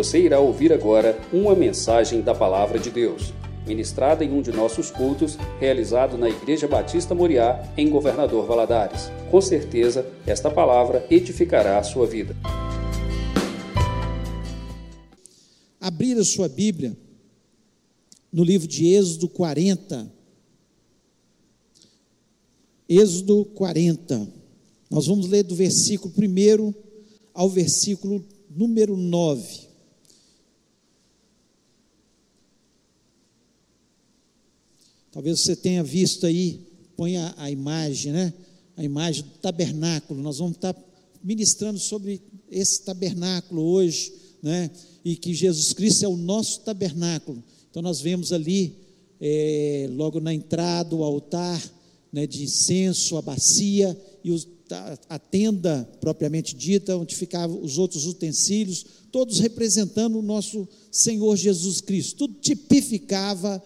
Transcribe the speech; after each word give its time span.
Você 0.00 0.18
irá 0.18 0.40
ouvir 0.40 0.72
agora 0.72 1.20
uma 1.30 1.54
mensagem 1.54 2.22
da 2.22 2.34
Palavra 2.34 2.78
de 2.78 2.90
Deus, 2.90 3.34
ministrada 3.66 4.24
em 4.24 4.32
um 4.32 4.40
de 4.40 4.50
nossos 4.50 4.90
cultos, 4.90 5.36
realizado 5.58 6.16
na 6.16 6.26
Igreja 6.26 6.66
Batista 6.66 7.14
Moriá, 7.14 7.70
em 7.76 7.90
Governador 7.90 8.46
Valadares. 8.46 9.10
Com 9.30 9.42
certeza, 9.42 10.10
esta 10.26 10.50
palavra 10.50 11.06
edificará 11.10 11.78
a 11.78 11.82
sua 11.82 12.06
vida. 12.06 12.34
Abrir 15.78 16.16
a 16.16 16.24
sua 16.24 16.48
Bíblia 16.48 16.96
no 18.32 18.42
livro 18.42 18.66
de 18.66 18.94
Êxodo 18.94 19.28
40. 19.28 20.10
Êxodo 22.88 23.44
40. 23.44 24.26
Nós 24.90 25.06
vamos 25.06 25.28
ler 25.28 25.42
do 25.42 25.54
versículo 25.54 26.10
1 26.16 26.72
ao 27.34 27.50
versículo 27.50 28.24
número 28.48 28.96
9. 28.96 29.68
Talvez 35.12 35.40
você 35.40 35.56
tenha 35.56 35.82
visto 35.82 36.26
aí, 36.26 36.60
põe 36.96 37.16
a, 37.16 37.34
a, 37.36 37.50
imagem, 37.50 38.12
né? 38.12 38.32
A 38.76 38.84
imagem 38.84 39.24
do 39.24 39.38
tabernáculo. 39.40 40.22
Nós 40.22 40.38
vamos 40.38 40.56
estar 40.56 40.76
ministrando 41.22 41.78
sobre 41.78 42.20
esse 42.50 42.82
tabernáculo 42.82 43.62
hoje, 43.62 44.12
né? 44.42 44.70
E 45.04 45.16
que 45.16 45.34
Jesus 45.34 45.72
Cristo 45.72 46.04
é 46.04 46.08
o 46.08 46.16
nosso 46.16 46.60
tabernáculo. 46.60 47.42
Então 47.70 47.82
nós 47.82 48.00
vemos 48.00 48.32
ali, 48.32 48.74
é, 49.20 49.88
logo 49.92 50.20
na 50.20 50.32
entrada, 50.32 50.94
o 50.94 51.04
altar 51.04 51.62
né, 52.12 52.26
de 52.26 52.42
incenso, 52.42 53.16
a 53.16 53.22
bacia 53.22 53.96
e 54.24 54.30
os 54.30 54.46
a 55.08 55.18
tenda 55.18 55.88
propriamente 56.00 56.54
dita, 56.54 56.96
onde 56.96 57.16
ficavam 57.16 57.60
os 57.62 57.78
outros 57.78 58.06
utensílios, 58.06 58.86
todos 59.10 59.40
representando 59.40 60.18
o 60.18 60.22
nosso 60.22 60.68
Senhor 60.90 61.36
Jesus 61.36 61.80
Cristo. 61.80 62.18
Tudo 62.18 62.34
tipificava 62.40 63.62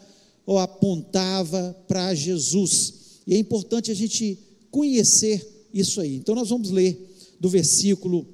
ou 0.47 0.59
apontava 0.59 1.75
para 1.89 2.15
Jesus. 2.15 2.95
E 3.27 3.35
é 3.35 3.39
importante 3.39 3.91
a 3.91 3.95
gente 3.95 4.39
conhecer 4.71 5.69
isso 5.73 6.01
aí. 6.01 6.17
Então 6.17 6.35
nós 6.35 6.49
vamos 6.49 6.71
ler 6.71 7.11
do 7.41 7.49
versículo 7.49 8.27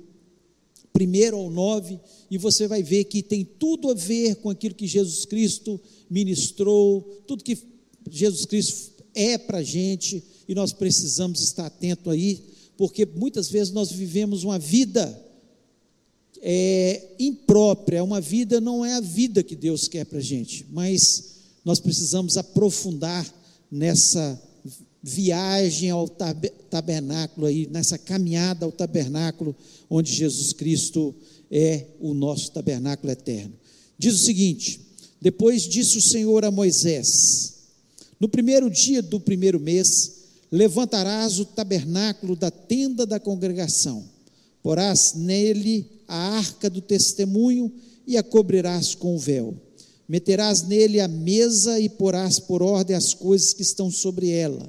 1 0.99 1.37
ao 1.37 1.51
9, 1.51 1.99
e 2.31 2.39
você 2.39 2.67
vai 2.67 2.83
ver 2.83 3.05
que 3.05 3.23
tem 3.23 3.45
tudo 3.45 3.91
a 3.91 3.95
ver 3.95 4.37
com 4.37 4.51
aquilo 4.51 4.75
que 4.75 4.87
Jesus 4.87 5.25
Cristo 5.25 5.81
ministrou, 6.09 7.23
tudo 7.27 7.45
que 7.45 7.57
Jesus 8.11 8.45
Cristo 8.45 8.93
é 9.15 9.39
para 9.39 9.59
a 9.59 9.63
gente, 9.63 10.23
e 10.49 10.55
nós 10.55 10.73
precisamos 10.73 11.41
estar 11.41 11.67
atento 11.67 12.11
aí 12.11 12.51
porque 12.81 13.05
muitas 13.05 13.51
vezes 13.51 13.75
nós 13.75 13.93
vivemos 13.93 14.43
uma 14.43 14.59
vida 14.59 15.23
é, 16.41 17.09
imprópria, 17.19 18.03
uma 18.03 18.23
vida 18.23 18.59
não 18.59 18.83
é 18.83 18.95
a 18.95 19.01
vida 19.01 19.43
que 19.43 19.55
Deus 19.55 19.87
quer 19.87 20.07
para 20.07 20.17
a 20.17 20.23
gente, 20.23 20.65
mas 20.71 21.40
nós 21.65 21.81
precisamos 21.81 22.37
aprofundar 22.37 23.27
nessa 23.71 24.41
viagem 25.03 25.91
ao 25.91 26.09
tabernáculo 26.09 27.47
aí, 27.47 27.67
nessa 27.71 27.97
caminhada 27.97 28.65
ao 28.65 28.73
tabernáculo, 28.73 29.57
onde 29.89 30.13
Jesus 30.13 30.53
Cristo 30.53 31.15
é 31.51 31.87
o 32.01 32.15
nosso 32.15 32.53
tabernáculo 32.53 33.11
eterno. 33.11 33.53
Diz 33.99 34.15
o 34.15 34.25
seguinte: 34.25 34.81
depois 35.21 35.63
disse 35.63 35.99
o 35.99 36.03
Senhor 36.03 36.45
a 36.45 36.51
Moisés, 36.51 37.55
no 38.19 38.29
primeiro 38.29 38.71
dia 38.71 39.03
do 39.03 39.19
primeiro 39.19 39.59
mês, 39.59 40.21
levantarás 40.51 41.39
o 41.39 41.45
tabernáculo 41.45 42.37
da 42.37 42.51
tenda 42.51 43.07
da 43.07 43.21
congregação, 43.21 44.05
porás 44.63 45.15
nele 45.15 45.87
a 46.07 46.37
arca 46.37 46.69
do 46.69 46.81
testemunho 46.81 47.73
e 48.07 48.17
a 48.17 48.23
cobrirás 48.23 48.95
com 48.95 49.15
o 49.15 49.19
véu. 49.19 49.55
Meterás 50.11 50.65
nele 50.65 50.99
a 50.99 51.07
mesa 51.07 51.79
e 51.79 51.89
porás 51.89 52.41
por 52.41 52.65
ordem 52.65 52.97
as 52.97 53.15
coisas 53.15 53.53
que 53.53 53.63
estão 53.63 53.93
sobre 53.93 54.29
ela. 54.31 54.69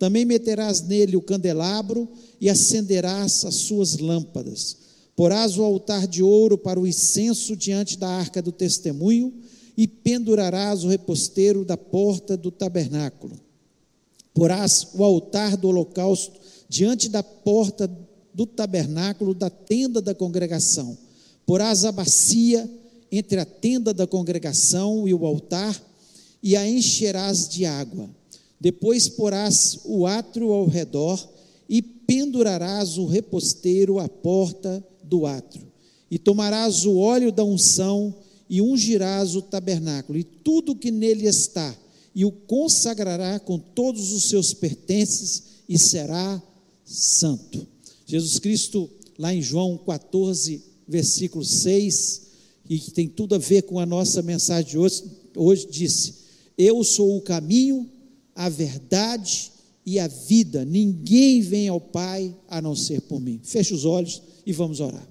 Também 0.00 0.24
meterás 0.24 0.80
nele 0.80 1.14
o 1.16 1.22
candelabro 1.22 2.08
e 2.40 2.50
acenderás 2.50 3.44
as 3.44 3.54
suas 3.54 3.98
lâmpadas. 3.98 4.78
Porás 5.14 5.56
o 5.56 5.62
altar 5.62 6.08
de 6.08 6.24
ouro 6.24 6.58
para 6.58 6.80
o 6.80 6.88
incenso 6.88 7.54
diante 7.54 7.96
da 7.96 8.08
arca 8.08 8.42
do 8.42 8.50
testemunho 8.50 9.32
e 9.76 9.86
pendurarás 9.86 10.82
o 10.82 10.88
reposteiro 10.88 11.64
da 11.64 11.76
porta 11.76 12.36
do 12.36 12.50
tabernáculo 12.50 13.38
Porás 14.34 14.88
o 14.94 15.04
altar 15.04 15.56
do 15.56 15.68
holocausto 15.68 16.40
diante 16.68 17.08
da 17.08 17.22
porta 17.22 17.88
do 18.34 18.44
tabernáculo 18.44 19.34
da 19.34 19.50
tenda 19.50 20.02
da 20.02 20.14
congregação. 20.14 20.98
Porás 21.44 21.84
a 21.84 21.92
bacia 21.92 22.68
entre 23.10 23.40
a 23.40 23.44
tenda 23.44 23.92
da 23.92 24.06
congregação 24.06 25.06
e 25.08 25.14
o 25.14 25.26
altar 25.26 25.80
e 26.42 26.56
a 26.56 26.68
encherás 26.68 27.48
de 27.48 27.64
água. 27.64 28.08
Depois 28.60 29.08
porás 29.08 29.80
o 29.84 30.06
átrio 30.06 30.52
ao 30.52 30.66
redor 30.66 31.28
e 31.68 31.80
pendurarás 31.80 32.98
o 32.98 33.06
reposteiro 33.06 33.98
à 33.98 34.08
porta 34.08 34.84
do 35.02 35.26
átrio. 35.26 35.66
E 36.10 36.18
tomarás 36.18 36.84
o 36.84 36.98
óleo 36.98 37.32
da 37.32 37.44
unção 37.44 38.14
e 38.48 38.60
ungirás 38.60 39.36
o 39.36 39.42
tabernáculo 39.42 40.18
e 40.18 40.24
tudo 40.24 40.74
que 40.74 40.90
nele 40.90 41.26
está 41.26 41.74
e 42.14 42.24
o 42.24 42.32
consagrará 42.32 43.38
com 43.38 43.58
todos 43.58 44.12
os 44.12 44.24
seus 44.24 44.52
pertences 44.52 45.44
e 45.68 45.78
será 45.78 46.42
santo. 46.84 47.66
Jesus 48.04 48.40
Cristo, 48.40 48.90
lá 49.16 49.32
em 49.32 49.40
João 49.40 49.78
14, 49.78 50.62
versículo 50.88 51.44
6, 51.44 52.22
e 52.70 52.78
que 52.78 52.92
tem 52.92 53.08
tudo 53.08 53.34
a 53.34 53.38
ver 53.38 53.62
com 53.62 53.80
a 53.80 53.84
nossa 53.84 54.22
mensagem 54.22 54.70
de 54.70 54.78
hoje, 54.78 55.02
hoje 55.36 55.66
disse: 55.68 56.14
Eu 56.56 56.84
sou 56.84 57.16
o 57.16 57.20
caminho, 57.20 57.90
a 58.32 58.48
verdade 58.48 59.50
e 59.84 59.98
a 59.98 60.06
vida. 60.06 60.64
Ninguém 60.64 61.40
vem 61.40 61.66
ao 61.66 61.80
Pai 61.80 62.32
a 62.48 62.62
não 62.62 62.76
ser 62.76 63.00
por 63.00 63.20
mim. 63.20 63.40
Feche 63.42 63.74
os 63.74 63.84
olhos 63.84 64.22
e 64.46 64.52
vamos 64.52 64.78
orar. 64.78 65.04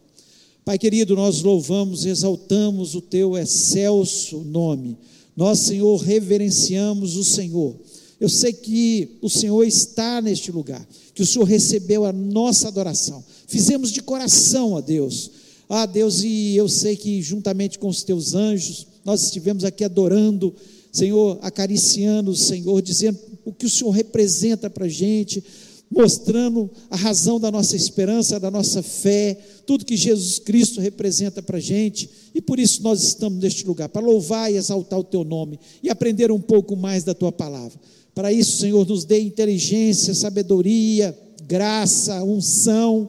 Pai 0.63 0.77
querido, 0.77 1.17
nós 1.17 1.41
louvamos, 1.41 2.05
exaltamos 2.05 2.95
o 2.95 3.01
teu 3.01 3.37
excelso 3.37 4.39
nome. 4.39 4.97
Nós, 5.35 5.59
Senhor, 5.59 5.97
reverenciamos 5.97 7.17
o 7.17 7.25
Senhor. 7.25 7.75
Eu 8.21 8.29
sei 8.29 8.53
que 8.53 9.17
o 9.21 9.29
Senhor 9.29 9.65
está 9.65 10.21
neste 10.21 10.49
lugar, 10.49 10.87
que 11.13 11.21
o 11.21 11.25
Senhor 11.25 11.45
recebeu 11.45 12.05
a 12.05 12.13
nossa 12.13 12.69
adoração. 12.69 13.23
Fizemos 13.47 13.91
de 13.91 14.01
coração 14.01 14.77
a 14.77 14.81
Deus. 14.81 15.31
Ah, 15.71 15.85
Deus, 15.85 16.23
e 16.23 16.55
eu 16.55 16.67
sei 16.67 16.95
que 16.95 17.21
juntamente 17.21 17.77
com 17.77 17.87
os 17.87 18.01
teus 18.01 18.33
anjos, 18.33 18.87
nós 19.05 19.21
estivemos 19.21 19.63
aqui 19.63 19.83
adorando, 19.83 20.51
Senhor, 20.91 21.37
acariciando 21.43 22.31
o 22.31 22.35
Senhor, 22.35 22.81
dizendo 22.81 23.19
o 23.45 23.53
que 23.53 23.67
o 23.67 23.69
Senhor 23.69 23.91
representa 23.91 24.67
para 24.67 24.85
a 24.85 24.89
gente, 24.89 25.43
mostrando 25.91 26.71
a 26.89 26.95
razão 26.95 27.39
da 27.39 27.51
nossa 27.51 27.75
esperança, 27.75 28.39
da 28.39 28.49
nossa 28.49 28.81
fé, 28.81 29.37
tudo 29.67 29.85
que 29.85 29.95
Jesus 29.95 30.39
Cristo 30.39 30.81
representa 30.81 31.39
para 31.41 31.57
a 31.57 31.61
gente, 31.61 32.09
e 32.33 32.41
por 32.41 32.59
isso 32.59 32.81
nós 32.81 33.03
estamos 33.03 33.39
neste 33.39 33.65
lugar, 33.67 33.89
para 33.89 34.05
louvar 34.05 34.51
e 34.51 34.55
exaltar 34.55 34.97
o 34.97 35.03
Teu 35.03 35.23
nome 35.23 35.59
e 35.83 35.89
aprender 35.89 36.31
um 36.31 36.41
pouco 36.41 36.75
mais 36.75 37.03
da 37.03 37.13
Tua 37.13 37.31
palavra. 37.31 37.79
Para 38.15 38.33
isso, 38.33 38.57
Senhor, 38.57 38.87
nos 38.87 39.05
dê 39.05 39.19
inteligência, 39.19 40.15
sabedoria, 40.15 41.15
graça, 41.47 42.23
unção, 42.23 43.07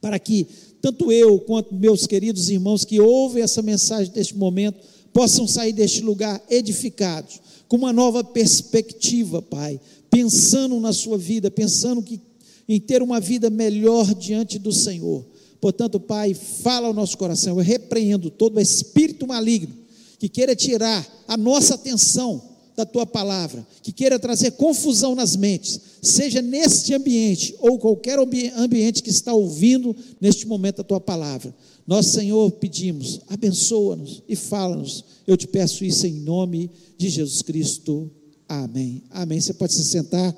para 0.00 0.18
que 0.18 0.46
tanto 0.80 1.12
eu 1.12 1.38
quanto 1.40 1.74
meus 1.74 2.06
queridos 2.06 2.48
irmãos 2.48 2.84
que 2.84 3.00
ouvem 3.00 3.42
essa 3.42 3.62
mensagem 3.62 4.12
deste 4.12 4.36
momento 4.36 4.78
possam 5.12 5.46
sair 5.46 5.72
deste 5.72 6.02
lugar 6.02 6.42
edificados, 6.48 7.40
com 7.68 7.76
uma 7.76 7.92
nova 7.92 8.24
perspectiva, 8.24 9.42
Pai, 9.42 9.80
pensando 10.08 10.78
na 10.80 10.92
sua 10.92 11.18
vida, 11.18 11.50
pensando 11.50 12.02
que, 12.02 12.20
em 12.68 12.80
ter 12.80 13.02
uma 13.02 13.20
vida 13.20 13.50
melhor 13.50 14.14
diante 14.14 14.58
do 14.58 14.72
Senhor. 14.72 15.24
Portanto, 15.60 16.00
Pai, 16.00 16.34
fala 16.34 16.88
ao 16.88 16.94
nosso 16.94 17.18
coração. 17.18 17.56
Eu 17.58 17.62
repreendo 17.62 18.30
todo 18.30 18.60
espírito 18.60 19.26
maligno 19.26 19.74
que 20.18 20.28
queira 20.28 20.56
tirar 20.56 21.06
a 21.28 21.36
nossa 21.36 21.74
atenção 21.74 22.49
da 22.80 22.86
tua 22.86 23.06
palavra, 23.06 23.66
que 23.82 23.92
queira 23.92 24.18
trazer 24.18 24.52
confusão 24.52 25.14
nas 25.14 25.36
mentes, 25.36 25.78
seja 26.02 26.40
neste 26.40 26.94
ambiente 26.94 27.54
ou 27.58 27.78
qualquer 27.78 28.18
ambiente 28.18 29.02
que 29.02 29.10
está 29.10 29.34
ouvindo 29.34 29.94
neste 30.20 30.46
momento 30.46 30.80
a 30.80 30.84
tua 30.84 31.00
palavra. 31.00 31.54
Nós, 31.86 32.06
Senhor, 32.06 32.50
pedimos, 32.52 33.20
abençoa-nos 33.28 34.22
e 34.28 34.34
fala-nos. 34.34 35.04
Eu 35.26 35.36
te 35.36 35.46
peço 35.46 35.84
isso 35.84 36.06
em 36.06 36.14
nome 36.14 36.70
de 36.96 37.08
Jesus 37.08 37.42
Cristo. 37.42 38.10
Amém. 38.48 39.02
Amém. 39.10 39.40
Você 39.40 39.52
pode 39.52 39.74
se 39.74 39.84
sentar. 39.84 40.34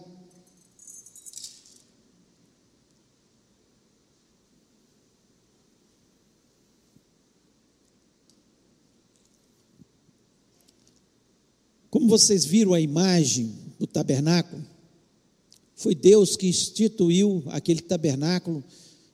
Como 11.92 12.08
vocês 12.08 12.46
viram 12.46 12.72
a 12.72 12.80
imagem 12.80 13.52
do 13.78 13.86
tabernáculo, 13.86 14.64
foi 15.76 15.94
Deus 15.94 16.38
que 16.38 16.46
instituiu 16.46 17.44
aquele 17.48 17.82
tabernáculo 17.82 18.64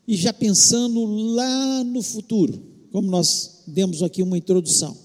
e 0.06 0.14
já 0.14 0.32
pensando 0.32 1.04
lá 1.04 1.82
no 1.82 2.00
futuro, 2.00 2.62
como 2.92 3.10
nós 3.10 3.64
demos 3.66 4.00
aqui 4.00 4.22
uma 4.22 4.38
introdução. 4.38 4.96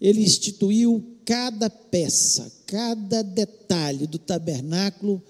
Ele 0.00 0.22
instituiu 0.22 1.04
cada 1.24 1.68
peça, 1.68 2.48
cada 2.64 3.22
detalhe 3.22 4.06
do 4.06 4.16
tabernáculo 4.20 5.20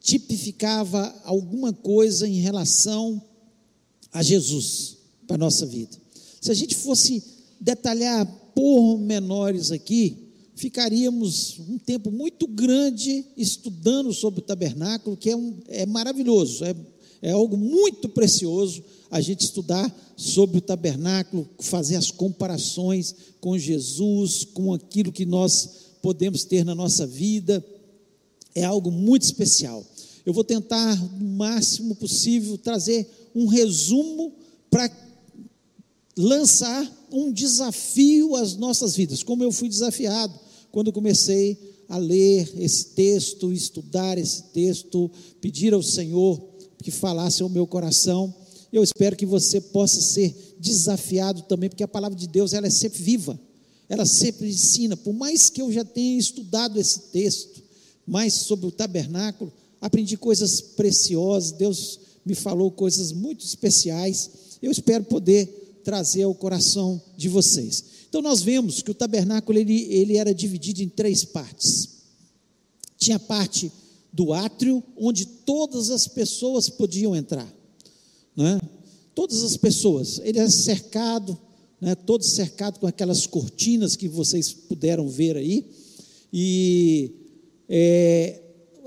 tipificava 0.00 1.12
alguma 1.24 1.72
coisa 1.72 2.28
em 2.28 2.38
relação 2.38 3.20
a 4.12 4.22
Jesus 4.22 4.98
para 5.26 5.34
a 5.34 5.38
nossa 5.38 5.66
vida. 5.66 5.96
Se 6.40 6.52
a 6.52 6.54
gente 6.54 6.76
fosse 6.76 7.24
detalhar 7.60 8.24
pormenores 8.54 9.72
aqui, 9.72 10.21
ficaríamos 10.62 11.58
um 11.68 11.76
tempo 11.76 12.08
muito 12.12 12.46
grande 12.46 13.26
estudando 13.36 14.12
sobre 14.12 14.38
o 14.38 14.44
tabernáculo, 14.44 15.16
que 15.16 15.28
é, 15.28 15.36
um, 15.36 15.58
é 15.66 15.84
maravilhoso, 15.84 16.64
é, 16.64 16.72
é 17.20 17.32
algo 17.32 17.56
muito 17.56 18.08
precioso 18.08 18.84
a 19.10 19.20
gente 19.20 19.40
estudar 19.40 19.92
sobre 20.16 20.58
o 20.58 20.60
tabernáculo, 20.60 21.48
fazer 21.58 21.96
as 21.96 22.12
comparações 22.12 23.12
com 23.40 23.58
Jesus, 23.58 24.44
com 24.44 24.72
aquilo 24.72 25.10
que 25.10 25.26
nós 25.26 25.68
podemos 26.00 26.44
ter 26.44 26.64
na 26.64 26.76
nossa 26.76 27.08
vida, 27.08 27.64
é 28.54 28.62
algo 28.62 28.92
muito 28.92 29.22
especial. 29.22 29.84
Eu 30.24 30.32
vou 30.32 30.44
tentar, 30.44 30.94
no 31.18 31.26
máximo 31.26 31.96
possível, 31.96 32.56
trazer 32.56 33.10
um 33.34 33.46
resumo 33.46 34.32
para 34.70 34.88
lançar 36.16 36.88
um 37.10 37.32
desafio 37.32 38.36
às 38.36 38.54
nossas 38.54 38.94
vidas, 38.94 39.24
como 39.24 39.42
eu 39.42 39.50
fui 39.50 39.68
desafiado 39.68 40.51
quando 40.72 40.90
comecei 40.90 41.58
a 41.88 41.98
ler 41.98 42.50
esse 42.56 42.86
texto, 42.86 43.52
estudar 43.52 44.16
esse 44.16 44.44
texto, 44.44 45.10
pedir 45.40 45.74
ao 45.74 45.82
Senhor 45.82 46.42
que 46.82 46.90
falasse 46.90 47.42
ao 47.42 47.50
meu 47.50 47.66
coração. 47.66 48.34
Eu 48.72 48.82
espero 48.82 49.14
que 49.14 49.26
você 49.26 49.60
possa 49.60 50.00
ser 50.00 50.56
desafiado 50.58 51.42
também, 51.42 51.68
porque 51.68 51.82
a 51.82 51.88
palavra 51.88 52.18
de 52.18 52.26
Deus 52.26 52.54
ela 52.54 52.66
é 52.66 52.70
sempre 52.70 53.02
viva, 53.02 53.38
ela 53.86 54.06
sempre 54.06 54.48
ensina. 54.48 54.96
Por 54.96 55.12
mais 55.12 55.50
que 55.50 55.60
eu 55.60 55.70
já 55.70 55.84
tenha 55.84 56.18
estudado 56.18 56.80
esse 56.80 57.00
texto, 57.12 57.62
mais 58.06 58.32
sobre 58.32 58.66
o 58.66 58.72
tabernáculo, 58.72 59.52
aprendi 59.78 60.16
coisas 60.16 60.62
preciosas, 60.62 61.52
Deus 61.52 62.00
me 62.24 62.34
falou 62.34 62.70
coisas 62.70 63.12
muito 63.12 63.44
especiais. 63.44 64.30
Eu 64.62 64.72
espero 64.72 65.04
poder 65.04 65.80
trazer 65.84 66.22
ao 66.22 66.34
coração 66.34 67.00
de 67.16 67.28
vocês. 67.28 67.84
Então 68.12 68.20
nós 68.20 68.42
vemos 68.42 68.82
que 68.82 68.90
o 68.90 68.94
tabernáculo 68.94 69.58
ele, 69.58 69.84
ele 69.84 70.18
era 70.18 70.34
dividido 70.34 70.82
em 70.82 70.88
três 70.90 71.24
partes. 71.24 71.88
Tinha 72.98 73.16
a 73.16 73.18
parte 73.18 73.72
do 74.12 74.34
átrio, 74.34 74.82
onde 74.98 75.24
todas 75.24 75.88
as 75.88 76.06
pessoas 76.06 76.68
podiam 76.68 77.16
entrar. 77.16 77.50
Né? 78.36 78.60
Todas 79.14 79.42
as 79.42 79.56
pessoas. 79.56 80.20
Ele 80.24 80.38
era 80.38 80.50
cercado, 80.50 81.38
né? 81.80 81.94
todo 81.94 82.22
cercado 82.22 82.78
com 82.80 82.86
aquelas 82.86 83.26
cortinas 83.26 83.96
que 83.96 84.08
vocês 84.08 84.52
puderam 84.52 85.08
ver 85.08 85.38
aí. 85.38 85.64
E 86.30 87.12
é, 87.66 88.42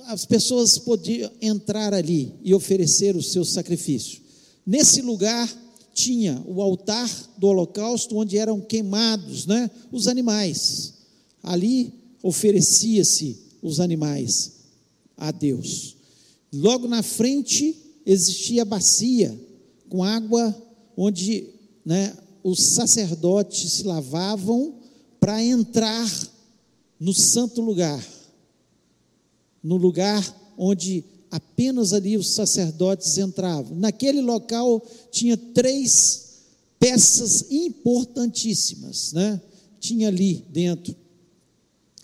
as 0.05 0.23
pessoas 0.23 0.77
podiam 0.77 1.31
entrar 1.41 1.95
ali 1.95 2.31
e 2.43 2.53
oferecer 2.53 3.15
o 3.15 3.23
seu 3.23 3.43
sacrifício. 3.43 4.21
Nesse 4.63 5.01
lugar 5.01 5.51
tinha 5.95 6.43
o 6.45 6.61
altar 6.61 7.09
do 7.37 7.47
holocausto, 7.47 8.17
onde 8.17 8.37
eram 8.37 8.59
queimados 8.59 9.45
né, 9.45 9.71
os 9.93 10.09
animais. 10.09 10.93
Ali 11.41 11.93
oferecia-se 12.21 13.39
os 13.61 13.79
animais 13.79 14.51
a 15.15 15.31
Deus. 15.31 15.95
Logo 16.53 16.85
na 16.87 17.01
frente 17.01 17.75
existia 18.05 18.63
a 18.63 18.65
bacia 18.65 19.39
com 19.87 20.03
água, 20.03 20.53
onde 20.97 21.47
né, 21.85 22.13
os 22.43 22.59
sacerdotes 22.59 23.71
se 23.71 23.83
lavavam 23.83 24.75
para 25.17 25.41
entrar 25.41 26.11
no 26.99 27.13
santo 27.13 27.61
lugar, 27.61 28.05
no 29.63 29.77
lugar 29.77 30.53
onde 30.57 31.05
apenas 31.35 31.91
ali 31.91 32.15
os 32.15 32.29
sacerdotes 32.29 33.17
entravam. 33.17 33.77
Naquele 33.77 34.21
local 34.21 34.81
tinha 35.11 35.35
três 35.35 36.43
peças 36.79 37.51
importantíssimas, 37.51 39.11
né? 39.11 39.41
Tinha 39.77 40.07
ali 40.07 40.45
dentro 40.49 40.95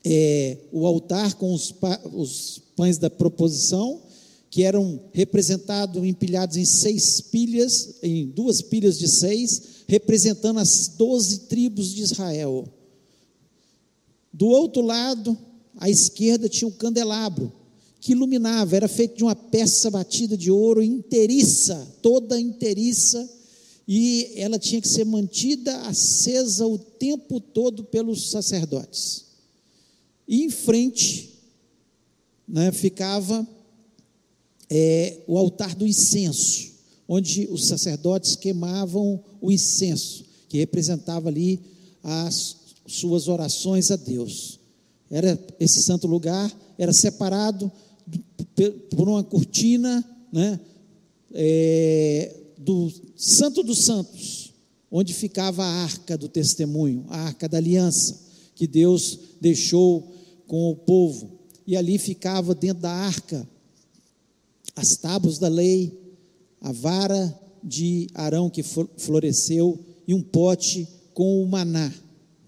é, 0.04 0.58
o 0.72 0.86
altar 0.86 1.36
com 1.36 1.54
os, 1.54 1.74
os 2.12 2.62
pães 2.76 2.98
da 2.98 3.10
proposição, 3.10 4.02
que 4.50 4.64
eram 4.64 5.00
representados, 5.14 6.04
empilhados 6.04 6.58
em 6.58 6.66
seis 6.66 7.22
pilhas, 7.22 7.96
em 8.04 8.28
duas 8.28 8.62
pilhas 8.62 9.00
de 9.00 9.08
seis, 9.08 9.62
representando 9.88 10.60
as 10.60 10.90
doze 10.90 11.40
tribos 11.42 11.94
de 11.94 12.02
Israel. 12.02 12.68
Do 14.34 14.48
outro 14.48 14.82
lado, 14.82 15.38
à 15.78 15.90
esquerda, 15.90 16.50
tinha 16.50 16.68
um 16.68 16.72
candelabro, 16.72 17.61
que 18.02 18.14
iluminava, 18.14 18.76
era 18.76 18.88
feito 18.88 19.16
de 19.16 19.24
uma 19.24 19.36
peça 19.36 19.92
batida 19.92 20.36
de 20.36 20.50
ouro 20.50 20.82
inteiriça, 20.82 21.88
toda 22.02 22.42
inteiriça, 22.42 23.30
e 23.88 24.34
ela 24.36 24.58
tinha 24.58 24.82
que 24.82 24.88
ser 24.88 25.06
mantida 25.06 25.82
acesa 25.82 26.66
o 26.66 26.80
tempo 26.80 27.40
todo 27.40 27.84
pelos 27.84 28.32
sacerdotes. 28.32 29.26
E 30.28 30.44
em 30.44 30.50
frente 30.50 31.30
né, 32.48 32.72
ficava 32.72 33.48
é, 34.68 35.20
o 35.28 35.38
altar 35.38 35.76
do 35.76 35.86
incenso, 35.86 36.72
onde 37.08 37.48
os 37.52 37.68
sacerdotes 37.68 38.36
queimavam 38.36 39.24
o 39.40 39.52
incenso, 39.52 40.26
que 40.50 40.58
representava 40.58 41.30
ali 41.30 41.60
as 42.02 42.56
suas 42.88 43.28
orações 43.28 43.92
a 43.92 43.96
Deus. 43.96 44.60
Era 45.12 45.40
esse 45.60 45.84
santo 45.84 46.08
lugar 46.08 46.52
era 46.82 46.92
separado 46.92 47.72
por 48.70 49.08
uma 49.08 49.24
cortina 49.24 50.04
né, 50.32 50.60
é, 51.34 52.36
do 52.58 52.92
Santo 53.16 53.64
dos 53.64 53.86
Santos, 53.86 54.54
onde 54.90 55.14
ficava 55.14 55.64
a 55.64 55.84
arca 55.84 56.18
do 56.18 56.28
testemunho, 56.28 57.06
a 57.10 57.18
arca 57.22 57.48
da 57.48 57.58
aliança, 57.58 58.20
que 58.56 58.68
Deus 58.68 59.20
deixou 59.40 60.12
com 60.48 60.70
o 60.70 60.76
povo. 60.76 61.40
E 61.66 61.78
ali 61.78 61.98
ficava 61.98 62.54
dentro 62.54 62.82
da 62.82 62.92
arca 62.92 63.48
as 64.76 64.96
tábuas 64.96 65.38
da 65.38 65.48
lei, 65.48 65.98
a 66.60 66.72
vara 66.72 67.40
de 67.64 68.08
Arão 68.14 68.50
que 68.50 68.64
floresceu 68.64 69.80
e 70.08 70.14
um 70.14 70.22
pote 70.22 70.88
com 71.14 71.44
o 71.44 71.48
maná. 71.48 71.92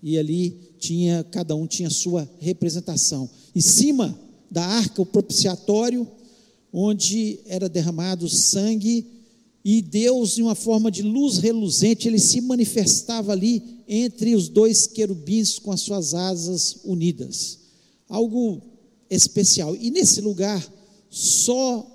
E 0.02 0.18
ali 0.18 0.74
tinha, 0.80 1.24
cada 1.24 1.56
um 1.56 1.66
tinha 1.66 1.90
sua 1.90 2.30
representação. 2.40 3.30
Em 3.56 3.62
cima 3.62 4.18
da 4.54 4.64
arca, 4.64 5.02
o 5.02 5.06
propiciatório, 5.06 6.08
onde 6.72 7.40
era 7.48 7.68
derramado 7.68 8.30
sangue, 8.30 9.06
e 9.66 9.82
Deus, 9.82 10.38
em 10.38 10.44
uma 10.44 10.56
forma 10.56 10.92
de 10.92 11.02
luz 11.02 11.40
reluzente, 11.40 12.08
ele 12.08 12.20
se 12.20 12.40
manifestava 12.40 13.32
ali 13.32 13.64
entre 13.88 14.36
os 14.36 14.48
dois 14.48 14.86
querubins 14.86 15.58
com 15.58 15.72
as 15.72 15.82
suas 15.82 16.14
asas 16.14 16.82
unidas. 16.84 17.60
Algo 18.08 18.62
especial. 19.10 19.76
E 19.76 19.90
nesse 19.90 20.22
lugar, 20.22 20.62
só 21.10 21.90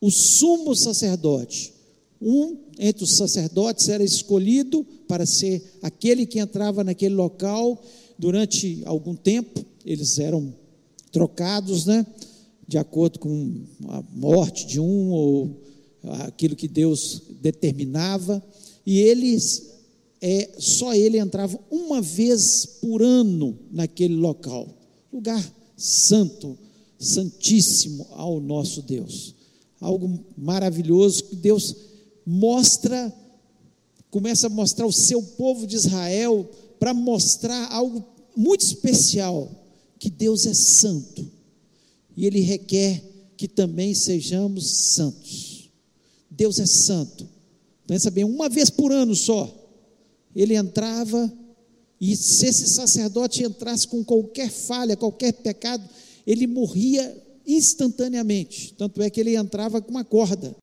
o 0.00 0.10
sumo 0.10 0.74
sacerdote, 0.74 1.74
um 2.20 2.56
entre 2.78 3.04
os 3.04 3.12
sacerdotes, 3.12 3.88
era 3.88 4.02
escolhido 4.02 4.86
para 5.06 5.26
ser 5.26 5.78
aquele 5.82 6.24
que 6.24 6.38
entrava 6.38 6.82
naquele 6.82 7.14
local 7.14 7.82
durante 8.18 8.80
algum 8.86 9.14
tempo, 9.14 9.64
eles 9.84 10.18
eram 10.18 10.54
trocados, 11.12 11.86
né? 11.86 12.04
De 12.66 12.78
acordo 12.78 13.18
com 13.18 13.64
a 13.88 14.02
morte 14.14 14.66
de 14.66 14.80
um 14.80 15.10
ou 15.10 15.62
aquilo 16.26 16.56
que 16.56 16.66
Deus 16.66 17.22
determinava, 17.40 18.42
e 18.84 18.98
eles 18.98 19.70
é, 20.20 20.50
só 20.58 20.94
ele 20.94 21.18
entrava 21.18 21.58
uma 21.70 22.00
vez 22.00 22.66
por 22.80 23.02
ano 23.02 23.58
naquele 23.70 24.14
local, 24.14 24.68
lugar 25.12 25.44
santo, 25.76 26.58
santíssimo 26.98 28.06
ao 28.12 28.40
nosso 28.40 28.82
Deus. 28.82 29.34
Algo 29.80 30.20
maravilhoso 30.36 31.24
que 31.24 31.36
Deus 31.36 31.74
mostra, 32.24 33.12
começa 34.10 34.46
a 34.46 34.50
mostrar 34.50 34.86
o 34.86 34.92
seu 34.92 35.22
povo 35.22 35.66
de 35.66 35.74
Israel 35.74 36.48
para 36.78 36.94
mostrar 36.94 37.70
algo 37.72 38.04
muito 38.36 38.62
especial 38.62 39.61
que 40.02 40.10
Deus 40.10 40.46
é 40.46 40.52
santo 40.52 41.24
e 42.16 42.26
Ele 42.26 42.40
requer 42.40 43.00
que 43.36 43.46
também 43.46 43.94
sejamos 43.94 44.66
santos. 44.66 45.70
Deus 46.28 46.58
é 46.58 46.66
santo. 46.66 47.28
Pensa 47.86 48.10
bem, 48.10 48.24
uma 48.24 48.48
vez 48.48 48.68
por 48.68 48.90
ano 48.90 49.14
só, 49.14 49.48
ele 50.34 50.56
entrava 50.56 51.32
e 52.00 52.16
se 52.16 52.46
esse 52.46 52.66
sacerdote 52.68 53.44
entrasse 53.44 53.86
com 53.86 54.02
qualquer 54.02 54.50
falha, 54.50 54.96
qualquer 54.96 55.34
pecado, 55.34 55.88
ele 56.26 56.48
morria 56.48 57.16
instantaneamente. 57.46 58.74
Tanto 58.76 59.00
é 59.02 59.08
que 59.08 59.20
ele 59.20 59.36
entrava 59.36 59.80
com 59.80 59.92
uma 59.92 60.04
corda, 60.04 60.56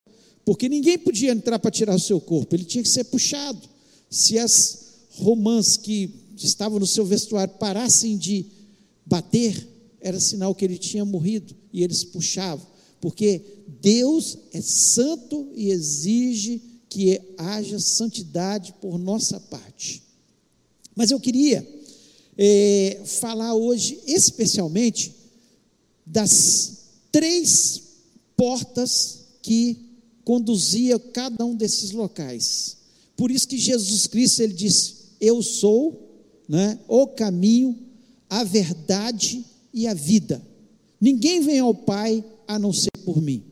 porque 0.44 0.68
ninguém 0.68 1.00
podia 1.00 1.32
entrar 1.32 1.60
para 1.60 1.72
tirar 1.72 1.96
o 1.96 2.00
seu 2.00 2.20
corpo, 2.20 2.54
ele 2.54 2.66
tinha 2.66 2.84
que 2.84 2.90
ser 2.90 3.06
puxado 3.06 3.70
Se 4.10 4.38
as 4.38 4.80
romãs 5.12 5.78
que 5.78 6.14
estavam 6.36 6.78
no 6.78 6.88
seu 6.88 7.06
vestuário 7.06 7.54
parassem 7.54 8.18
de 8.18 8.59
bater, 9.10 9.68
era 10.00 10.20
sinal 10.20 10.54
que 10.54 10.64
ele 10.64 10.78
tinha 10.78 11.04
morrido, 11.04 11.56
e 11.74 11.84
eles 11.84 12.04
puxavam, 12.04 12.66
porque 13.02 13.42
Deus 13.82 14.38
é 14.54 14.62
santo 14.62 15.52
e 15.56 15.72
exige 15.72 16.62
que 16.88 17.20
haja 17.38 17.80
santidade 17.80 18.74
por 18.80 19.00
nossa 19.00 19.40
parte. 19.40 20.04
Mas 20.96 21.12
eu 21.12 21.20
queria 21.20 21.68
é, 22.38 23.02
falar 23.06 23.54
hoje 23.56 24.00
especialmente 24.06 25.16
das 26.06 26.78
três 27.12 27.82
portas 28.36 29.20
que 29.42 29.78
conduzia 30.24 31.00
cada 31.00 31.46
um 31.46 31.56
desses 31.56 31.92
locais. 31.92 32.78
Por 33.16 33.32
isso 33.32 33.48
que 33.48 33.58
Jesus 33.58 34.08
Cristo 34.08 34.42
ele 34.42 34.54
disse: 34.54 34.96
Eu 35.20 35.42
sou 35.42 36.10
né, 36.48 36.80
o 36.88 37.08
caminho, 37.08 37.78
a 38.30 38.44
verdade 38.44 39.44
e 39.74 39.88
a 39.88 39.94
vida. 39.94 40.42
Ninguém 41.00 41.42
vem 41.42 41.60
ao 41.60 41.74
Pai 41.74 42.24
a 42.48 42.60
não 42.60 42.72
ser 42.72 42.92
por 43.06 43.22
mim. 43.22 43.44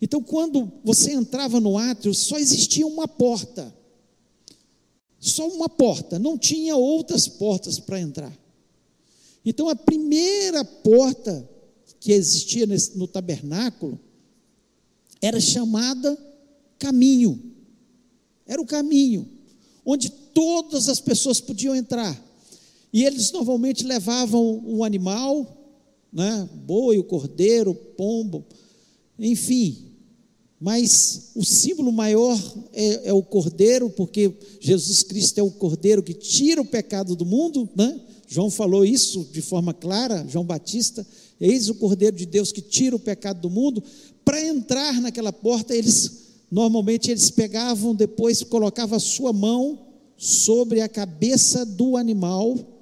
Então, 0.00 0.22
quando 0.22 0.70
você 0.84 1.12
entrava 1.12 1.60
no 1.60 1.78
átrio, 1.78 2.14
só 2.14 2.38
existia 2.38 2.86
uma 2.86 3.08
porta. 3.08 3.74
Só 5.18 5.48
uma 5.48 5.68
porta, 5.68 6.18
não 6.18 6.36
tinha 6.36 6.76
outras 6.76 7.26
portas 7.26 7.78
para 7.78 8.00
entrar. 8.00 8.32
Então, 9.44 9.68
a 9.68 9.76
primeira 9.76 10.64
porta 10.64 11.48
que 12.00 12.12
existia 12.12 12.66
nesse, 12.66 12.96
no 12.98 13.06
tabernáculo 13.06 13.98
era 15.20 15.40
chamada 15.40 16.16
caminho. 16.78 17.54
Era 18.46 18.60
o 18.60 18.66
caminho, 18.66 19.28
onde 19.84 20.10
todas 20.10 20.88
as 20.88 21.00
pessoas 21.00 21.40
podiam 21.40 21.74
entrar. 21.74 22.25
E 22.96 23.04
eles 23.04 23.30
normalmente 23.30 23.84
levavam 23.84 24.62
o 24.64 24.82
animal, 24.82 25.46
né, 26.10 26.48
boi, 26.64 26.96
o 26.96 27.04
cordeiro, 27.04 27.72
o 27.72 27.74
pombo, 27.74 28.42
enfim, 29.18 29.92
mas 30.58 31.32
o 31.34 31.44
símbolo 31.44 31.92
maior 31.92 32.40
é, 32.72 33.10
é, 33.10 33.12
o 33.12 33.22
cordeiro, 33.22 33.90
porque 33.90 34.32
Jesus 34.58 35.02
Cristo 35.02 35.38
é 35.38 35.42
o 35.42 35.50
cordeiro 35.50 36.02
que 36.02 36.14
tira 36.14 36.62
o 36.62 36.64
pecado 36.64 37.14
do 37.14 37.26
mundo, 37.26 37.68
né? 37.76 38.00
João 38.26 38.50
falou 38.50 38.82
isso 38.82 39.28
de 39.30 39.42
forma 39.42 39.74
clara, 39.74 40.24
João 40.26 40.46
Batista, 40.46 41.06
eis 41.38 41.68
o 41.68 41.74
cordeiro 41.74 42.16
de 42.16 42.24
Deus 42.24 42.50
que 42.50 42.62
tira 42.62 42.96
o 42.96 42.98
pecado 42.98 43.42
do 43.42 43.50
mundo. 43.50 43.82
Para 44.24 44.40
entrar 44.40 45.02
naquela 45.02 45.34
porta, 45.34 45.76
eles 45.76 46.24
normalmente 46.50 47.10
eles 47.10 47.28
pegavam 47.30 47.94
depois 47.94 48.42
colocavam 48.42 48.96
a 48.96 49.00
sua 49.00 49.34
mão 49.34 49.80
sobre 50.16 50.80
a 50.80 50.88
cabeça 50.88 51.66
do 51.66 51.98
animal, 51.98 52.72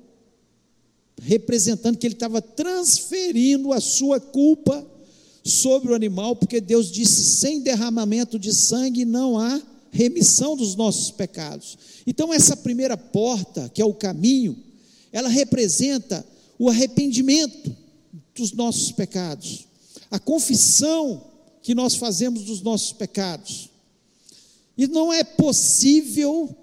representando 1.21 1.97
que 1.97 2.07
ele 2.07 2.15
estava 2.15 2.43
transferindo 2.43 3.73
a 3.73 3.81
sua 3.81 4.21
culpa 4.21 4.85
sobre 5.45 5.93
o 5.93 5.95
animal, 5.95 6.35
porque 6.37 6.61
Deus 6.61 6.91
disse: 6.91 7.25
sem 7.25 7.61
derramamento 7.61 8.39
de 8.39 8.53
sangue 8.53 9.05
não 9.05 9.39
há 9.39 9.61
remissão 9.91 10.57
dos 10.57 10.75
nossos 10.75 11.11
pecados. 11.11 11.79
Então, 12.07 12.33
essa 12.33 12.57
primeira 12.57 12.97
porta, 12.97 13.71
que 13.73 13.81
é 13.81 13.85
o 13.85 13.95
caminho, 13.95 14.57
ela 15.13 15.29
representa 15.29 16.27
o 16.59 16.69
arrependimento 16.69 17.75
dos 18.35 18.53
nossos 18.53 18.91
pecados, 18.91 19.67
a 20.11 20.19
confissão 20.19 21.23
que 21.63 21.75
nós 21.75 21.95
fazemos 21.95 22.45
dos 22.45 22.61
nossos 22.61 22.93
pecados. 22.93 23.71
E 24.77 24.87
não 24.87 25.13
é 25.13 25.23
possível, 25.23 26.55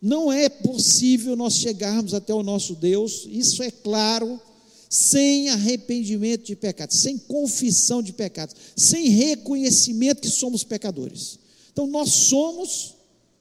não 0.00 0.32
é 0.32 0.48
possível 0.48 1.36
nós 1.36 1.54
chegarmos 1.54 2.14
até 2.14 2.32
o 2.32 2.42
nosso 2.42 2.74
Deus, 2.74 3.26
isso 3.30 3.62
é 3.62 3.70
claro, 3.70 4.40
sem 4.88 5.48
arrependimento 5.50 6.44
de 6.44 6.56
pecados, 6.56 6.98
sem 6.98 7.18
confissão 7.18 8.02
de 8.02 8.12
pecados, 8.12 8.54
sem 8.76 9.08
reconhecimento 9.08 10.22
que 10.22 10.30
somos 10.30 10.64
pecadores. 10.64 11.38
Então 11.72 11.86
nós 11.86 12.10
somos 12.10 12.94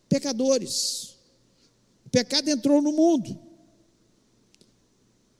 pecadores. 0.09 1.15
O 2.05 2.09
pecado 2.09 2.49
entrou 2.49 2.81
no 2.81 2.91
mundo. 2.91 3.37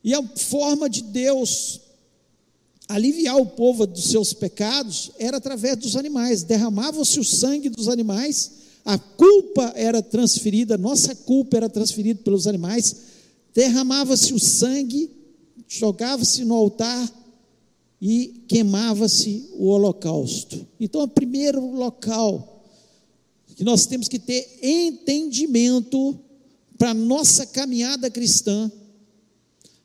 E 0.04 0.14
a 0.14 0.24
forma 0.24 0.90
de 0.90 1.02
Deus 1.02 1.82
aliviar 2.88 3.36
o 3.38 3.46
povo 3.46 3.86
dos 3.86 4.10
seus 4.10 4.32
pecados 4.32 5.12
era 5.20 5.38
através 5.38 5.76
dos 5.78 5.96
animais. 5.96 6.44
Derramava-se 6.44 7.20
o 7.20 7.24
sangue 7.24 7.70
dos 7.70 7.90
animais, 7.90 8.52
a 8.88 8.98
culpa 8.98 9.74
era 9.76 10.02
transferida, 10.02 10.78
nossa 10.78 11.14
culpa 11.14 11.58
era 11.58 11.68
transferida 11.68 12.22
pelos 12.24 12.48
animais, 12.48 12.96
derramava-se 13.54 14.34
o 14.34 14.40
sangue 14.40 15.12
jogava-se 15.68 16.46
no 16.46 16.56
altar 16.56 17.12
e 18.02 18.46
queimava-se 18.48 19.50
o 19.56 19.66
holocausto. 19.66 20.66
Então, 20.80 21.02
o 21.02 21.08
primeiro 21.10 21.60
local 21.72 22.64
que 23.58 23.64
nós 23.66 23.86
temos 23.86 24.08
que 24.08 24.20
ter 24.20 24.58
entendimento 24.64 26.18
para 26.78 26.94
nossa 26.94 27.46
caminhada 27.46 28.10
cristã, 28.10 28.72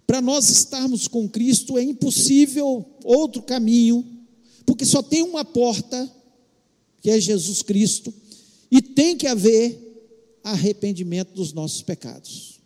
para 0.06 0.20
nós 0.20 0.48
estarmos 0.48 1.08
com 1.08 1.28
Cristo, 1.28 1.76
é 1.76 1.82
impossível 1.82 2.86
outro 3.02 3.42
caminho, 3.42 4.06
porque 4.64 4.86
só 4.86 5.02
tem 5.02 5.22
uma 5.22 5.44
porta, 5.44 6.08
que 7.00 7.10
é 7.10 7.18
Jesus 7.18 7.62
Cristo, 7.62 8.14
e 8.72 8.80
tem 8.80 9.14
que 9.18 9.26
haver 9.26 10.40
arrependimento 10.42 11.34
dos 11.34 11.52
nossos 11.52 11.82
pecados. 11.82 12.58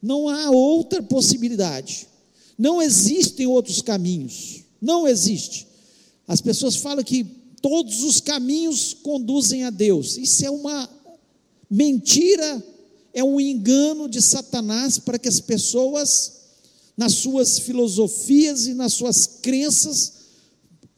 Não 0.00 0.26
há 0.26 0.50
outra 0.50 1.02
possibilidade. 1.02 2.08
Não 2.56 2.80
existem 2.80 3.46
outros 3.46 3.82
caminhos. 3.82 4.62
Não 4.80 5.06
existe. 5.06 5.66
As 6.26 6.40
pessoas 6.40 6.76
falam 6.76 7.04
que 7.04 7.24
todos 7.60 8.02
os 8.02 8.20
caminhos 8.20 8.94
conduzem 8.94 9.64
a 9.64 9.70
Deus. 9.70 10.16
Isso 10.16 10.46
é 10.46 10.50
uma 10.50 10.88
mentira, 11.70 12.64
é 13.12 13.22
um 13.22 13.38
engano 13.38 14.08
de 14.08 14.22
Satanás 14.22 14.98
para 14.98 15.18
que 15.18 15.28
as 15.28 15.40
pessoas, 15.40 16.40
nas 16.96 17.12
suas 17.16 17.58
filosofias 17.58 18.66
e 18.66 18.72
nas 18.72 18.94
suas 18.94 19.26
crenças, 19.26 20.12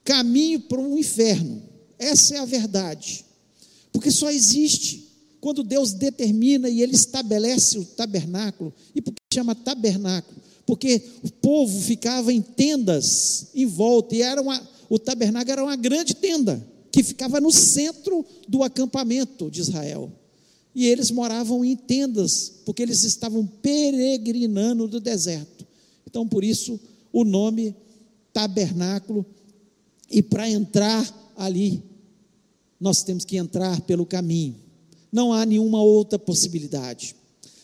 caminhem 0.04 0.60
para 0.60 0.80
o 0.80 0.96
inferno. 0.96 1.60
Essa 1.98 2.36
é 2.36 2.38
a 2.38 2.44
verdade. 2.44 3.31
Porque 3.92 4.10
só 4.10 4.30
existe 4.30 5.08
quando 5.40 5.64
Deus 5.64 5.92
determina 5.92 6.68
e 6.68 6.82
ele 6.82 6.94
estabelece 6.94 7.78
o 7.78 7.84
tabernáculo, 7.84 8.72
e 8.94 9.02
por 9.02 9.12
que 9.12 9.20
chama 9.34 9.54
tabernáculo? 9.54 10.40
Porque 10.64 11.02
o 11.22 11.32
povo 11.32 11.80
ficava 11.80 12.32
em 12.32 12.40
tendas 12.40 13.48
em 13.54 13.66
volta, 13.66 14.14
e 14.14 14.22
era 14.22 14.40
uma, 14.40 14.62
o 14.88 14.98
tabernáculo 14.98 15.52
era 15.52 15.64
uma 15.64 15.76
grande 15.76 16.14
tenda, 16.14 16.64
que 16.92 17.02
ficava 17.02 17.40
no 17.40 17.50
centro 17.50 18.24
do 18.46 18.62
acampamento 18.62 19.50
de 19.50 19.60
Israel. 19.60 20.12
E 20.74 20.86
eles 20.86 21.10
moravam 21.10 21.64
em 21.64 21.76
tendas, 21.76 22.52
porque 22.64 22.82
eles 22.82 23.02
estavam 23.02 23.46
peregrinando 23.46 24.86
do 24.86 25.00
deserto. 25.00 25.66
Então, 26.06 26.26
por 26.26 26.44
isso, 26.44 26.78
o 27.12 27.24
nome 27.24 27.74
tabernáculo. 28.32 29.26
E 30.10 30.22
para 30.22 30.48
entrar 30.48 31.32
ali, 31.36 31.82
nós 32.82 33.02
temos 33.02 33.24
que 33.24 33.36
entrar 33.38 33.80
pelo 33.82 34.04
caminho 34.04 34.62
não 35.12 35.32
há 35.32 35.44
nenhuma 35.44 35.82
outra 35.82 36.18
possibilidade. 36.18 37.14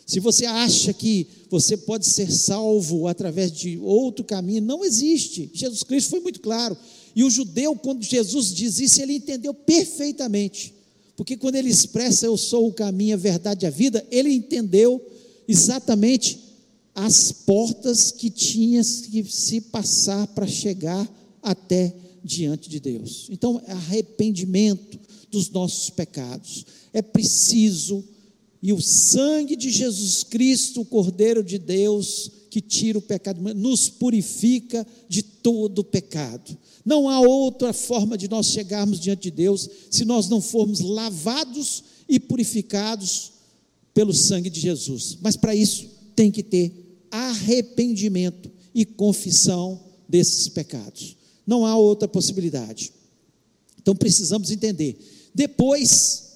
Se 0.07 0.21
você 0.21 0.45
acha 0.45 0.93
que 0.93 1.27
você 1.51 1.77
pode 1.77 2.07
ser 2.07 2.31
salvo 2.31 3.09
através 3.09 3.51
de 3.51 3.79
outro 3.79 4.25
caminho, 4.25 4.61
não 4.63 4.85
existe. 4.85 5.51
Jesus 5.53 5.83
Cristo 5.83 6.11
foi 6.11 6.21
muito 6.21 6.41
claro. 6.41 6.77
E 7.17 7.25
o 7.25 7.31
judeu, 7.31 7.75
quando 7.75 8.03
Jesus 8.03 8.55
diz 8.55 8.79
isso, 8.79 9.01
ele 9.01 9.15
entendeu 9.15 9.53
perfeitamente. 9.55 10.75
Porque 11.17 11.37
quando 11.37 11.57
ele 11.57 11.71
expressa 11.71 12.27
eu 12.27 12.37
sou 12.37 12.69
o 12.69 12.73
caminho, 12.73 13.15
a 13.15 13.19
verdade 13.19 13.65
e 13.65 13.67
a 13.67 13.71
vida, 13.71 14.07
ele 14.11 14.33
entendeu 14.33 15.05
exatamente 15.47 16.39
as 16.95 17.33
portas 17.33 18.11
que 18.11 18.31
tinha 18.31 18.83
que 18.83 19.25
se 19.25 19.61
passar 19.61 20.27
para 20.29 20.47
chegar 20.47 21.09
até 21.43 21.95
diante 22.23 22.69
de 22.69 22.81
Deus. 22.81 23.27
Então, 23.31 23.61
arrependimento 23.67 24.99
dos 25.31 25.51
nossos 25.51 25.91
pecados 25.91 26.65
é 26.93 27.03
preciso, 27.03 28.05
e 28.63 28.73
o 28.73 28.81
sangue 28.81 29.55
de 29.55 29.71
Jesus 29.71 30.25
Cristo, 30.25 30.81
o 30.81 30.85
Cordeiro 30.85 31.45
de 31.45 31.59
Deus, 31.59 32.31
que 32.51 32.61
tira 32.61 32.99
o 32.99 33.03
pecado, 33.03 33.41
nos 33.55 33.89
purifica 33.89 34.87
de 35.09 35.23
todo 35.23 35.85
pecado. 35.85 36.57
Não 36.85 37.09
há 37.09 37.21
outra 37.21 37.73
forma 37.73 38.17
de 38.17 38.29
nós 38.29 38.47
chegarmos 38.47 38.99
diante 38.99 39.25
de 39.25 39.31
Deus 39.31 39.69
se 39.91 40.05
nós 40.05 40.29
não 40.29 40.41
formos 40.41 40.81
lavados 40.81 41.85
e 42.09 42.19
purificados 42.19 43.33
pelo 43.93 44.15
sangue 44.15 44.51
de 44.51 44.61
Jesus. 44.61 45.19
Mas 45.21 45.37
para 45.37 45.55
isso 45.55 45.87
tem 46.17 46.31
que 46.31 46.43
ter 46.43 46.73
arrependimento 47.11 48.51
e 48.75 48.85
confissão 48.85 49.81
desses 50.09 50.49
pecados. 50.49 51.17
Não 51.47 51.65
há 51.65 51.77
outra 51.77 52.09
possibilidade. 52.09 52.93
Então 53.81 53.95
precisamos 53.95 54.51
entender. 54.51 54.99
Depois 55.35 56.29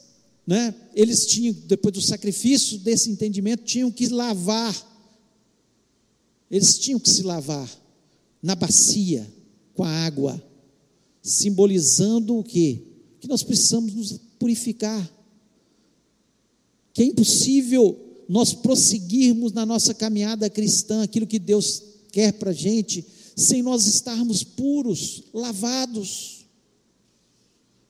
né? 0.47 0.75
Eles 0.95 1.27
tinham, 1.27 1.55
depois 1.67 1.95
do 1.95 2.01
sacrifício 2.01 2.79
desse 2.79 3.11
entendimento, 3.11 3.65
tinham 3.65 3.91
que 3.91 4.09
lavar. 4.09 4.75
Eles 6.51 6.79
tinham 6.79 7.01
que 7.01 7.09
se 7.09 7.23
lavar 7.23 7.69
na 8.43 8.55
bacia 8.55 9.27
com 9.75 9.85
a 9.85 9.89
água, 9.89 10.43
simbolizando 11.23 12.37
o 12.37 12.45
quê? 12.45 12.83
Que 13.21 13.29
nós 13.29 13.43
precisamos 13.43 13.95
nos 13.95 14.21
purificar. 14.39 15.11
Que 16.93 17.03
é 17.03 17.07
impossível 17.07 17.99
nós 18.29 18.53
prosseguirmos 18.53 19.53
na 19.53 19.65
nossa 19.65 19.95
caminhada 19.95 20.51
cristã, 20.51 21.03
aquilo 21.03 21.27
que 21.27 21.39
Deus 21.39 21.83
quer 22.11 22.33
para 22.33 22.51
a 22.51 22.55
gente, 22.55 23.05
sem 23.37 23.63
nós 23.63 23.87
estarmos 23.87 24.43
puros, 24.43 25.23
lavados. 25.33 26.42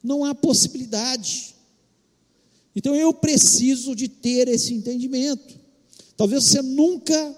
Não 0.03 0.25
há 0.25 0.35
possibilidade. 0.35 1.55
Então 2.75 2.95
eu 2.95 3.13
preciso 3.13 3.95
de 3.95 4.09
ter 4.09 4.49
esse 4.49 4.75
entendimento. 4.75 5.55
Talvez 6.17 6.45
você 6.45 6.63
nunca 6.63 7.37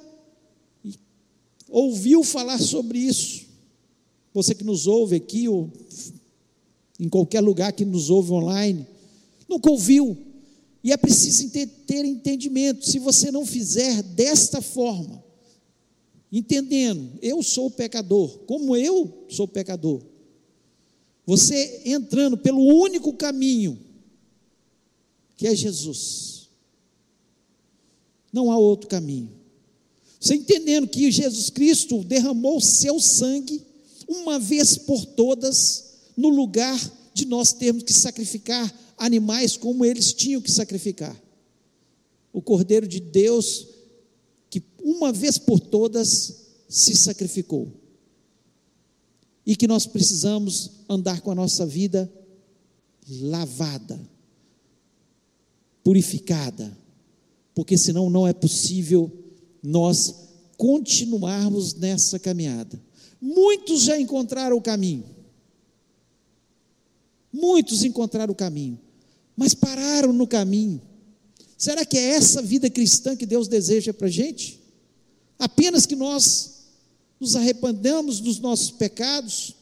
ouviu 1.68 2.22
falar 2.22 2.58
sobre 2.58 2.98
isso. 2.98 3.44
Você 4.32 4.54
que 4.54 4.64
nos 4.64 4.86
ouve 4.86 5.16
aqui 5.16 5.48
ou 5.48 5.70
em 6.98 7.08
qualquer 7.08 7.40
lugar 7.40 7.72
que 7.72 7.84
nos 7.84 8.10
ouve 8.10 8.32
online, 8.32 8.86
nunca 9.48 9.70
ouviu. 9.70 10.16
E 10.82 10.92
é 10.92 10.96
preciso 10.96 11.48
ter, 11.50 12.04
entendimento. 12.04 12.88
Se 12.88 12.98
você 12.98 13.30
não 13.30 13.46
fizer 13.46 14.02
desta 14.02 14.60
forma, 14.60 15.24
entendendo, 16.30 17.18
eu 17.22 17.42
sou 17.42 17.70
pecador, 17.70 18.38
como 18.40 18.76
eu 18.76 19.24
sou 19.28 19.48
pecador, 19.48 20.02
você 21.26 21.82
entrando 21.84 22.36
pelo 22.36 22.60
único 22.60 23.12
caminho, 23.12 23.78
que 25.36 25.46
é 25.46 25.54
Jesus. 25.54 26.48
Não 28.32 28.50
há 28.50 28.58
outro 28.58 28.88
caminho. 28.88 29.30
Você 30.20 30.34
entendendo 30.34 30.88
que 30.88 31.10
Jesus 31.10 31.50
Cristo 31.50 32.02
derramou 32.02 32.56
o 32.56 32.62
seu 32.62 32.98
sangue 33.00 33.62
uma 34.08 34.38
vez 34.38 34.76
por 34.76 35.04
todas 35.04 35.84
no 36.16 36.28
lugar 36.28 36.78
de 37.12 37.26
nós 37.26 37.52
termos 37.52 37.82
que 37.82 37.92
sacrificar 37.92 38.72
animais 38.96 39.56
como 39.56 39.84
eles 39.84 40.12
tinham 40.12 40.40
que 40.40 40.50
sacrificar. 40.50 41.16
O 42.32 42.42
Cordeiro 42.42 42.86
de 42.86 43.00
Deus 43.00 43.66
que 44.50 44.62
uma 44.82 45.12
vez 45.12 45.36
por 45.38 45.58
todas 45.58 46.44
se 46.68 46.94
sacrificou. 46.94 47.83
E 49.46 49.54
que 49.56 49.66
nós 49.66 49.86
precisamos 49.86 50.70
andar 50.88 51.20
com 51.20 51.30
a 51.30 51.34
nossa 51.34 51.66
vida 51.66 52.10
lavada 53.08 54.00
purificada, 55.84 56.76
porque 57.54 57.76
senão 57.76 58.08
não 58.08 58.26
é 58.26 58.32
possível 58.32 59.12
nós 59.62 60.14
continuarmos 60.56 61.74
nessa 61.74 62.18
caminhada. 62.18 62.80
Muitos 63.20 63.82
já 63.82 64.00
encontraram 64.00 64.56
o 64.56 64.62
caminho, 64.62 65.04
muitos 67.30 67.84
encontraram 67.84 68.32
o 68.32 68.36
caminho, 68.36 68.80
mas 69.36 69.52
pararam 69.52 70.12
no 70.12 70.26
caminho. 70.26 70.80
Será 71.56 71.84
que 71.84 71.98
é 71.98 72.10
essa 72.10 72.40
vida 72.42 72.68
cristã 72.70 73.14
que 73.14 73.26
Deus 73.26 73.46
deseja 73.46 73.92
para 73.92 74.06
a 74.06 74.10
gente? 74.10 74.60
Apenas 75.38 75.86
que 75.86 75.94
nós 75.94 76.53
nos 77.20 77.36
arrependamos 77.36 78.20
dos 78.20 78.38
nossos 78.38 78.70
pecados, 78.70 79.54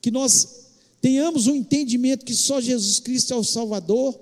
que 0.00 0.10
nós 0.10 0.62
tenhamos 1.00 1.46
um 1.46 1.54
entendimento 1.54 2.24
que 2.24 2.34
só 2.34 2.60
Jesus 2.60 3.00
Cristo 3.00 3.32
é 3.34 3.36
o 3.36 3.44
Salvador, 3.44 4.18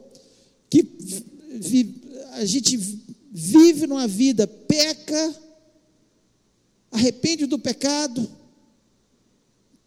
que 0.69 0.87
a 2.33 2.45
gente 2.45 2.77
vive 3.31 3.87
numa 3.87 4.09
vida, 4.09 4.47
peca, 4.47 5.35
arrepende 6.91 7.47
do 7.47 7.59
pecado, 7.59 8.31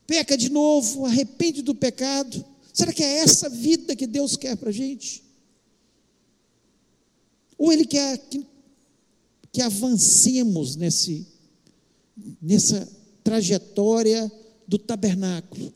peca 0.06 0.38
de 0.38 0.50
novo, 0.50 1.06
arrepende 1.06 1.62
do 1.62 1.74
pecado. 1.74 2.46
Será 2.74 2.94
que 2.94 3.04
é 3.04 3.20
essa 3.20 3.50
vida 3.50 3.96
que 3.96 4.08
Deus 4.08 4.36
quer 4.36 4.56
para 4.56 4.70
a 4.70 4.74
gente? 4.74 5.24
Ou 7.58 7.72
Ele 7.72 7.86
quer 7.86 8.18
que, 8.18 8.46
que 9.52 9.62
avancemos 9.62 10.76
nesse, 10.76 11.26
nessa 12.42 12.88
trajetória 13.24 14.32
do 14.68 14.78
tabernáculo? 14.78 15.74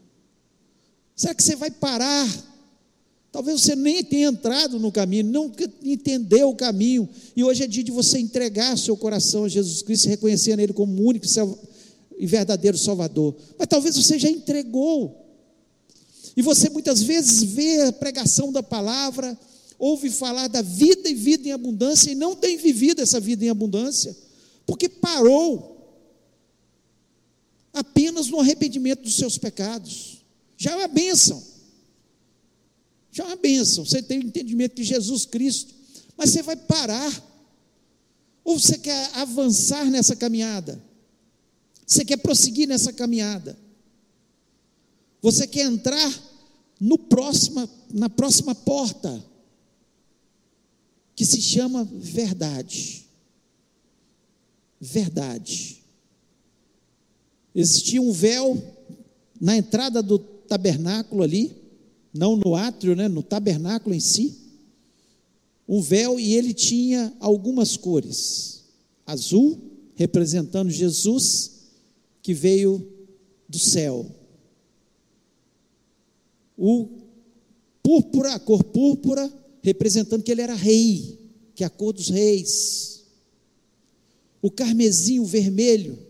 Será 1.15 1.33
que 1.33 1.43
você 1.43 1.55
vai 1.55 1.71
parar 1.71 2.27
Talvez 3.37 3.61
você 3.61 3.75
nem 3.75 4.03
tenha 4.03 4.29
entrado 4.29 4.79
no 4.79 4.91
caminho, 4.91 5.25
não 5.25 5.51
entendeu 5.83 6.49
o 6.49 6.55
caminho, 6.55 7.07
e 7.35 7.43
hoje 7.43 7.63
é 7.63 7.67
dia 7.67 7.83
de 7.83 7.91
você 7.91 8.17
entregar 8.17 8.75
seu 8.77 8.97
coração 8.97 9.43
a 9.43 9.47
Jesus 9.47 9.83
Cristo 9.83 10.05
e 10.05 10.09
reconhecer 10.09 10.55
nele 10.55 10.73
como 10.73 11.03
único 11.03 11.25
e 12.17 12.25
verdadeiro 12.25 12.77
Salvador. 12.79 13.35
Mas 13.55 13.67
talvez 13.67 13.95
você 13.95 14.17
já 14.17 14.27
entregou, 14.27 15.23
e 16.35 16.41
você 16.41 16.67
muitas 16.67 17.03
vezes 17.03 17.43
vê 17.43 17.83
a 17.83 17.91
pregação 17.91 18.51
da 18.51 18.63
palavra, 18.63 19.37
ouve 19.77 20.09
falar 20.09 20.47
da 20.47 20.63
vida 20.63 21.07
e 21.07 21.13
vida 21.13 21.47
em 21.47 21.51
abundância, 21.51 22.09
e 22.09 22.15
não 22.15 22.35
tem 22.35 22.57
vivido 22.57 23.03
essa 23.03 23.19
vida 23.19 23.45
em 23.45 23.49
abundância, 23.49 24.17
porque 24.65 24.89
parou 24.89 25.76
apenas 27.79 28.27
no 28.27 28.39
arrependimento 28.39 29.03
dos 29.03 29.15
seus 29.15 29.37
pecados. 29.37 30.25
Já 30.57 30.71
é 30.71 30.75
uma 30.75 30.87
bênção. 30.87 31.43
Já 33.11 33.23
é 33.23 33.27
uma 33.27 33.35
bênção. 33.35 33.85
Você 33.85 34.01
tem 34.01 34.19
o 34.19 34.23
entendimento 34.23 34.75
de 34.75 34.83
Jesus 34.83 35.25
Cristo. 35.25 35.73
Mas 36.17 36.31
você 36.31 36.41
vai 36.41 36.55
parar. 36.55 37.23
Ou 38.43 38.59
você 38.59 38.77
quer 38.77 39.11
avançar 39.13 39.85
nessa 39.85 40.15
caminhada? 40.15 40.81
Você 41.85 42.03
quer 42.03 42.17
prosseguir 42.17 42.67
nessa 42.67 42.91
caminhada? 42.91 43.57
Você 45.21 45.47
quer 45.47 45.65
entrar 45.65 46.23
no 46.79 46.97
próxima, 46.97 47.69
na 47.91 48.09
próxima 48.09 48.53
porta, 48.53 49.23
que 51.15 51.25
se 51.25 51.41
chama 51.41 51.83
verdade. 51.83 53.07
Verdade. 54.79 55.83
Existia 57.59 57.99
um 57.99 58.11
véu 58.11 58.55
na 59.41 59.57
entrada 59.57 60.03
do 60.03 60.19
tabernáculo 60.19 61.23
ali, 61.23 61.55
não 62.13 62.37
no 62.37 62.53
átrio, 62.53 62.95
né, 62.95 63.07
no 63.07 63.23
tabernáculo 63.23 63.95
em 63.95 63.99
si, 63.99 64.37
um 65.67 65.81
véu 65.81 66.19
e 66.19 66.35
ele 66.35 66.53
tinha 66.53 67.11
algumas 67.19 67.75
cores: 67.75 68.63
azul, 69.07 69.59
representando 69.95 70.69
Jesus, 70.69 71.71
que 72.21 72.31
veio 72.31 72.87
do 73.49 73.57
céu, 73.57 74.05
o 76.55 76.87
púrpura, 77.81 78.35
a 78.35 78.39
cor 78.39 78.63
púrpura, 78.65 79.33
representando 79.63 80.21
que 80.21 80.31
ele 80.31 80.43
era 80.43 80.53
rei, 80.53 81.17
que 81.55 81.63
é 81.63 81.67
a 81.67 81.71
cor 81.71 81.91
dos 81.91 82.09
reis, 82.09 83.03
o 84.43 84.51
carmesim, 84.51 85.19
o 85.19 85.25
vermelho, 85.25 86.05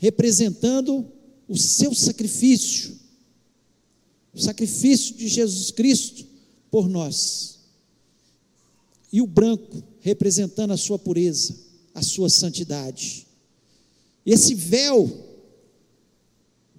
representando 0.00 1.06
o 1.46 1.58
seu 1.58 1.94
sacrifício, 1.94 2.98
o 4.32 4.40
sacrifício 4.40 5.14
de 5.14 5.28
Jesus 5.28 5.70
Cristo 5.70 6.24
por 6.70 6.88
nós. 6.88 7.58
E 9.12 9.20
o 9.20 9.26
branco 9.26 9.82
representando 10.00 10.70
a 10.70 10.76
sua 10.78 10.98
pureza, 10.98 11.54
a 11.94 12.00
sua 12.00 12.30
santidade. 12.30 13.26
Esse 14.24 14.54
véu, 14.54 15.10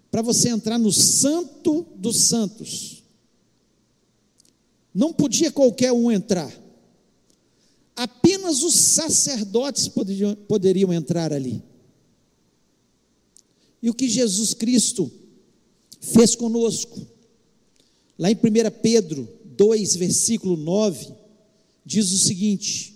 para 0.10 0.24
você 0.24 0.50
entrar 0.50 0.80
no 0.80 0.92
santo 0.92 1.86
dos 1.96 2.22
santos, 2.22 3.04
não 4.92 5.14
podia 5.14 5.52
qualquer 5.52 5.92
um 5.92 6.12
entrar. 6.12 6.52
Apenas 7.96 8.64
os 8.64 8.74
sacerdotes 8.74 9.88
poderiam, 9.88 10.36
poderiam 10.36 10.92
entrar 10.92 11.32
ali. 11.32 11.62
E 13.82 13.90
o 13.90 13.94
que 13.94 14.08
Jesus 14.08 14.54
Cristo 14.54 15.12
fez 16.00 16.36
conosco? 16.36 17.06
Lá 18.18 18.30
em 18.30 18.36
1 18.36 18.40
Pedro 18.82 19.28
2, 19.58 19.96
versículo 19.96 20.56
9, 20.56 21.14
diz 21.86 22.12
o 22.12 22.18
seguinte: 22.18 22.96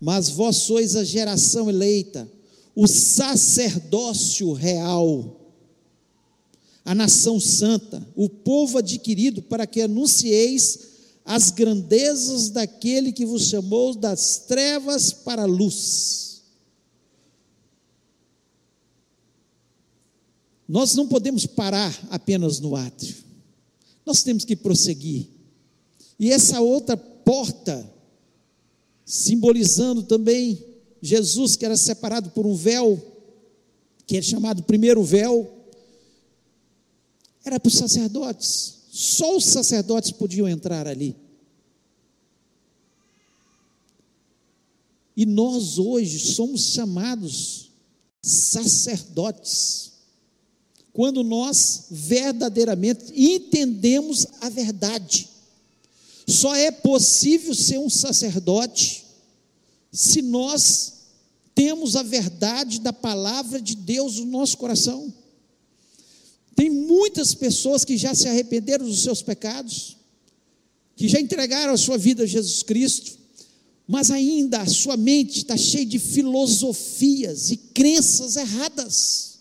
Mas 0.00 0.30
vós 0.30 0.56
sois 0.56 0.96
a 0.96 1.04
geração 1.04 1.68
eleita, 1.68 2.30
o 2.74 2.86
sacerdócio 2.86 4.52
real, 4.52 5.40
a 6.84 6.94
nação 6.94 7.38
santa, 7.38 8.06
o 8.16 8.28
povo 8.28 8.78
adquirido, 8.78 9.42
para 9.42 9.66
que 9.66 9.82
anuncieis 9.82 10.94
as 11.24 11.50
grandezas 11.50 12.50
daquele 12.50 13.12
que 13.12 13.24
vos 13.24 13.44
chamou 13.44 13.94
das 13.94 14.38
trevas 14.40 15.12
para 15.12 15.42
a 15.42 15.46
luz. 15.46 16.23
Nós 20.74 20.96
não 20.96 21.06
podemos 21.06 21.46
parar 21.46 21.96
apenas 22.10 22.58
no 22.58 22.74
átrio. 22.74 23.14
Nós 24.04 24.24
temos 24.24 24.44
que 24.44 24.56
prosseguir. 24.56 25.28
E 26.18 26.32
essa 26.32 26.60
outra 26.60 26.96
porta, 26.96 27.88
simbolizando 29.06 30.02
também 30.02 30.60
Jesus 31.00 31.54
que 31.54 31.64
era 31.64 31.76
separado 31.76 32.30
por 32.30 32.44
um 32.44 32.56
véu, 32.56 33.00
que 34.04 34.16
é 34.16 34.22
chamado 34.22 34.64
primeiro 34.64 35.00
véu, 35.04 35.48
era 37.44 37.60
para 37.60 37.68
os 37.68 37.76
sacerdotes. 37.76 38.80
Só 38.90 39.36
os 39.36 39.44
sacerdotes 39.44 40.10
podiam 40.10 40.48
entrar 40.48 40.88
ali. 40.88 41.14
E 45.16 45.24
nós 45.24 45.78
hoje 45.78 46.18
somos 46.18 46.72
chamados 46.72 47.70
sacerdotes. 48.20 49.93
Quando 50.94 51.24
nós 51.24 51.86
verdadeiramente 51.90 53.12
entendemos 53.14 54.26
a 54.40 54.48
verdade. 54.48 55.28
Só 56.26 56.54
é 56.54 56.70
possível 56.70 57.52
ser 57.52 57.78
um 57.78 57.90
sacerdote 57.90 59.04
se 59.92 60.22
nós 60.22 60.92
temos 61.52 61.96
a 61.96 62.02
verdade 62.02 62.80
da 62.80 62.92
palavra 62.92 63.60
de 63.60 63.74
Deus 63.74 64.20
no 64.20 64.26
nosso 64.26 64.56
coração. 64.56 65.12
Tem 66.54 66.70
muitas 66.70 67.34
pessoas 67.34 67.84
que 67.84 67.96
já 67.96 68.14
se 68.14 68.28
arrependeram 68.28 68.86
dos 68.86 69.02
seus 69.02 69.20
pecados, 69.20 69.96
que 70.94 71.08
já 71.08 71.20
entregaram 71.20 71.74
a 71.74 71.76
sua 71.76 71.98
vida 71.98 72.22
a 72.22 72.26
Jesus 72.26 72.62
Cristo, 72.62 73.18
mas 73.86 74.12
ainda 74.12 74.60
a 74.60 74.66
sua 74.66 74.96
mente 74.96 75.38
está 75.38 75.56
cheia 75.56 75.84
de 75.84 75.98
filosofias 75.98 77.50
e 77.50 77.56
crenças 77.56 78.36
erradas. 78.36 79.33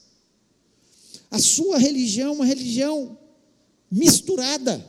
A 1.34 1.39
sua 1.39 1.80
religião 1.80 2.28
é 2.28 2.36
uma 2.36 2.46
religião 2.46 3.17
misturada. 3.89 4.88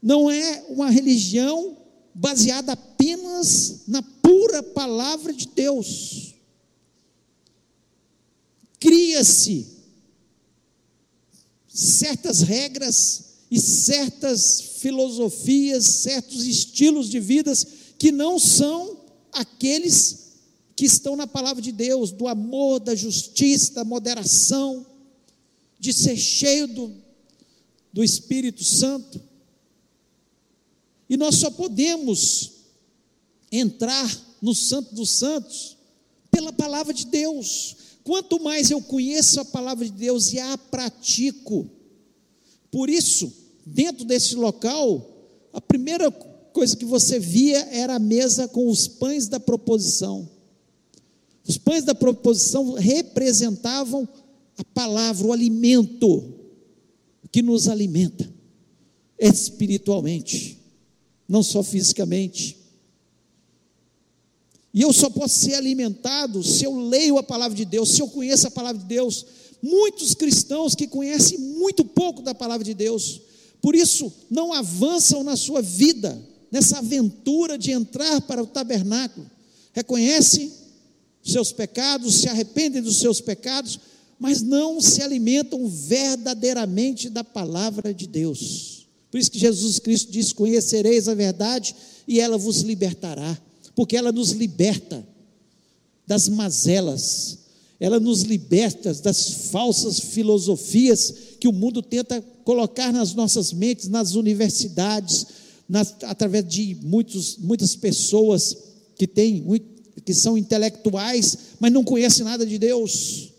Não 0.00 0.30
é 0.30 0.64
uma 0.70 0.88
religião 0.88 1.76
baseada 2.14 2.72
apenas 2.72 3.82
na 3.86 4.00
pura 4.00 4.62
palavra 4.62 5.34
de 5.34 5.46
Deus. 5.48 6.36
Cria-se 8.80 9.66
certas 11.68 12.40
regras 12.40 13.24
e 13.50 13.60
certas 13.60 14.78
filosofias, 14.78 15.84
certos 15.84 16.46
estilos 16.46 17.10
de 17.10 17.20
vidas 17.20 17.66
que 17.98 18.10
não 18.10 18.38
são 18.38 19.04
aqueles 19.32 20.25
que 20.76 20.84
estão 20.84 21.16
na 21.16 21.26
palavra 21.26 21.62
de 21.62 21.72
Deus, 21.72 22.12
do 22.12 22.28
amor, 22.28 22.78
da 22.78 22.94
justiça, 22.94 23.72
da 23.72 23.84
moderação, 23.84 24.84
de 25.80 25.90
ser 25.90 26.18
cheio 26.18 26.68
do, 26.68 26.92
do 27.90 28.04
Espírito 28.04 28.62
Santo. 28.62 29.18
E 31.08 31.16
nós 31.16 31.36
só 31.36 31.50
podemos 31.50 32.52
entrar 33.50 34.06
no 34.42 34.54
Santo 34.54 34.94
dos 34.94 35.08
Santos 35.10 35.78
pela 36.30 36.52
palavra 36.52 36.92
de 36.92 37.06
Deus. 37.06 37.76
Quanto 38.04 38.38
mais 38.38 38.70
eu 38.70 38.82
conheço 38.82 39.40
a 39.40 39.44
palavra 39.46 39.86
de 39.86 39.92
Deus 39.92 40.34
e 40.34 40.38
a 40.38 40.58
pratico, 40.58 41.70
por 42.70 42.90
isso, 42.90 43.32
dentro 43.64 44.04
desse 44.04 44.34
local, 44.34 45.10
a 45.54 45.60
primeira 45.60 46.10
coisa 46.10 46.76
que 46.76 46.84
você 46.84 47.18
via 47.18 47.60
era 47.70 47.94
a 47.94 47.98
mesa 47.98 48.46
com 48.46 48.68
os 48.68 48.86
pães 48.86 49.26
da 49.26 49.40
proposição. 49.40 50.35
Os 51.46 51.56
pães 51.58 51.84
da 51.84 51.94
proposição 51.94 52.74
representavam 52.74 54.08
a 54.58 54.64
palavra, 54.64 55.26
o 55.26 55.32
alimento 55.32 56.34
que 57.30 57.42
nos 57.42 57.68
alimenta 57.68 58.32
espiritualmente 59.18 60.56
não 61.28 61.42
só 61.42 61.62
fisicamente. 61.62 62.56
E 64.72 64.82
eu 64.82 64.92
só 64.92 65.08
posso 65.08 65.38
ser 65.38 65.54
alimentado 65.54 66.42
se 66.42 66.64
eu 66.64 66.76
leio 66.76 67.18
a 67.18 67.22
palavra 67.22 67.56
de 67.56 67.64
Deus, 67.64 67.90
se 67.90 68.00
eu 68.00 68.08
conheço 68.08 68.46
a 68.46 68.50
palavra 68.50 68.80
de 68.80 68.86
Deus. 68.86 69.26
Muitos 69.62 70.14
cristãos 70.14 70.74
que 70.74 70.86
conhecem 70.86 71.38
muito 71.38 71.84
pouco 71.84 72.22
da 72.22 72.34
palavra 72.34 72.64
de 72.64 72.74
Deus, 72.74 73.20
por 73.62 73.74
isso 73.74 74.12
não 74.30 74.52
avançam 74.52 75.24
na 75.24 75.34
sua 75.34 75.62
vida, 75.62 76.22
nessa 76.52 76.78
aventura 76.78 77.56
de 77.56 77.72
entrar 77.72 78.20
para 78.20 78.42
o 78.42 78.46
tabernáculo. 78.46 79.28
Reconhecem 79.72 80.52
seus 81.26 81.52
pecados, 81.52 82.16
se 82.16 82.28
arrependem 82.28 82.80
dos 82.80 82.98
seus 82.98 83.20
pecados, 83.20 83.78
mas 84.18 84.42
não 84.42 84.80
se 84.80 85.02
alimentam 85.02 85.68
verdadeiramente 85.68 87.10
da 87.10 87.22
palavra 87.22 87.92
de 87.92 88.06
Deus. 88.06 88.86
Por 89.10 89.18
isso 89.18 89.30
que 89.30 89.38
Jesus 89.38 89.78
Cristo 89.78 90.10
disse: 90.10 90.34
Conhecereis 90.34 91.08
a 91.08 91.14
verdade 91.14 91.74
e 92.06 92.20
ela 92.20 92.38
vos 92.38 92.60
libertará, 92.60 93.38
porque 93.74 93.96
ela 93.96 94.12
nos 94.12 94.30
liberta 94.30 95.06
das 96.06 96.28
mazelas, 96.28 97.38
ela 97.80 97.98
nos 97.98 98.22
liberta 98.22 98.94
das 98.94 99.28
falsas 99.50 99.98
filosofias 99.98 101.12
que 101.40 101.48
o 101.48 101.52
mundo 101.52 101.82
tenta 101.82 102.22
colocar 102.44 102.92
nas 102.92 103.12
nossas 103.12 103.52
mentes, 103.52 103.88
nas 103.88 104.14
universidades, 104.14 105.26
nas, 105.68 105.94
através 106.02 106.46
de 106.46 106.76
muitos, 106.82 107.36
muitas 107.38 107.74
pessoas 107.74 108.56
que 108.96 109.06
têm, 109.06 109.42
que 110.06 110.14
são 110.14 110.38
intelectuais, 110.38 111.36
mas 111.58 111.72
não 111.72 111.82
conhecem 111.82 112.24
nada 112.24 112.46
de 112.46 112.56
Deus. 112.58 113.32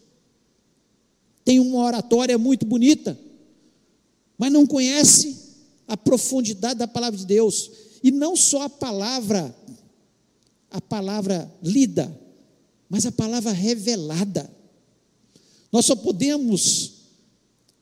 Tem 1.45 1.61
uma 1.61 1.81
oratória 1.85 2.37
muito 2.37 2.65
bonita, 2.65 3.17
mas 4.37 4.51
não 4.51 4.67
conhece 4.67 5.33
a 5.87 5.95
profundidade 5.95 6.79
da 6.79 6.87
palavra 6.87 7.17
de 7.17 7.25
Deus. 7.25 7.71
E 8.03 8.11
não 8.11 8.35
só 8.35 8.63
a 8.63 8.69
palavra, 8.69 9.55
a 10.69 10.81
palavra 10.81 11.49
lida, 11.63 12.13
mas 12.89 13.05
a 13.05 13.13
palavra 13.13 13.53
revelada. 13.53 14.51
Nós 15.71 15.85
só 15.85 15.95
podemos 15.95 16.95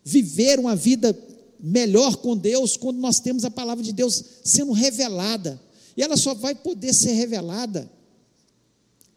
viver 0.03 0.59
uma 0.59 0.75
vida 0.75 1.17
melhor 1.59 2.17
com 2.17 2.37
Deus 2.37 2.77
quando 2.77 2.99
nós 2.99 3.19
temos 3.19 3.43
a 3.45 3.49
palavra 3.49 3.83
de 3.83 3.91
Deus 3.91 4.23
sendo 4.43 4.73
revelada. 4.73 5.59
E 5.97 6.03
ela 6.03 6.15
só 6.15 6.35
vai 6.35 6.53
poder 6.53 6.93
ser 6.93 7.13
revelada 7.13 7.89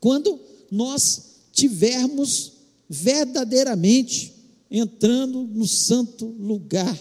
quando 0.00 0.38
nós 0.70 1.36
tivermos 1.52 2.52
verdadeiramente 2.88 4.34
entrando 4.70 5.42
no 5.42 5.66
santo 5.66 6.26
lugar 6.26 6.98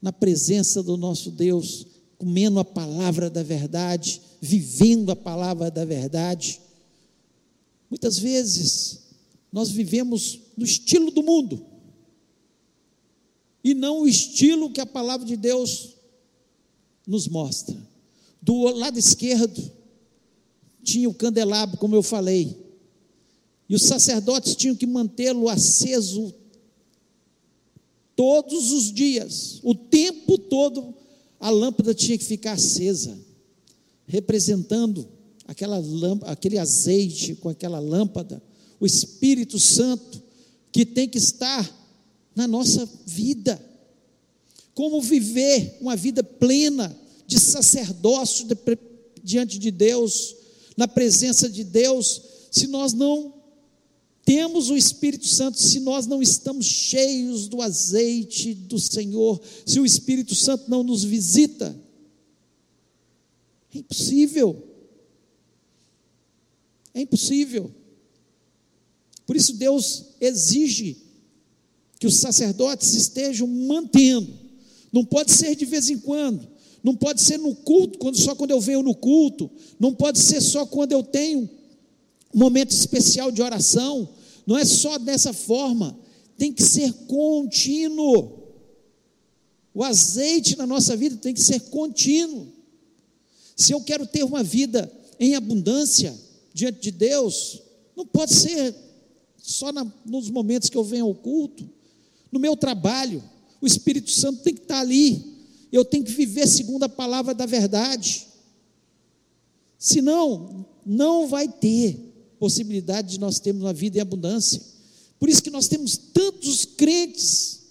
na 0.00 0.12
presença 0.12 0.82
do 0.82 0.96
nosso 0.96 1.30
Deus, 1.30 1.86
comendo 2.18 2.58
a 2.58 2.64
palavra 2.64 3.30
da 3.30 3.42
verdade, 3.42 4.20
vivendo 4.40 5.10
a 5.10 5.16
palavra 5.16 5.70
da 5.70 5.84
verdade. 5.84 6.60
Muitas 7.88 8.18
vezes 8.18 9.02
nós 9.52 9.70
vivemos 9.70 10.40
no 10.56 10.64
estilo 10.64 11.12
do 11.12 11.22
mundo 11.22 11.64
e 13.62 13.74
não 13.74 14.00
o 14.00 14.08
estilo 14.08 14.70
que 14.70 14.80
a 14.80 14.86
palavra 14.86 15.24
de 15.24 15.36
Deus 15.36 15.90
nos 17.06 17.28
mostra. 17.28 17.76
Do 18.40 18.64
lado 18.76 18.98
esquerdo 18.98 19.70
tinha 20.82 21.08
o 21.08 21.14
candelabro, 21.14 21.78
como 21.78 21.94
eu 21.94 22.02
falei, 22.02 22.56
e 23.68 23.74
os 23.74 23.82
sacerdotes 23.82 24.54
tinham 24.54 24.76
que 24.76 24.86
mantê-lo 24.86 25.48
aceso 25.48 26.34
todos 28.14 28.70
os 28.72 28.92
dias, 28.92 29.60
o 29.62 29.74
tempo 29.74 30.36
todo, 30.36 30.94
a 31.40 31.50
lâmpada 31.50 31.94
tinha 31.94 32.18
que 32.18 32.24
ficar 32.24 32.52
acesa, 32.52 33.18
representando 34.06 35.08
aquela 35.46 35.78
lâmpada, 35.78 36.32
aquele 36.32 36.58
azeite 36.58 37.34
com 37.34 37.48
aquela 37.48 37.78
lâmpada, 37.78 38.42
o 38.78 38.86
Espírito 38.86 39.58
Santo 39.58 40.22
que 40.70 40.84
tem 40.84 41.08
que 41.08 41.18
estar 41.18 41.70
na 42.34 42.46
nossa 42.46 42.88
vida. 43.06 43.60
Como 44.74 45.00
viver 45.02 45.78
uma 45.80 45.96
vida 45.96 46.22
plena 46.22 46.96
de 47.26 47.38
sacerdócio 47.38 48.46
diante 49.22 49.58
de 49.58 49.70
Deus, 49.70 50.36
na 50.76 50.88
presença 50.88 51.48
de 51.48 51.64
Deus, 51.64 52.22
se 52.50 52.66
nós 52.66 52.92
não 52.92 53.42
temos 54.24 54.70
o 54.70 54.76
Espírito 54.76 55.26
Santo 55.26 55.60
se 55.60 55.80
nós 55.80 56.06
não 56.06 56.22
estamos 56.22 56.64
cheios 56.64 57.48
do 57.48 57.60
azeite 57.60 58.54
do 58.54 58.78
Senhor, 58.78 59.40
se 59.66 59.80
o 59.80 59.86
Espírito 59.86 60.34
Santo 60.34 60.70
não 60.70 60.82
nos 60.82 61.02
visita. 61.02 61.76
É 63.74 63.78
impossível. 63.78 64.68
É 66.94 67.00
impossível. 67.00 67.74
Por 69.26 69.34
isso 69.34 69.54
Deus 69.54 70.04
exige 70.20 70.98
que 71.98 72.06
os 72.06 72.16
sacerdotes 72.16 72.94
estejam 72.94 73.46
mantendo. 73.46 74.38
Não 74.92 75.04
pode 75.04 75.32
ser 75.32 75.56
de 75.56 75.64
vez 75.64 75.88
em 75.88 75.98
quando. 75.98 76.51
Não 76.82 76.96
pode 76.96 77.20
ser 77.20 77.38
no 77.38 77.54
culto, 77.54 77.98
quando 77.98 78.16
só 78.18 78.34
quando 78.34 78.50
eu 78.50 78.60
venho 78.60 78.82
no 78.82 78.94
culto. 78.94 79.50
Não 79.78 79.94
pode 79.94 80.18
ser 80.18 80.40
só 80.40 80.66
quando 80.66 80.92
eu 80.92 81.02
tenho 81.02 81.48
momento 82.34 82.70
especial 82.70 83.30
de 83.30 83.42
oração, 83.42 84.08
não 84.46 84.56
é 84.56 84.64
só 84.64 84.98
dessa 84.98 85.32
forma, 85.32 85.98
tem 86.36 86.52
que 86.52 86.62
ser 86.62 86.92
contínuo. 87.06 88.40
O 89.74 89.84
azeite 89.84 90.56
na 90.56 90.66
nossa 90.66 90.96
vida 90.96 91.16
tem 91.16 91.32
que 91.34 91.40
ser 91.40 91.60
contínuo. 91.60 92.48
Se 93.56 93.72
eu 93.72 93.80
quero 93.82 94.06
ter 94.06 94.24
uma 94.24 94.42
vida 94.42 94.90
em 95.20 95.34
abundância 95.34 96.18
diante 96.52 96.80
de 96.80 96.90
Deus, 96.90 97.62
não 97.94 98.06
pode 98.06 98.34
ser 98.34 98.74
só 99.36 99.72
na, 99.72 99.86
nos 100.04 100.30
momentos 100.30 100.68
que 100.68 100.76
eu 100.76 100.84
venho 100.84 101.06
ao 101.06 101.14
culto, 101.14 101.68
no 102.30 102.40
meu 102.40 102.56
trabalho, 102.56 103.22
o 103.60 103.66
Espírito 103.66 104.10
Santo 104.10 104.42
tem 104.42 104.54
que 104.54 104.62
estar 104.62 104.80
ali. 104.80 105.31
Eu 105.72 105.84
tenho 105.84 106.04
que 106.04 106.12
viver 106.12 106.46
segundo 106.46 106.82
a 106.82 106.88
palavra 106.88 107.34
da 107.34 107.46
verdade. 107.46 108.28
Senão, 109.78 110.66
não 110.84 111.26
vai 111.26 111.48
ter 111.48 111.98
possibilidade 112.38 113.12
de 113.12 113.20
nós 113.20 113.40
termos 113.40 113.62
uma 113.62 113.72
vida 113.72 113.98
em 113.98 114.00
abundância. 114.00 114.60
Por 115.18 115.28
isso 115.28 115.42
que 115.42 115.50
nós 115.50 115.68
temos 115.68 115.96
tantos 115.96 116.64
crentes 116.64 117.62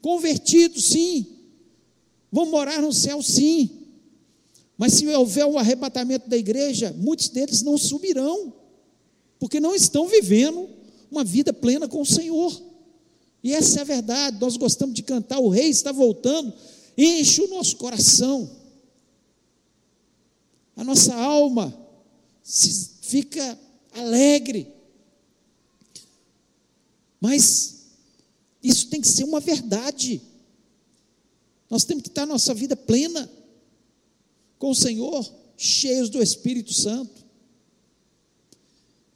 convertidos, 0.00 0.86
sim, 0.86 1.26
vão 2.30 2.46
morar 2.46 2.80
no 2.80 2.92
céu, 2.92 3.20
sim. 3.20 3.68
Mas 4.76 4.94
se 4.94 5.06
houver 5.08 5.44
um 5.44 5.58
arrebatamento 5.58 6.30
da 6.30 6.36
igreja, 6.36 6.94
muitos 6.96 7.28
deles 7.28 7.62
não 7.62 7.76
subirão, 7.76 8.54
porque 9.40 9.58
não 9.58 9.74
estão 9.74 10.06
vivendo 10.06 10.68
uma 11.10 11.24
vida 11.24 11.52
plena 11.52 11.88
com 11.88 12.00
o 12.00 12.06
Senhor. 12.06 12.62
E 13.42 13.52
essa 13.52 13.80
é 13.80 13.82
a 13.82 13.84
verdade, 13.84 14.40
nós 14.40 14.56
gostamos 14.56 14.94
de 14.94 15.02
cantar, 15.02 15.40
o 15.40 15.48
rei 15.48 15.68
está 15.68 15.90
voltando, 15.90 16.52
enche 16.98 17.40
o 17.42 17.46
nosso 17.46 17.76
coração, 17.76 18.50
a 20.74 20.82
nossa 20.82 21.14
alma 21.14 21.72
fica 23.00 23.56
alegre, 23.92 24.72
mas 27.20 27.86
isso 28.60 28.88
tem 28.88 29.00
que 29.00 29.06
ser 29.06 29.22
uma 29.22 29.38
verdade, 29.38 30.20
nós 31.70 31.84
temos 31.84 32.02
que 32.02 32.08
estar 32.08 32.26
nossa 32.26 32.52
vida 32.52 32.76
plena 32.76 33.30
com 34.58 34.70
o 34.70 34.74
Senhor, 34.74 35.32
cheios 35.56 36.10
do 36.10 36.20
Espírito 36.20 36.74
Santo, 36.74 37.24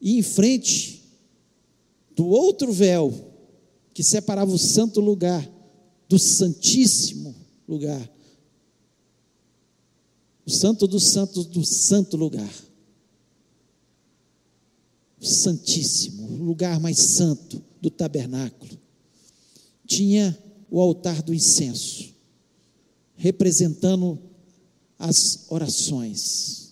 e 0.01 0.18
em 0.18 0.23
frente 0.23 1.03
do 2.14 2.29
outro 2.29 2.73
véu, 2.73 3.33
que 3.92 4.05
separava 4.05 4.53
o 4.53 4.59
santo 4.59 5.01
lugar 5.01 5.49
do 6.09 6.18
santíssimo 6.18 7.41
lugar. 7.68 8.11
O 10.44 10.51
santo 10.51 10.87
dos 10.87 11.05
santos 11.05 11.46
do 11.46 11.64
santo 11.64 12.16
lugar. 12.16 12.53
O 15.20 15.27
santíssimo, 15.27 16.27
o 16.27 16.44
lugar 16.44 16.81
mais 16.81 16.98
santo 16.98 17.62
do 17.81 17.90
tabernáculo. 17.90 18.79
Tinha 19.87 20.37
o 20.70 20.81
altar 20.81 21.22
do 21.22 21.35
incenso, 21.35 22.12
representando 23.16 24.18
as 24.98 25.46
orações 25.48 26.62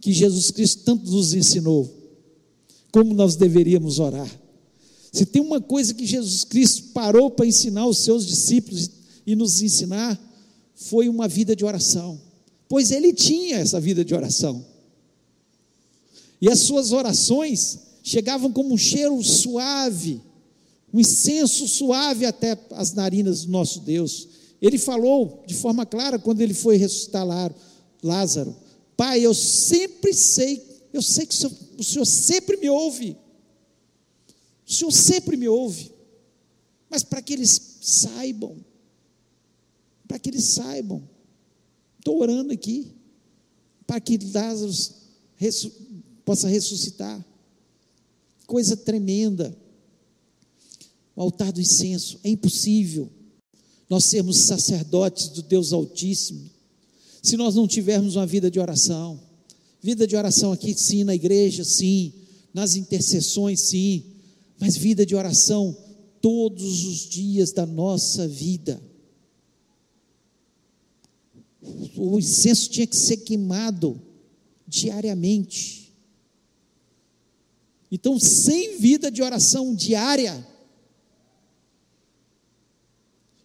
que 0.00 0.12
Jesus 0.12 0.50
Cristo 0.50 0.82
tanto 0.84 1.08
nos 1.08 1.32
ensinou, 1.32 1.88
como 2.90 3.14
nós 3.14 3.36
deveríamos 3.36 4.00
orar. 4.00 4.28
Se 5.12 5.24
tem 5.24 5.40
uma 5.40 5.60
coisa 5.60 5.94
que 5.94 6.04
Jesus 6.04 6.42
Cristo 6.42 6.88
parou 6.92 7.30
para 7.30 7.46
ensinar 7.46 7.86
os 7.86 7.98
seus 7.98 8.26
discípulos 8.26 8.90
e 9.26 9.34
nos 9.36 9.62
ensinar, 9.62 10.20
foi 10.74 11.08
uma 11.08 11.28
vida 11.28 11.54
de 11.54 11.64
oração. 11.64 12.20
Pois 12.68 12.90
ele 12.90 13.12
tinha 13.12 13.56
essa 13.56 13.80
vida 13.80 14.04
de 14.04 14.14
oração. 14.14 14.64
E 16.40 16.48
as 16.48 16.60
suas 16.60 16.90
orações 16.90 17.78
chegavam 18.02 18.52
como 18.52 18.74
um 18.74 18.78
cheiro 18.78 19.22
suave, 19.22 20.20
um 20.92 20.98
incenso 20.98 21.68
suave 21.68 22.26
até 22.26 22.58
as 22.72 22.92
narinas 22.92 23.44
do 23.44 23.52
nosso 23.52 23.80
Deus. 23.80 24.28
Ele 24.60 24.78
falou 24.78 25.42
de 25.46 25.54
forma 25.54 25.86
clara 25.86 26.18
quando 26.18 26.40
ele 26.40 26.54
foi 26.54 26.76
ressuscitar 26.76 27.26
Lázaro: 28.02 28.56
Pai, 28.96 29.20
eu 29.24 29.34
sempre 29.34 30.12
sei, 30.12 30.62
eu 30.92 31.02
sei 31.02 31.26
que 31.26 31.34
o 31.34 31.36
Senhor, 31.36 31.52
o 31.78 31.84
Senhor 31.84 32.06
sempre 32.06 32.56
me 32.56 32.68
ouve. 32.68 33.16
O 34.66 34.72
Senhor 34.72 34.90
sempre 34.90 35.36
me 35.36 35.48
ouve, 35.48 35.92
mas 36.88 37.02
para 37.02 37.20
que 37.20 37.32
eles 37.34 37.78
saibam, 37.82 38.56
para 40.12 40.18
que 40.18 40.28
eles 40.28 40.44
saibam, 40.44 41.02
estou 41.98 42.20
orando 42.20 42.52
aqui, 42.52 42.92
para 43.86 43.98
que 43.98 44.18
Lázaro 44.18 44.70
ressu 45.36 45.72
possa 46.22 46.48
ressuscitar. 46.48 47.24
Coisa 48.46 48.76
tremenda. 48.76 49.56
O 51.16 51.22
altar 51.22 51.50
do 51.50 51.62
incenso, 51.62 52.20
é 52.22 52.28
impossível 52.28 53.10
nós 53.88 54.04
sermos 54.04 54.36
sacerdotes 54.36 55.28
do 55.28 55.40
Deus 55.40 55.72
Altíssimo, 55.72 56.50
se 57.22 57.34
nós 57.38 57.54
não 57.54 57.66
tivermos 57.66 58.14
uma 58.14 58.26
vida 58.26 58.50
de 58.50 58.60
oração. 58.60 59.18
Vida 59.80 60.06
de 60.06 60.14
oração 60.14 60.52
aqui, 60.52 60.74
sim, 60.74 61.04
na 61.04 61.14
igreja, 61.14 61.64
sim, 61.64 62.12
nas 62.52 62.76
intercessões, 62.76 63.60
sim, 63.60 64.04
mas 64.60 64.76
vida 64.76 65.06
de 65.06 65.14
oração 65.14 65.74
todos 66.20 66.84
os 66.84 67.08
dias 67.08 67.50
da 67.50 67.64
nossa 67.64 68.28
vida. 68.28 68.91
O 71.96 72.18
incenso 72.18 72.70
tinha 72.70 72.86
que 72.86 72.96
ser 72.96 73.18
queimado 73.18 74.00
diariamente. 74.66 75.92
Então, 77.90 78.18
sem 78.18 78.78
vida 78.78 79.10
de 79.10 79.22
oração 79.22 79.74
diária, 79.74 80.46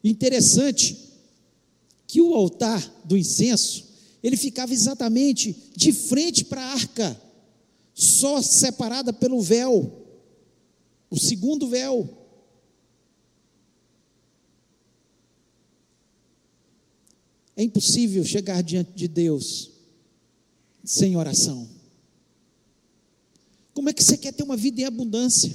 interessante 0.03 0.97
que 2.08 2.21
o 2.21 2.34
altar 2.34 2.82
do 3.03 3.17
incenso, 3.17 3.86
ele 4.23 4.38
ficava 4.38 4.73
exatamente 4.73 5.56
de 5.75 5.91
frente 5.91 6.45
para 6.45 6.62
a 6.62 6.73
arca, 6.73 7.21
só 7.93 8.41
separada 8.41 9.12
pelo 9.12 9.41
véu 9.41 10.08
o 11.10 11.17
segundo 11.17 11.67
véu. 11.67 12.27
É 17.58 17.63
impossível 17.63 18.24
chegar 18.24 18.62
diante 18.62 18.91
de 18.93 19.08
Deus 19.08 19.72
sem 20.86 21.17
oração. 21.17 21.67
Como 23.74 23.89
é 23.89 23.93
que 23.93 24.04
você 24.04 24.15
quer 24.15 24.32
ter 24.32 24.43
uma 24.43 24.56
vida 24.56 24.80
em 24.82 24.86
abundância? 24.86 25.54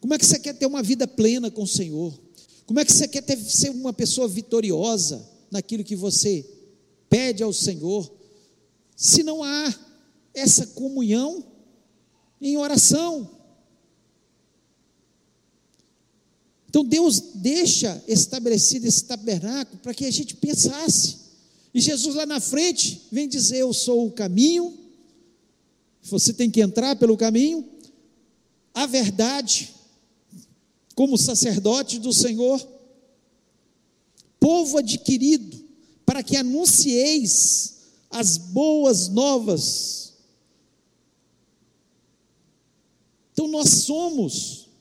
Como 0.00 0.14
é 0.14 0.18
que 0.18 0.26
você 0.26 0.38
quer 0.38 0.54
ter 0.54 0.66
uma 0.66 0.82
vida 0.82 1.06
plena 1.06 1.50
com 1.50 1.62
o 1.62 1.68
Senhor? 1.68 2.18
Como 2.66 2.80
é 2.80 2.84
que 2.84 2.92
você 2.92 3.06
quer 3.06 3.22
ter, 3.22 3.36
ser 3.36 3.70
uma 3.70 3.92
pessoa 3.92 4.26
vitoriosa 4.26 5.28
naquilo 5.50 5.84
que 5.84 5.94
você 5.94 6.44
pede 7.08 7.42
ao 7.42 7.52
Senhor? 7.52 8.10
Se 8.96 9.22
não 9.22 9.44
há 9.44 9.72
essa 10.34 10.66
comunhão 10.68 11.44
em 12.40 12.56
oração. 12.56 13.41
Então 16.72 16.82
Deus 16.82 17.20
deixa 17.34 18.02
estabelecido 18.08 18.86
esse 18.86 19.04
tabernáculo 19.04 19.78
para 19.82 19.92
que 19.92 20.06
a 20.06 20.10
gente 20.10 20.34
pensasse. 20.36 21.16
E 21.74 21.78
Jesus 21.82 22.14
lá 22.14 22.24
na 22.24 22.40
frente 22.40 23.02
vem 23.12 23.28
dizer: 23.28 23.58
Eu 23.58 23.74
sou 23.74 24.06
o 24.06 24.10
caminho, 24.10 24.72
você 26.02 26.32
tem 26.32 26.50
que 26.50 26.62
entrar 26.62 26.96
pelo 26.96 27.14
caminho, 27.14 27.68
a 28.72 28.86
verdade, 28.86 29.74
como 30.94 31.18
sacerdote 31.18 31.98
do 31.98 32.10
Senhor, 32.10 32.66
povo 34.40 34.78
adquirido, 34.78 35.62
para 36.06 36.22
que 36.22 36.38
anuncieis 36.38 37.80
as 38.08 38.38
boas 38.38 39.10
novas. 39.10 40.14
Então 43.34 43.46
nós 43.46 43.68
somos 43.68 44.71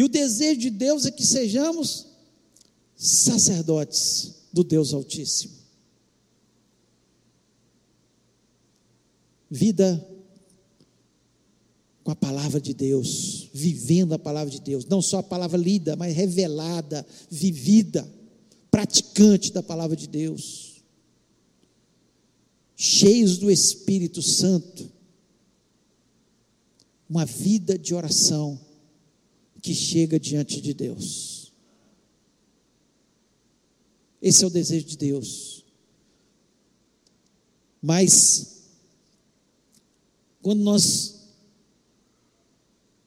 e 0.00 0.02
o 0.02 0.08
desejo 0.08 0.60
de 0.60 0.70
Deus 0.70 1.04
é 1.04 1.10
que 1.10 1.26
sejamos 1.26 2.06
sacerdotes 2.96 4.34
do 4.50 4.64
Deus 4.64 4.94
Altíssimo. 4.94 5.52
Vida 9.50 10.02
com 12.02 12.10
a 12.10 12.16
palavra 12.16 12.58
de 12.58 12.72
Deus, 12.72 13.50
vivendo 13.52 14.14
a 14.14 14.18
palavra 14.18 14.50
de 14.50 14.62
Deus, 14.62 14.86
não 14.86 15.02
só 15.02 15.18
a 15.18 15.22
palavra 15.22 15.58
lida, 15.58 15.94
mas 15.96 16.16
revelada, 16.16 17.06
vivida, 17.30 18.10
praticante 18.70 19.52
da 19.52 19.62
palavra 19.62 19.94
de 19.94 20.06
Deus, 20.06 20.82
cheios 22.74 23.36
do 23.36 23.50
Espírito 23.50 24.22
Santo, 24.22 24.90
uma 27.06 27.26
vida 27.26 27.78
de 27.78 27.94
oração 27.94 28.69
que 29.60 29.74
chega 29.74 30.18
diante 30.18 30.60
de 30.60 30.74
Deus. 30.74 31.52
Esse 34.20 34.44
é 34.44 34.46
o 34.46 34.50
desejo 34.50 34.86
de 34.86 34.96
Deus. 34.96 35.64
Mas, 37.80 38.64
quando 40.42 40.60
nós 40.60 41.20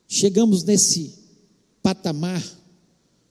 chegamos 0.08 0.63
nesse 0.63 1.13
patamar 1.82 2.42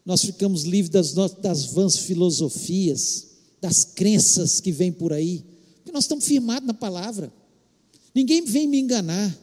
nós 0.05 0.23
ficamos 0.23 0.65
livres 0.65 0.91
das, 0.91 1.33
das 1.35 1.67
vãs 1.67 1.97
filosofias, 1.97 3.29
das 3.61 3.85
crenças 3.85 4.61
que 4.61 4.73
vêm 4.73 4.93
por 4.93 5.13
aí, 5.13 5.45
porque 5.77 5.93
nós 5.93 6.05
estamos 6.05 6.27
firmados 6.27 6.67
na 6.67 6.75
palavra. 6.75 7.33
Ninguém 8.15 8.45
vem 8.45 8.67
me 8.67 8.81
enganar. 8.81 9.39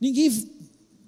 Ninguém 0.00 0.28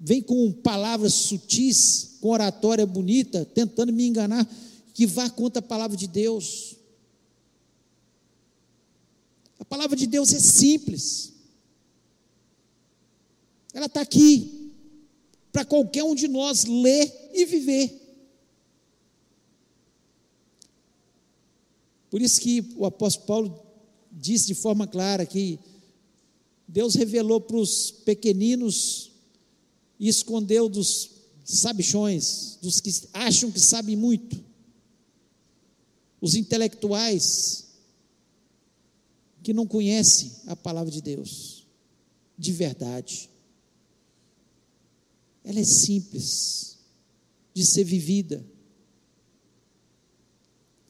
vem 0.05 0.21
com 0.21 0.51
palavras 0.51 1.13
sutis, 1.13 2.17
com 2.19 2.27
oratória 2.27 2.85
bonita, 2.85 3.45
tentando 3.45 3.93
me 3.93 4.05
enganar, 4.05 4.45
que 4.93 5.07
vá 5.07 5.29
contra 5.29 5.59
a 5.59 5.65
palavra 5.65 5.95
de 5.95 6.07
Deus. 6.07 6.75
A 9.57 9.63
palavra 9.63 9.95
de 9.95 10.05
Deus 10.05 10.33
é 10.33 10.39
simples. 10.39 11.31
Ela 13.73 13.85
está 13.85 14.01
aqui 14.01 14.73
para 15.53 15.63
qualquer 15.63 16.03
um 16.03 16.13
de 16.13 16.27
nós 16.27 16.65
ler 16.65 17.31
e 17.33 17.45
viver. 17.45 17.97
Por 22.11 22.21
isso 22.21 22.41
que 22.41 22.73
o 22.75 22.85
apóstolo 22.85 23.25
Paulo 23.25 23.65
disse 24.11 24.47
de 24.47 24.53
forma 24.53 24.85
clara 24.85 25.25
que 25.25 25.57
Deus 26.67 26.93
revelou 26.93 27.39
para 27.39 27.55
os 27.55 27.89
pequeninos 27.89 29.12
e 30.03 30.09
escondeu 30.09 30.67
dos 30.67 31.11
sabichões, 31.45 32.57
dos 32.61 32.81
que 32.81 32.91
acham 33.13 33.49
que 33.49 33.59
sabem 33.61 33.95
muito, 33.95 34.37
os 36.19 36.35
intelectuais 36.35 37.67
que 39.41 39.53
não 39.53 39.65
conhecem 39.65 40.29
a 40.47 40.57
palavra 40.57 40.91
de 40.91 41.01
Deus 41.01 41.65
de 42.37 42.51
verdade. 42.51 43.29
Ela 45.41 45.61
é 45.61 45.63
simples 45.63 46.79
de 47.53 47.65
ser 47.65 47.85
vivida 47.85 48.45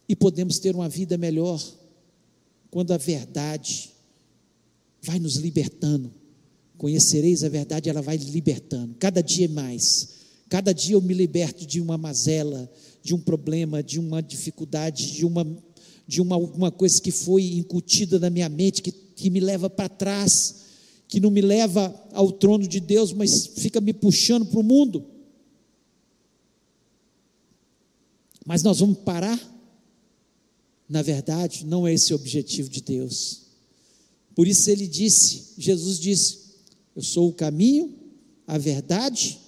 e 0.09 0.15
podemos 0.15 0.57
ter 0.57 0.73
uma 0.73 0.89
vida 0.89 1.19
melhor 1.19 1.63
quando 2.71 2.93
a 2.93 2.97
verdade 2.97 3.91
vai 5.03 5.19
nos 5.19 5.35
libertando. 5.35 6.22
Conhecereis 6.77 7.43
a 7.43 7.49
verdade, 7.49 7.89
ela 7.89 8.01
vai 8.01 8.17
libertando, 8.17 8.95
cada 8.99 9.21
dia 9.21 9.47
mais. 9.47 10.09
Cada 10.49 10.73
dia 10.73 10.95
eu 10.95 11.01
me 11.01 11.13
liberto 11.13 11.65
de 11.65 11.81
uma 11.81 11.97
mazela, 11.97 12.69
de 13.01 13.15
um 13.15 13.19
problema, 13.19 13.81
de 13.81 13.99
uma 13.99 14.21
dificuldade, 14.21 15.11
de 15.11 15.25
uma, 15.25 15.45
de 16.07 16.21
uma 16.21 16.35
alguma 16.35 16.71
coisa 16.71 17.01
que 17.01 17.11
foi 17.11 17.53
incutida 17.53 18.19
na 18.19 18.29
minha 18.29 18.49
mente, 18.49 18.81
que, 18.81 18.91
que 18.91 19.29
me 19.29 19.39
leva 19.39 19.69
para 19.69 19.89
trás, 19.89 20.55
que 21.07 21.19
não 21.19 21.31
me 21.31 21.41
leva 21.41 21.93
ao 22.11 22.31
trono 22.31 22.67
de 22.67 22.79
Deus, 22.79 23.13
mas 23.13 23.47
fica 23.47 23.81
me 23.81 23.93
puxando 23.93 24.45
para 24.45 24.59
o 24.59 24.63
mundo. 24.63 25.05
Mas 28.45 28.61
nós 28.61 28.79
vamos 28.79 28.99
parar 28.99 29.53
na 30.93 31.01
verdade, 31.01 31.65
não 31.65 31.87
é 31.87 31.93
esse 31.95 32.13
o 32.13 32.15
objetivo 32.15 32.69
de 32.69 32.79
Deus. 32.81 33.41
Por 34.35 34.47
isso 34.47 34.69
ele 34.69 34.87
disse, 34.87 35.53
Jesus 35.57 35.99
disse: 35.99 36.42
Eu 36.95 37.01
sou 37.01 37.29
o 37.29 37.33
caminho, 37.33 37.93
a 38.45 38.57
verdade 38.57 39.39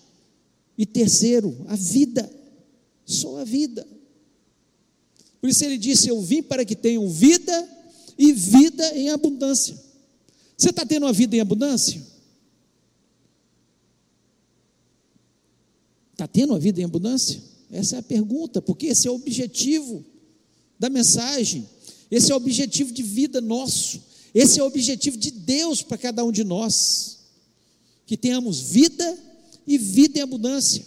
e 0.78 0.86
terceiro, 0.86 1.56
a 1.68 1.76
vida. 1.76 2.30
Sou 3.06 3.38
a 3.38 3.44
vida. 3.44 3.88
Por 5.40 5.50
isso 5.50 5.64
ele 5.64 5.78
disse: 5.78 6.10
Eu 6.10 6.22
vim 6.22 6.42
para 6.42 6.66
que 6.66 6.76
tenham 6.76 7.08
vida 7.10 7.70
e 8.18 8.32
vida 8.32 8.98
em 8.98 9.10
abundância. 9.10 9.78
Você 10.58 10.70
está 10.70 10.86
tendo 10.86 11.04
uma 11.04 11.14
vida 11.14 11.36
em 11.36 11.40
abundância? 11.40 12.02
Está 16.14 16.28
tendo 16.28 16.52
uma 16.52 16.60
vida 16.60 16.80
em 16.80 16.86
abundância? 16.86 17.42
Essa 17.70 17.98
é 17.98 18.00
a 18.00 18.04
pergunta, 18.04 18.62
porque 18.62 18.88
esse 18.88 19.08
é 19.08 19.12
o 19.12 19.16
objetivo 19.16 20.04
da 20.80 20.90
mensagem. 20.90 21.68
Esse 22.10 22.32
é 22.32 22.34
o 22.34 22.38
objetivo 22.38 22.94
de 22.94 23.04
vida 23.04 23.42
nosso. 23.42 24.02
Esse 24.34 24.60
é 24.60 24.64
o 24.64 24.68
objetivo 24.68 25.18
de 25.18 25.32
Deus 25.32 25.82
para 25.82 25.98
cada 25.98 26.24
um 26.24 26.32
de 26.32 26.44
nós. 26.44 27.15
Que 28.06 28.16
tenhamos 28.16 28.60
vida 28.60 29.18
e 29.66 29.78
vida 29.78 30.20
em 30.20 30.22
abundância. 30.22 30.86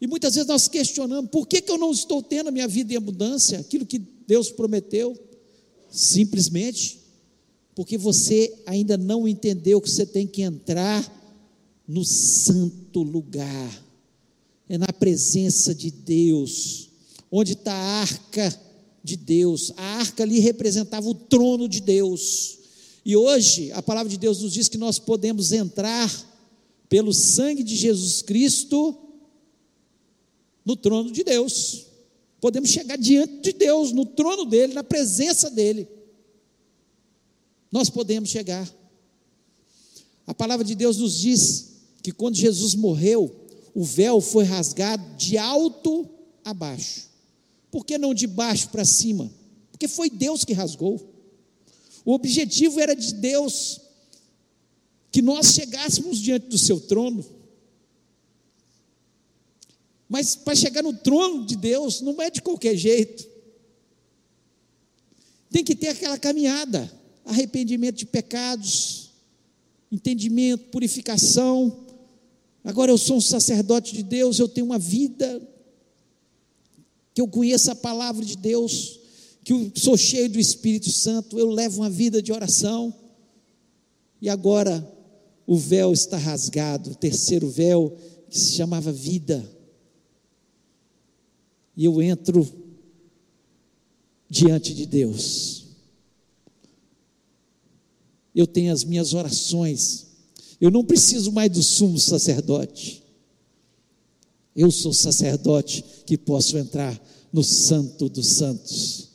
E 0.00 0.06
muitas 0.06 0.34
vezes 0.34 0.48
nós 0.48 0.68
questionamos: 0.68 1.30
por 1.30 1.46
que, 1.46 1.60
que 1.60 1.70
eu 1.70 1.78
não 1.78 1.92
estou 1.92 2.22
tendo 2.22 2.48
a 2.48 2.52
minha 2.52 2.68
vida 2.68 2.92
em 2.92 2.96
abundância? 2.96 3.58
Aquilo 3.58 3.86
que 3.86 3.98
Deus 3.98 4.50
prometeu. 4.50 5.16
Simplesmente 5.90 7.02
porque 7.74 7.96
você 7.96 8.54
ainda 8.66 8.96
não 8.96 9.26
entendeu 9.26 9.80
que 9.80 9.90
você 9.90 10.04
tem 10.04 10.26
que 10.26 10.42
entrar 10.42 11.20
no 11.88 12.04
santo 12.04 13.02
lugar, 13.02 13.84
é 14.68 14.78
na 14.78 14.86
presença 14.86 15.74
de 15.74 15.90
Deus, 15.90 16.88
onde 17.30 17.52
está 17.52 17.72
a 17.72 18.00
arca 18.00 18.60
de 19.02 19.16
Deus. 19.16 19.72
A 19.76 19.82
arca 19.98 20.22
ali 20.22 20.38
representava 20.38 21.08
o 21.08 21.14
trono 21.14 21.68
de 21.68 21.80
Deus. 21.80 22.58
E 23.04 23.16
hoje 23.16 23.72
a 23.72 23.82
palavra 23.82 24.10
de 24.10 24.16
Deus 24.16 24.40
nos 24.40 24.52
diz 24.52 24.68
que 24.68 24.78
nós 24.78 24.98
podemos 24.98 25.52
entrar 25.52 26.10
pelo 26.88 27.12
sangue 27.12 27.62
de 27.62 27.74
Jesus 27.74 28.22
Cristo 28.22 28.96
no 30.64 30.76
trono 30.76 31.10
de 31.10 31.24
Deus. 31.24 31.86
Podemos 32.40 32.70
chegar 32.70 32.96
diante 32.96 33.40
de 33.40 33.52
Deus, 33.52 33.92
no 33.92 34.04
trono 34.04 34.44
dele, 34.44 34.74
na 34.74 34.84
presença 34.84 35.50
dele. 35.50 35.88
Nós 37.70 37.88
podemos 37.88 38.28
chegar. 38.28 38.68
A 40.26 40.34
palavra 40.34 40.64
de 40.64 40.74
Deus 40.74 40.98
nos 40.98 41.18
diz 41.18 41.72
que 42.02 42.12
quando 42.12 42.36
Jesus 42.36 42.74
morreu, 42.74 43.34
o 43.74 43.84
véu 43.84 44.20
foi 44.20 44.44
rasgado 44.44 45.16
de 45.16 45.38
alto 45.38 46.08
a 46.44 46.52
baixo. 46.52 47.08
Por 47.70 47.86
que 47.86 47.96
não 47.96 48.12
de 48.12 48.26
baixo 48.26 48.68
para 48.68 48.84
cima? 48.84 49.30
Porque 49.70 49.88
foi 49.88 50.10
Deus 50.10 50.44
que 50.44 50.52
rasgou. 50.52 51.11
O 52.04 52.12
objetivo 52.12 52.80
era 52.80 52.94
de 52.94 53.14
Deus 53.14 53.80
que 55.10 55.22
nós 55.22 55.52
chegássemos 55.52 56.18
diante 56.18 56.46
do 56.46 56.58
seu 56.58 56.80
trono. 56.80 57.24
Mas 60.08 60.34
para 60.34 60.54
chegar 60.54 60.82
no 60.82 60.94
trono 60.94 61.44
de 61.44 61.56
Deus 61.56 62.00
não 62.00 62.20
é 62.20 62.30
de 62.30 62.42
qualquer 62.42 62.76
jeito. 62.76 63.26
Tem 65.50 65.62
que 65.62 65.74
ter 65.74 65.88
aquela 65.88 66.18
caminhada, 66.18 66.90
arrependimento 67.24 67.96
de 67.96 68.06
pecados, 68.06 69.10
entendimento, 69.90 70.70
purificação. 70.70 71.86
Agora 72.64 72.90
eu 72.90 72.98
sou 72.98 73.18
um 73.18 73.20
sacerdote 73.20 73.94
de 73.94 74.02
Deus, 74.02 74.38
eu 74.38 74.48
tenho 74.48 74.66
uma 74.66 74.78
vida 74.78 75.40
que 77.14 77.20
eu 77.20 77.28
conheça 77.28 77.72
a 77.72 77.76
palavra 77.76 78.24
de 78.24 78.36
Deus, 78.36 78.98
que 79.44 79.52
eu 79.52 79.72
sou 79.74 79.96
cheio 79.96 80.28
do 80.28 80.38
Espírito 80.38 80.90
Santo, 80.90 81.38
eu 81.38 81.50
levo 81.50 81.80
uma 81.80 81.90
vida 81.90 82.22
de 82.22 82.32
oração. 82.32 82.94
E 84.20 84.28
agora 84.28 84.86
o 85.46 85.56
véu 85.58 85.92
está 85.92 86.16
rasgado, 86.16 86.90
o 86.90 86.94
terceiro 86.94 87.48
véu 87.48 87.96
que 88.30 88.38
se 88.38 88.52
chamava 88.52 88.92
vida. 88.92 89.44
E 91.76 91.84
eu 91.84 92.00
entro 92.00 92.46
diante 94.28 94.72
de 94.74 94.86
Deus. 94.86 95.64
Eu 98.34 98.46
tenho 98.46 98.72
as 98.72 98.84
minhas 98.84 99.12
orações. 99.12 100.06
Eu 100.60 100.70
não 100.70 100.84
preciso 100.84 101.32
mais 101.32 101.50
do 101.50 101.62
sumo 101.62 101.98
sacerdote. 101.98 103.02
Eu 104.54 104.70
sou 104.70 104.92
sacerdote 104.92 105.84
que 106.06 106.16
posso 106.16 106.56
entrar 106.56 106.98
no 107.32 107.42
Santo 107.42 108.08
dos 108.08 108.28
Santos. 108.28 109.11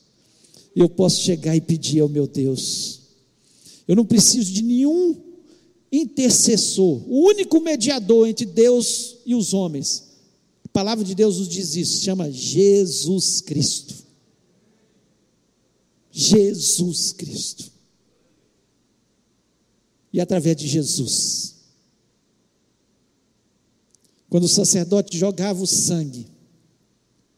Eu 0.80 0.88
posso 0.88 1.22
chegar 1.22 1.56
e 1.56 1.60
pedir 1.60 2.02
ao 2.02 2.08
meu 2.08 2.28
Deus. 2.28 3.00
Eu 3.88 3.96
não 3.96 4.06
preciso 4.06 4.54
de 4.54 4.62
nenhum 4.62 5.20
intercessor, 5.92 7.02
o 7.10 7.26
único 7.26 7.60
mediador 7.60 8.28
entre 8.28 8.46
Deus 8.46 9.18
e 9.26 9.34
os 9.34 9.56
homens. 9.56 10.04
A 10.64 10.68
palavra 10.68 11.04
de 11.04 11.16
Deus 11.16 11.39
nos 11.39 11.47
diz 11.47 11.76
isso, 11.76 12.04
chama 12.04 12.32
Jesus 12.32 13.41
Cristo. 13.41 13.95
Jesus 16.12 17.12
Cristo. 17.12 17.72
E 20.14 20.22
através 20.22 20.56
de 20.58 20.68
Jesus, 20.68 21.56
quando 24.30 24.43
o 24.43 24.47
sacerdote 24.47 25.18
jogava 25.18 25.64
o 25.64 25.68
sangue 25.68 26.28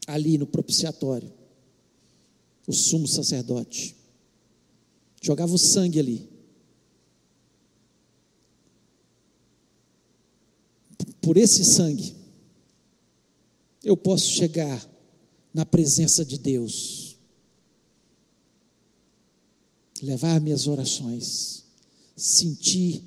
ali 0.06 0.36
no 0.36 0.46
propiciatório, 0.46 1.39
o 2.70 2.72
sumo 2.72 3.06
sacerdote. 3.06 3.96
Jogava 5.20 5.52
o 5.52 5.58
sangue 5.58 5.98
ali. 5.98 6.28
Por 11.20 11.36
esse 11.36 11.64
sangue, 11.64 12.14
eu 13.84 13.96
posso 13.96 14.30
chegar 14.30 14.88
na 15.52 15.66
presença 15.66 16.24
de 16.24 16.38
Deus, 16.38 17.16
levar 20.02 20.40
minhas 20.40 20.66
orações, 20.66 21.64
sentir 22.16 23.02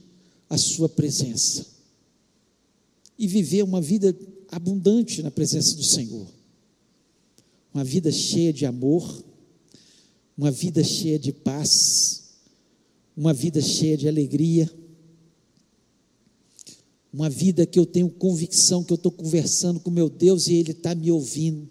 a 0.49 0.57
Sua 0.57 0.87
presença. 0.87 1.65
E 3.17 3.27
viver 3.27 3.63
uma 3.63 3.79
vida 3.79 4.15
abundante 4.51 5.21
na 5.21 5.31
presença 5.31 5.75
do 5.75 5.83
Senhor. 5.83 6.27
Uma 7.73 7.83
vida 7.83 8.11
cheia 8.11 8.51
de 8.51 8.65
amor, 8.65 9.23
uma 10.37 10.51
vida 10.51 10.83
cheia 10.83 11.19
de 11.19 11.31
paz, 11.31 12.23
uma 13.15 13.33
vida 13.33 13.61
cheia 13.61 13.95
de 13.95 14.07
alegria, 14.07 14.69
uma 17.13 17.29
vida 17.29 17.65
que 17.65 17.79
eu 17.79 17.85
tenho 17.85 18.09
convicção 18.09 18.83
que 18.83 18.91
eu 18.91 18.95
estou 18.95 19.11
conversando 19.11 19.79
com 19.79 19.91
meu 19.91 20.09
Deus 20.09 20.47
e 20.47 20.55
Ele 20.55 20.71
está 20.71 20.95
me 20.95 21.11
ouvindo. 21.11 21.69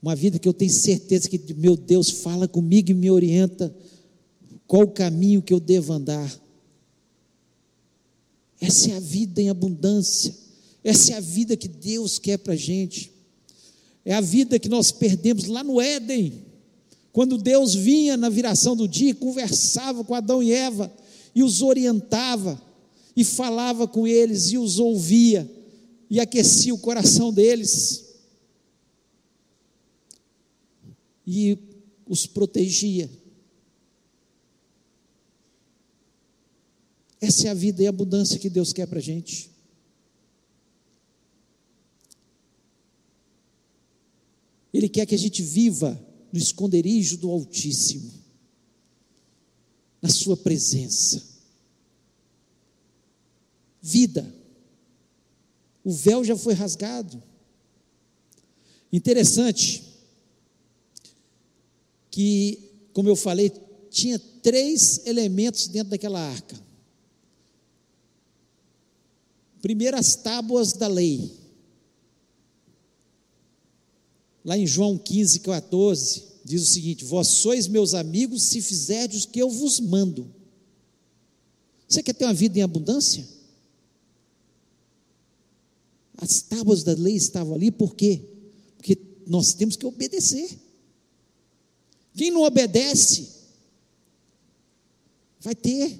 Uma 0.00 0.14
vida 0.14 0.38
que 0.38 0.48
eu 0.48 0.54
tenho 0.54 0.70
certeza 0.70 1.28
que 1.28 1.52
meu 1.54 1.76
Deus 1.76 2.10
fala 2.10 2.46
comigo 2.46 2.90
e 2.90 2.94
me 2.94 3.10
orienta 3.10 3.74
qual 4.66 4.84
o 4.84 4.90
caminho 4.90 5.42
que 5.42 5.52
eu 5.52 5.58
devo 5.58 5.92
andar. 5.92 6.40
Essa 8.60 8.92
é 8.92 8.96
a 8.96 9.00
vida 9.00 9.42
em 9.42 9.50
abundância. 9.50 10.32
Essa 10.84 11.12
é 11.12 11.16
a 11.16 11.20
vida 11.20 11.56
que 11.56 11.66
Deus 11.66 12.18
quer 12.18 12.38
para 12.38 12.52
a 12.52 12.56
gente. 12.56 13.12
É 14.04 14.14
a 14.14 14.20
vida 14.20 14.58
que 14.58 14.68
nós 14.68 14.92
perdemos 14.92 15.46
lá 15.46 15.64
no 15.64 15.80
Éden, 15.80 16.49
quando 17.12 17.36
Deus 17.36 17.74
vinha 17.74 18.16
na 18.16 18.28
viração 18.28 18.76
do 18.76 18.86
dia, 18.86 19.14
conversava 19.14 20.04
com 20.04 20.14
Adão 20.14 20.42
e 20.42 20.52
Eva 20.52 20.92
e 21.34 21.42
os 21.42 21.62
orientava, 21.62 22.60
e 23.16 23.24
falava 23.24 23.86
com 23.86 24.06
eles 24.06 24.50
e 24.50 24.58
os 24.58 24.78
ouvia, 24.78 25.48
e 26.08 26.20
aquecia 26.20 26.74
o 26.74 26.78
coração 26.78 27.32
deles, 27.32 28.04
e 31.26 31.58
os 32.06 32.26
protegia. 32.26 33.10
Essa 37.20 37.48
é 37.48 37.50
a 37.50 37.54
vida 37.54 37.82
e 37.82 37.86
a 37.86 37.90
abundância 37.90 38.38
que 38.38 38.48
Deus 38.48 38.72
quer 38.72 38.86
para 38.86 38.98
a 38.98 39.02
gente. 39.02 39.50
Ele 44.72 44.88
quer 44.88 45.04
que 45.04 45.14
a 45.14 45.18
gente 45.18 45.42
viva 45.42 46.00
no 46.32 46.38
esconderijo 46.38 47.16
do 47.18 47.30
Altíssimo, 47.30 48.12
na 50.00 50.08
Sua 50.08 50.36
presença. 50.36 51.22
Vida. 53.82 54.34
O 55.82 55.92
véu 55.92 56.24
já 56.24 56.36
foi 56.36 56.54
rasgado. 56.54 57.22
Interessante 58.92 59.82
que, 62.10 62.58
como 62.92 63.08
eu 63.08 63.16
falei, 63.16 63.50
tinha 63.90 64.18
três 64.18 65.06
elementos 65.06 65.68
dentro 65.68 65.90
daquela 65.90 66.20
arca. 66.20 66.58
Primeiro, 69.62 69.96
as 69.96 70.14
tábuas 70.16 70.72
da 70.72 70.88
lei. 70.88 71.39
Lá 74.44 74.56
em 74.56 74.66
João 74.66 74.96
15, 74.96 75.40
14, 75.40 76.24
diz 76.44 76.62
o 76.62 76.66
seguinte: 76.66 77.04
Vós 77.04 77.28
sois 77.28 77.66
meus 77.66 77.94
amigos 77.94 78.44
se 78.44 78.60
fizerdes 78.60 79.24
o 79.24 79.28
que 79.28 79.40
eu 79.40 79.50
vos 79.50 79.80
mando. 79.80 80.32
Você 81.88 82.02
quer 82.02 82.14
ter 82.14 82.24
uma 82.24 82.34
vida 82.34 82.58
em 82.58 82.62
abundância? 82.62 83.26
As 86.16 86.42
tábuas 86.42 86.82
da 86.82 86.92
lei 86.92 87.16
estavam 87.16 87.54
ali 87.54 87.70
por 87.70 87.94
quê? 87.94 88.22
Porque 88.76 88.96
nós 89.26 89.54
temos 89.54 89.76
que 89.76 89.86
obedecer. 89.86 90.58
Quem 92.14 92.30
não 92.30 92.42
obedece 92.42 93.28
vai 95.40 95.54
ter 95.54 95.98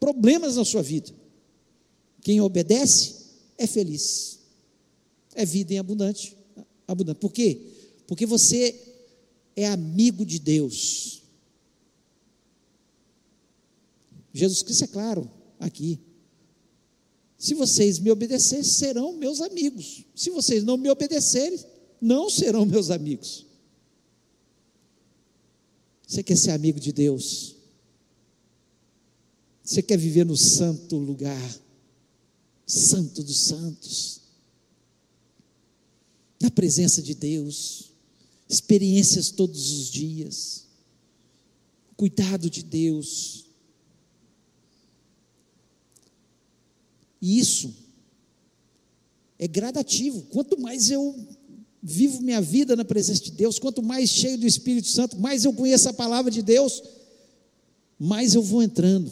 problemas 0.00 0.56
na 0.56 0.64
sua 0.64 0.82
vida. 0.82 1.12
Quem 2.20 2.40
obedece 2.40 3.14
é 3.56 3.66
feliz. 3.66 4.40
É 5.34 5.44
vida 5.44 5.74
em 5.74 5.78
abundante. 5.78 6.36
Abundante. 6.86 7.18
Por 7.20 7.32
quê? 7.32 7.60
Porque 8.06 8.26
você 8.26 8.74
é 9.56 9.66
amigo 9.66 10.24
de 10.24 10.38
Deus. 10.38 11.22
Jesus 14.32 14.62
Cristo 14.62 14.84
é 14.84 14.88
claro 14.88 15.30
aqui. 15.60 16.00
Se 17.38 17.54
vocês 17.54 17.98
me 17.98 18.10
obedecerem, 18.10 18.64
serão 18.64 19.12
meus 19.12 19.40
amigos. 19.40 20.04
Se 20.14 20.30
vocês 20.30 20.64
não 20.64 20.76
me 20.76 20.90
obedecerem, 20.90 21.58
não 22.00 22.28
serão 22.28 22.64
meus 22.66 22.90
amigos. 22.90 23.46
Você 26.06 26.22
quer 26.22 26.36
ser 26.36 26.50
amigo 26.50 26.80
de 26.80 26.92
Deus? 26.92 27.56
Você 29.62 29.82
quer 29.82 29.96
viver 29.96 30.24
no 30.24 30.36
santo 30.36 30.96
lugar? 30.96 31.60
Santo 32.66 33.22
dos 33.22 33.44
Santos, 33.44 34.20
na 36.44 36.50
presença 36.50 37.00
de 37.00 37.14
Deus, 37.14 37.90
experiências 38.46 39.30
todos 39.30 39.72
os 39.72 39.90
dias, 39.90 40.66
cuidado 41.96 42.50
de 42.50 42.62
Deus. 42.62 43.46
E 47.18 47.38
isso 47.38 47.74
é 49.38 49.48
gradativo. 49.48 50.20
Quanto 50.24 50.60
mais 50.60 50.90
eu 50.90 51.16
vivo 51.82 52.20
minha 52.20 52.42
vida 52.42 52.76
na 52.76 52.84
presença 52.84 53.22
de 53.22 53.30
Deus, 53.30 53.58
quanto 53.58 53.82
mais 53.82 54.10
cheio 54.10 54.36
do 54.36 54.46
Espírito 54.46 54.88
Santo, 54.88 55.18
mais 55.18 55.46
eu 55.46 55.52
conheço 55.54 55.88
a 55.88 55.94
palavra 55.94 56.30
de 56.30 56.42
Deus, 56.42 56.82
mais 57.98 58.34
eu 58.34 58.42
vou 58.42 58.62
entrando 58.62 59.10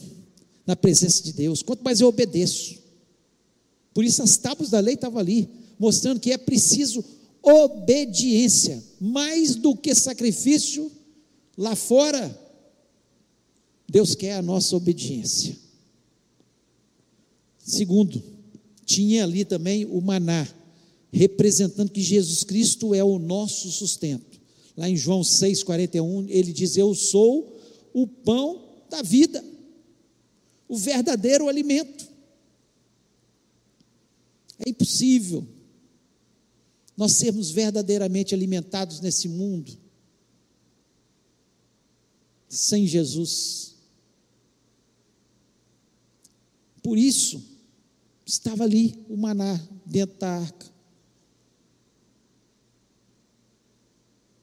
na 0.67 0.77
presença 0.77 1.23
de 1.23 1.33
Deus, 1.33 1.63
quanto 1.63 1.83
mais 1.83 1.99
eu 1.99 2.09
obedeço. 2.09 2.77
Por 3.95 4.05
isso 4.05 4.23
as 4.23 4.37
tábuas 4.37 4.69
da 4.69 4.81
lei 4.81 4.97
estavam 4.97 5.19
ali, 5.19 5.49
mostrando 5.79 6.21
que 6.21 6.31
é 6.31 6.37
preciso 6.37 7.03
obediência, 7.43 8.83
mais 9.01 9.57
do 9.57 9.77
que 9.77 9.95
sacrifício 9.95 10.91
lá 11.59 11.75
fora. 11.75 12.39
Deus 13.89 14.15
quer 14.15 14.35
a 14.35 14.43
nossa 14.43 14.77
obediência. 14.77 15.57
Segundo, 17.59 18.23
tinha 18.87 19.25
ali 19.25 19.45
também 19.45 19.85
o 19.85 20.01
maná, 20.01 20.49
representando 21.13 21.91
que 21.91 22.01
Jesus 22.01 22.45
Cristo 22.45 22.95
é 22.95 23.03
o 23.03 23.19
nosso 23.19 23.71
sustento. 23.71 24.41
Lá 24.77 24.89
em 24.89 24.97
João 24.97 25.21
6,41, 25.21 26.27
ele 26.29 26.53
diz: 26.53 26.77
Eu 26.77 26.95
sou 26.95 27.61
o 27.93 28.07
pão 28.07 28.63
da 28.89 29.03
vida, 29.03 29.45
o 30.69 30.77
verdadeiro 30.77 31.49
alimento. 31.49 32.07
É 34.65 34.71
impossível 34.71 35.47
nós 36.97 37.13
sermos 37.13 37.51
verdadeiramente 37.51 38.35
alimentados 38.35 39.01
nesse 39.01 39.29
mundo 39.29 39.77
sem 42.49 42.87
Jesus. 42.87 43.77
Por 46.83 46.99
isso, 46.99 47.43
estava 48.27 48.65
ali 48.65 49.05
o 49.09 49.17
maná 49.17 49.59
dentro 49.87 50.19
da 50.19 50.39
arca. 50.41 50.71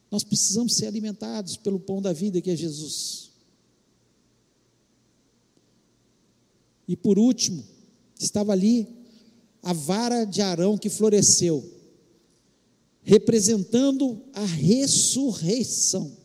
Nós 0.09 0.23
precisamos 0.23 0.73
ser 0.73 0.87
alimentados 0.87 1.55
pelo 1.55 1.79
pão 1.79 2.01
da 2.01 2.11
vida 2.11 2.41
que 2.41 2.49
é 2.49 2.55
Jesus. 2.55 3.29
E 6.87 6.95
por 6.95 7.19
último, 7.19 7.63
estava 8.19 8.53
ali 8.53 8.87
a 9.61 9.71
vara 9.71 10.25
de 10.25 10.41
Arão 10.41 10.79
que 10.79 10.89
floresceu, 10.89 11.63
representando 13.09 14.21
a 14.33 14.45
ressurreição 14.45 16.15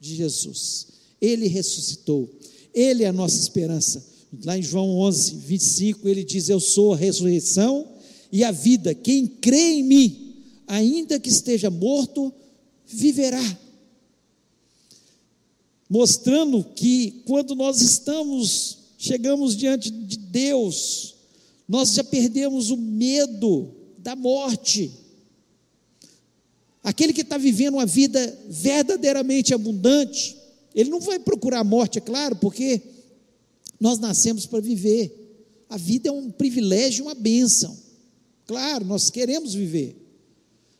de 0.00 0.16
Jesus. 0.16 0.88
Ele 1.20 1.46
ressuscitou, 1.46 2.28
ele 2.74 3.04
é 3.04 3.06
a 3.06 3.12
nossa 3.12 3.38
esperança. 3.38 4.04
Lá 4.44 4.58
em 4.58 4.62
João 4.62 4.98
11, 4.98 5.36
25, 5.36 6.08
ele 6.08 6.24
diz: 6.24 6.48
Eu 6.48 6.58
sou 6.58 6.94
a 6.94 6.96
ressurreição 6.96 7.86
e 8.32 8.42
a 8.42 8.50
vida. 8.50 8.92
Quem 8.92 9.24
crê 9.24 9.74
em 9.74 9.84
mim, 9.84 10.34
ainda 10.66 11.20
que 11.20 11.28
esteja 11.28 11.70
morto, 11.70 12.34
viverá. 12.88 13.58
Mostrando 15.88 16.64
que 16.74 17.22
quando 17.24 17.54
nós 17.54 17.80
estamos, 17.80 18.78
chegamos 18.98 19.56
diante 19.56 19.92
de 19.92 20.16
Deus, 20.16 21.14
nós 21.68 21.94
já 21.94 22.02
perdemos 22.02 22.70
o 22.70 22.76
medo 22.76 23.70
da 23.96 24.16
morte. 24.16 25.01
Aquele 26.82 27.12
que 27.12 27.20
está 27.20 27.38
vivendo 27.38 27.74
uma 27.74 27.86
vida 27.86 28.38
verdadeiramente 28.48 29.54
abundante, 29.54 30.36
ele 30.74 30.90
não 30.90 31.00
vai 31.00 31.18
procurar 31.18 31.60
a 31.60 31.64
morte, 31.64 31.98
é 31.98 32.00
claro, 32.00 32.34
porque 32.36 32.82
nós 33.78 33.98
nascemos 33.98 34.46
para 34.46 34.60
viver. 34.60 35.18
A 35.68 35.76
vida 35.76 36.08
é 36.08 36.12
um 36.12 36.30
privilégio, 36.30 37.04
uma 37.04 37.14
bênção. 37.14 37.76
Claro, 38.46 38.84
nós 38.84 39.10
queremos 39.10 39.54
viver, 39.54 39.96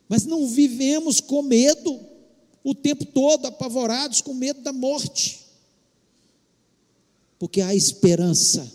mas 0.07 0.25
não 0.25 0.47
vivemos 0.47 1.21
com 1.21 1.41
medo 1.41 1.99
o 2.63 2.75
tempo 2.75 3.05
todo, 3.05 3.45
apavorados 3.45 4.21
com 4.21 4.33
medo 4.33 4.61
da 4.61 4.71
morte, 4.71 5.41
porque 7.39 7.61
há 7.61 7.73
esperança 7.73 8.71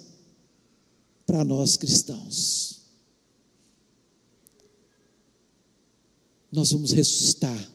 para 1.27 1.45
nós 1.45 1.77
cristãos. 1.77 2.78
Nós 6.51 6.73
vamos 6.73 6.93
ressuscitar. 6.93 7.73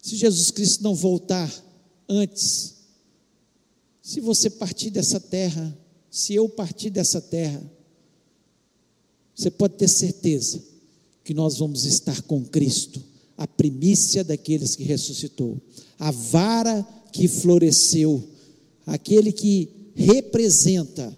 Se 0.00 0.16
Jesus 0.16 0.50
Cristo 0.50 0.82
não 0.82 0.94
voltar 0.94 1.50
antes, 2.08 2.74
se 4.02 4.20
você 4.20 4.50
partir 4.50 4.90
dessa 4.90 5.20
terra, 5.20 5.78
se 6.10 6.34
eu 6.34 6.48
partir 6.48 6.90
dessa 6.90 7.20
terra, 7.20 7.62
você 9.34 9.50
pode 9.50 9.74
ter 9.74 9.88
certeza 9.88 10.62
que 11.24 11.32
nós 11.32 11.58
vamos 11.58 11.84
estar 11.84 12.20
com 12.22 12.44
Cristo, 12.44 13.02
a 13.36 13.46
primícia 13.46 14.24
daqueles 14.24 14.74
que 14.74 14.82
ressuscitou, 14.82 15.60
a 15.98 16.10
vara 16.10 16.86
que 17.12 17.28
floresceu, 17.28 18.28
aquele 18.84 19.32
que 19.32 19.92
representa 19.94 21.16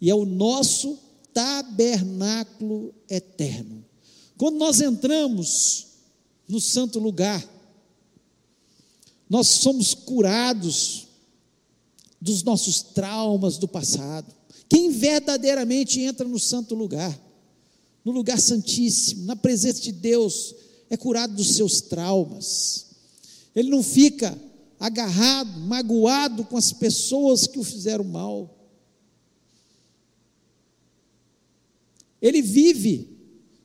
e 0.00 0.10
é 0.10 0.14
o 0.14 0.26
nosso 0.26 0.98
tabernáculo 1.32 2.94
eterno. 3.08 3.85
Quando 4.38 4.56
nós 4.58 4.80
entramos 4.80 5.86
no 6.48 6.60
santo 6.60 6.98
lugar, 6.98 7.44
nós 9.28 9.48
somos 9.48 9.94
curados 9.94 11.08
dos 12.20 12.42
nossos 12.42 12.82
traumas 12.82 13.58
do 13.58 13.66
passado. 13.66 14.32
Quem 14.68 14.90
verdadeiramente 14.90 16.00
entra 16.00 16.26
no 16.26 16.38
santo 16.38 16.74
lugar, 16.74 17.18
no 18.04 18.12
lugar 18.12 18.40
santíssimo, 18.40 19.24
na 19.24 19.36
presença 19.36 19.80
de 19.80 19.92
Deus, 19.92 20.54
é 20.90 20.96
curado 20.96 21.34
dos 21.34 21.54
seus 21.54 21.80
traumas. 21.80 22.86
Ele 23.54 23.70
não 23.70 23.82
fica 23.82 24.38
agarrado, 24.78 25.60
magoado 25.60 26.44
com 26.44 26.56
as 26.56 26.72
pessoas 26.72 27.46
que 27.46 27.58
o 27.58 27.64
fizeram 27.64 28.04
mal. 28.04 28.54
Ele 32.20 32.42
vive 32.42 33.15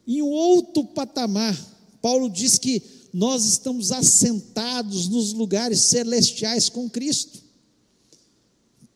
em 0.08 0.22
outro 0.22 0.84
patamar. 0.86 1.58
Paulo 2.02 2.30
diz 2.30 2.58
que 2.58 2.82
nós 3.14 3.46
estamos 3.46 3.92
assentados 3.92 5.08
nos 5.08 5.34
lugares 5.34 5.82
celestiais 5.82 6.70
com 6.70 6.90
Cristo. 6.90 7.42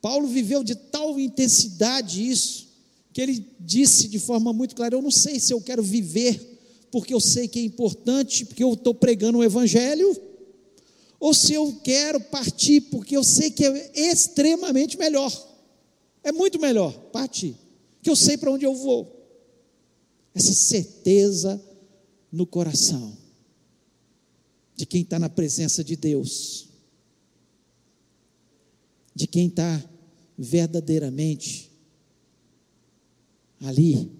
Paulo 0.01 0.27
viveu 0.27 0.63
de 0.63 0.75
tal 0.75 1.19
intensidade 1.19 2.27
isso, 2.27 2.67
que 3.11 3.21
ele 3.21 3.45
disse 3.59 4.07
de 4.07 4.19
forma 4.19 4.53
muito 4.53 4.75
clara: 4.75 4.95
Eu 4.95 5.01
não 5.01 5.11
sei 5.11 5.39
se 5.39 5.53
eu 5.53 5.61
quero 5.61 5.83
viver 5.83 6.53
porque 6.91 7.13
eu 7.13 7.19
sei 7.19 7.47
que 7.47 7.59
é 7.59 7.63
importante, 7.63 8.45
porque 8.45 8.63
eu 8.63 8.73
estou 8.73 8.93
pregando 8.93 9.39
o 9.39 9.43
Evangelho, 9.43 10.15
ou 11.19 11.33
se 11.33 11.53
eu 11.53 11.77
quero 11.83 12.21
partir 12.21 12.81
porque 12.81 13.17
eu 13.17 13.23
sei 13.23 13.51
que 13.51 13.65
é 13.65 13.91
extremamente 13.93 14.97
melhor, 14.97 15.29
é 16.23 16.31
muito 16.31 16.57
melhor 16.59 16.93
partir, 17.11 17.55
que 18.01 18.09
eu 18.09 18.15
sei 18.15 18.37
para 18.37 18.51
onde 18.51 18.65
eu 18.65 18.73
vou. 18.73 19.14
Essa 20.35 20.53
certeza 20.53 21.63
no 22.29 22.45
coração 22.45 23.17
de 24.75 24.85
quem 24.85 25.01
está 25.01 25.17
na 25.17 25.29
presença 25.29 25.81
de 25.81 25.95
Deus, 25.95 26.67
de 29.15 29.25
quem 29.25 29.47
está 29.47 29.81
verdadeiramente 30.37 31.71
ali, 33.61 34.11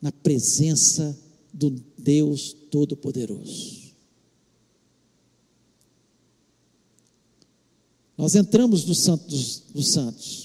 na 0.00 0.10
presença 0.10 1.16
do 1.52 1.70
Deus 1.98 2.54
Todo-Poderoso. 2.70 3.84
Nós 8.16 8.34
entramos 8.34 8.84
no 8.86 8.94
Santo 8.94 9.28
dos, 9.28 9.60
dos 9.60 9.88
Santos, 9.88 10.43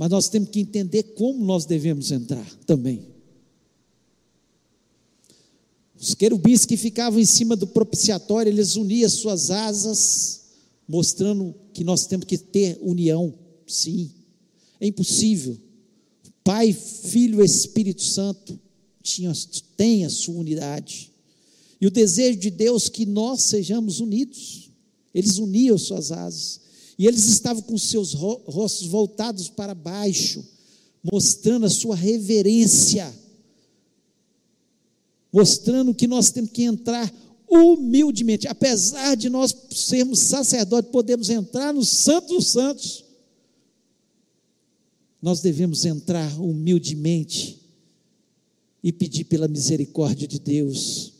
mas 0.00 0.08
nós 0.08 0.30
temos 0.30 0.48
que 0.48 0.60
entender 0.60 1.02
como 1.12 1.44
nós 1.44 1.66
devemos 1.66 2.10
entrar 2.10 2.50
também. 2.64 3.02
Os 5.94 6.14
querubins 6.14 6.64
que 6.64 6.74
ficavam 6.74 7.20
em 7.20 7.26
cima 7.26 7.54
do 7.54 7.66
propiciatório, 7.66 8.48
eles 8.48 8.76
uniam 8.76 9.10
suas 9.10 9.50
asas, 9.50 10.40
mostrando 10.88 11.54
que 11.74 11.84
nós 11.84 12.06
temos 12.06 12.24
que 12.24 12.38
ter 12.38 12.78
união. 12.80 13.34
Sim, 13.66 14.10
é 14.80 14.86
impossível. 14.86 15.58
Pai, 16.42 16.72
Filho, 16.72 17.44
Espírito 17.44 18.02
Santo 18.02 18.58
tinha, 19.02 19.34
tem 19.76 20.06
a 20.06 20.08
sua 20.08 20.36
unidade. 20.36 21.12
E 21.78 21.86
o 21.86 21.90
desejo 21.90 22.38
de 22.38 22.48
Deus 22.50 22.88
que 22.88 23.04
nós 23.04 23.42
sejamos 23.42 24.00
unidos. 24.00 24.70
Eles 25.12 25.36
uniam 25.36 25.76
suas 25.76 26.10
asas. 26.10 26.59
E 27.00 27.06
eles 27.06 27.24
estavam 27.24 27.62
com 27.62 27.78
seus 27.78 28.12
rostos 28.12 28.86
voltados 28.86 29.48
para 29.48 29.74
baixo, 29.74 30.44
mostrando 31.02 31.64
a 31.64 31.70
sua 31.70 31.96
reverência 31.96 33.10
mostrando 35.32 35.94
que 35.94 36.06
nós 36.06 36.30
temos 36.30 36.50
que 36.50 36.62
entrar 36.62 37.12
humildemente, 37.48 38.46
apesar 38.46 39.16
de 39.16 39.28
nós 39.28 39.54
sermos 39.70 40.20
sacerdotes, 40.20 40.90
podemos 40.90 41.28
entrar 41.30 41.72
no 41.72 41.84
Santo 41.84 42.34
dos 42.34 42.48
Santos, 42.48 43.04
nós 45.20 45.40
devemos 45.40 45.84
entrar 45.84 46.40
humildemente 46.40 47.60
e 48.82 48.92
pedir 48.92 49.24
pela 49.24 49.48
misericórdia 49.48 50.26
de 50.26 50.38
Deus, 50.38 51.12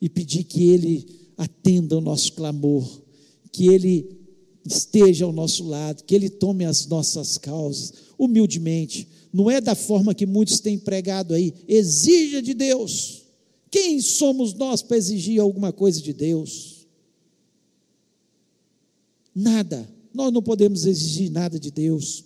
e 0.00 0.08
pedir 0.08 0.44
que 0.44 0.68
Ele 0.68 1.06
atenda 1.36 1.96
o 1.96 2.00
nosso 2.00 2.32
clamor, 2.32 3.02
que 3.52 3.68
Ele 3.68 4.23
esteja 4.64 5.24
ao 5.24 5.32
nosso 5.32 5.64
lado, 5.64 6.04
que 6.04 6.14
Ele 6.14 6.28
tome 6.28 6.64
as 6.64 6.86
nossas 6.86 7.38
causas, 7.38 7.92
humildemente, 8.18 9.08
não 9.32 9.50
é 9.50 9.60
da 9.60 9.74
forma 9.74 10.14
que 10.14 10.26
muitos 10.26 10.60
têm 10.60 10.78
pregado 10.78 11.34
aí, 11.34 11.52
exija 11.68 12.40
de 12.40 12.54
Deus 12.54 13.24
quem 13.74 14.00
somos 14.00 14.54
nós 14.54 14.82
para 14.82 14.96
exigir 14.96 15.40
alguma 15.40 15.72
coisa 15.72 16.00
de 16.00 16.12
Deus? 16.12 16.86
Nada. 19.34 19.90
Nós 20.14 20.32
não 20.32 20.40
podemos 20.40 20.86
exigir 20.86 21.28
nada 21.28 21.58
de 21.58 21.72
Deus. 21.72 22.24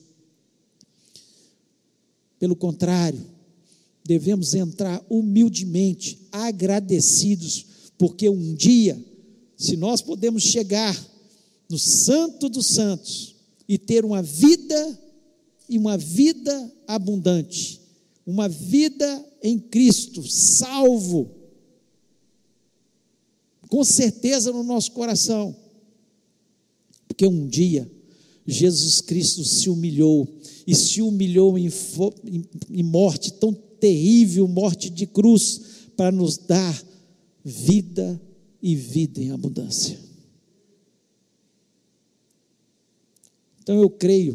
Pelo 2.38 2.54
contrário, 2.54 3.18
devemos 4.04 4.52
entrar 4.52 5.02
humildemente, 5.08 6.18
agradecidos, 6.30 7.64
porque 7.96 8.28
um 8.28 8.54
dia, 8.54 9.02
se 9.56 9.74
nós 9.74 10.02
podemos 10.02 10.42
chegar 10.42 10.94
no 11.68 11.78
Santo 11.78 12.48
dos 12.48 12.66
Santos 12.66 13.36
e 13.68 13.76
ter 13.76 14.04
uma 14.04 14.22
vida 14.22 14.98
e 15.68 15.76
uma 15.76 15.98
vida 15.98 16.72
abundante, 16.86 17.80
uma 18.26 18.48
vida 18.48 19.24
em 19.42 19.58
Cristo, 19.58 20.26
salvo, 20.26 21.30
com 23.68 23.84
certeza 23.84 24.50
no 24.50 24.62
nosso 24.62 24.92
coração, 24.92 25.54
porque 27.06 27.26
um 27.26 27.46
dia 27.46 27.90
Jesus 28.46 29.02
Cristo 29.02 29.44
se 29.44 29.68
humilhou 29.68 30.26
e 30.66 30.74
se 30.74 31.02
humilhou 31.02 31.58
em, 31.58 31.70
em 32.70 32.82
morte 32.82 33.34
tão 33.34 33.52
terrível, 33.52 34.48
morte 34.48 34.88
de 34.88 35.06
cruz, 35.06 35.60
para 35.94 36.10
nos 36.10 36.38
dar 36.38 36.82
vida 37.44 38.20
e 38.62 38.74
vida 38.74 39.20
em 39.20 39.30
abundância. 39.30 40.07
Então 43.68 43.82
eu 43.82 43.90
creio 43.90 44.34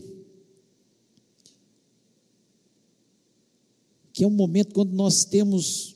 que 4.14 4.24
é 4.24 4.28
um 4.28 4.30
momento 4.30 4.76
quando 4.76 4.94
nós 4.94 5.26
temos 5.26 5.96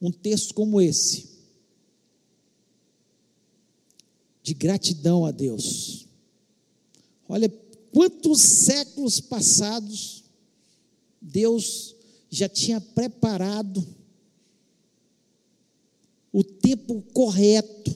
um 0.00 0.10
texto 0.10 0.54
como 0.54 0.80
esse, 0.80 1.28
de 4.42 4.54
gratidão 4.54 5.26
a 5.26 5.30
Deus. 5.30 6.08
Olha 7.28 7.50
quantos 7.92 8.40
séculos 8.40 9.20
passados 9.20 10.24
Deus 11.20 11.94
já 12.30 12.48
tinha 12.48 12.80
preparado 12.80 13.86
o 16.32 16.42
tempo 16.42 17.02
correto 17.12 17.94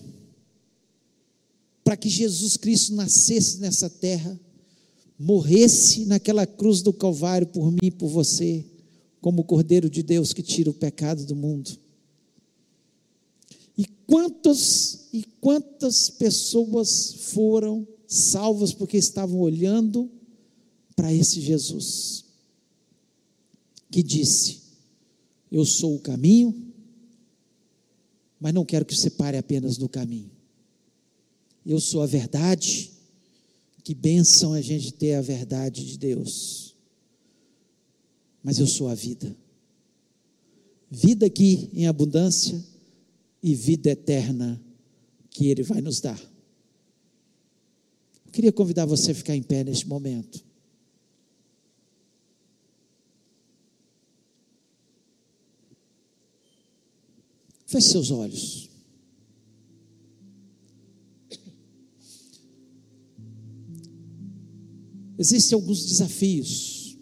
para 1.82 1.96
que 1.96 2.10
Jesus 2.10 2.58
Cristo 2.58 2.92
nascesse 2.92 3.56
nessa 3.56 3.88
terra, 3.88 4.38
morresse 5.22 6.06
naquela 6.06 6.46
cruz 6.46 6.80
do 6.80 6.94
Calvário 6.94 7.46
por 7.46 7.70
mim 7.70 7.78
e 7.82 7.90
por 7.90 8.08
você, 8.08 8.64
como 9.20 9.42
o 9.42 9.44
Cordeiro 9.44 9.90
de 9.90 10.02
Deus 10.02 10.32
que 10.32 10.42
tira 10.42 10.70
o 10.70 10.74
pecado 10.74 11.26
do 11.26 11.36
mundo. 11.36 11.70
E 13.76 13.84
quantas 14.06 15.08
e 15.12 15.22
quantas 15.38 16.08
pessoas 16.08 17.12
foram 17.32 17.86
salvas 18.06 18.72
porque 18.72 18.96
estavam 18.96 19.40
olhando 19.40 20.10
para 20.96 21.12
esse 21.12 21.38
Jesus 21.38 22.24
que 23.90 24.02
disse: 24.02 24.62
Eu 25.52 25.66
sou 25.66 25.96
o 25.96 26.00
caminho, 26.00 26.72
mas 28.40 28.54
não 28.54 28.64
quero 28.64 28.86
que 28.86 28.96
você 28.96 29.10
pare 29.10 29.36
apenas 29.36 29.76
no 29.76 29.88
caminho. 29.88 30.30
Eu 31.66 31.78
sou 31.78 32.00
a 32.00 32.06
verdade. 32.06 32.99
Que 33.90 33.94
bênção 33.96 34.52
a 34.52 34.60
gente 34.60 34.92
ter 34.92 35.14
a 35.14 35.20
verdade 35.20 35.84
de 35.84 35.98
Deus. 35.98 36.76
Mas 38.40 38.60
eu 38.60 38.66
sou 38.68 38.86
a 38.86 38.94
vida. 38.94 39.36
vida 40.88 41.26
aqui 41.26 41.68
em 41.72 41.88
abundância 41.88 42.64
e 43.42 43.52
vida 43.52 43.90
eterna 43.90 44.62
que 45.28 45.48
Ele 45.48 45.64
vai 45.64 45.80
nos 45.80 46.00
dar. 46.00 46.20
Eu 48.26 48.30
queria 48.30 48.52
convidar 48.52 48.86
você 48.86 49.10
a 49.10 49.14
ficar 49.16 49.34
em 49.34 49.42
pé 49.42 49.64
neste 49.64 49.88
momento. 49.88 50.40
Feche 57.66 57.88
seus 57.88 58.12
olhos. 58.12 58.69
Existem 65.20 65.54
alguns 65.54 65.84
desafios. 65.84 66.98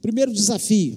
Primeiro 0.00 0.32
desafio: 0.32 0.96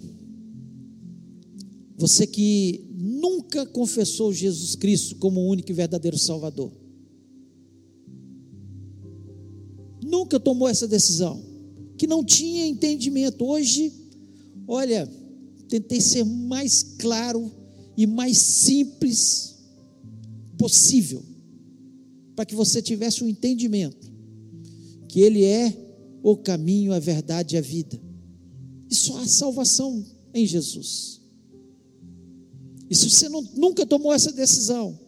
você 1.97 2.27
que 2.27 2.87
nunca 2.93 3.65
confessou 3.65 4.31
Jesus 4.31 4.75
Cristo 4.75 5.15
como 5.15 5.41
o 5.41 5.47
único 5.49 5.71
e 5.71 5.73
verdadeiro 5.73 6.19
Salvador. 6.19 6.71
Nunca 10.03 10.39
tomou 10.39 10.69
essa 10.69 10.87
decisão. 10.87 11.43
Que 11.97 12.05
não 12.05 12.23
tinha 12.23 12.67
entendimento. 12.67 13.43
Hoje, 13.43 13.91
olha, 14.67 15.09
tentei 15.67 15.99
ser 15.99 16.23
mais 16.23 16.83
claro 16.99 17.51
e 17.97 18.05
mais 18.05 18.37
simples 18.37 19.55
possível 20.59 21.34
para 22.35 22.45
que 22.45 22.55
você 22.55 22.81
tivesse 22.81 23.23
um 23.23 23.27
entendimento 23.27 24.13
que 25.07 25.21
Ele 25.21 25.45
é 25.45 25.73
o 26.21 26.35
caminho, 26.35 26.91
a 26.91 26.99
verdade 26.99 27.55
e 27.55 27.57
a 27.57 27.61
vida. 27.61 27.97
E 28.89 28.95
só 28.95 29.17
há 29.19 29.25
salvação 29.25 30.05
em 30.33 30.45
Jesus. 30.45 31.21
E 32.89 32.95
se 32.95 33.09
você 33.09 33.29
não, 33.29 33.41
nunca 33.55 33.85
tomou 33.85 34.13
essa 34.13 34.31
decisão, 34.31 34.99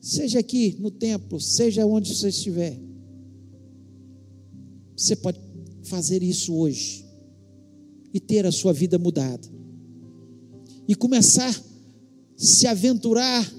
seja 0.00 0.38
aqui 0.38 0.76
no 0.78 0.90
templo, 0.90 1.40
seja 1.40 1.84
onde 1.84 2.14
você 2.14 2.28
estiver, 2.28 2.78
você 4.96 5.16
pode 5.16 5.40
fazer 5.82 6.22
isso 6.22 6.54
hoje 6.54 7.04
e 8.14 8.20
ter 8.20 8.46
a 8.46 8.52
sua 8.52 8.72
vida 8.72 8.98
mudada. 8.98 9.46
E 10.88 10.94
começar 10.94 11.50
a 11.50 11.62
se 12.36 12.66
aventurar 12.66 13.52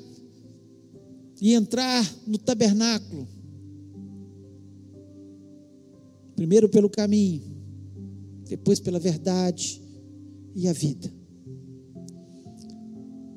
e 1.41 1.53
entrar 1.53 2.03
no 2.25 2.38
tabernáculo. 2.38 3.27
Primeiro 6.35 6.69
pelo 6.69 6.89
caminho, 6.89 7.41
depois 8.47 8.79
pela 8.79 8.99
verdade 8.99 9.81
e 10.55 10.67
a 10.67 10.73
vida. 10.73 11.11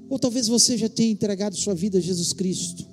Ou 0.08 0.18
talvez 0.18 0.48
você 0.48 0.76
já 0.76 0.88
tenha 0.88 1.12
entregado 1.12 1.56
sua 1.56 1.74
vida 1.74 1.98
a 1.98 2.00
Jesus 2.00 2.32
Cristo, 2.32 2.84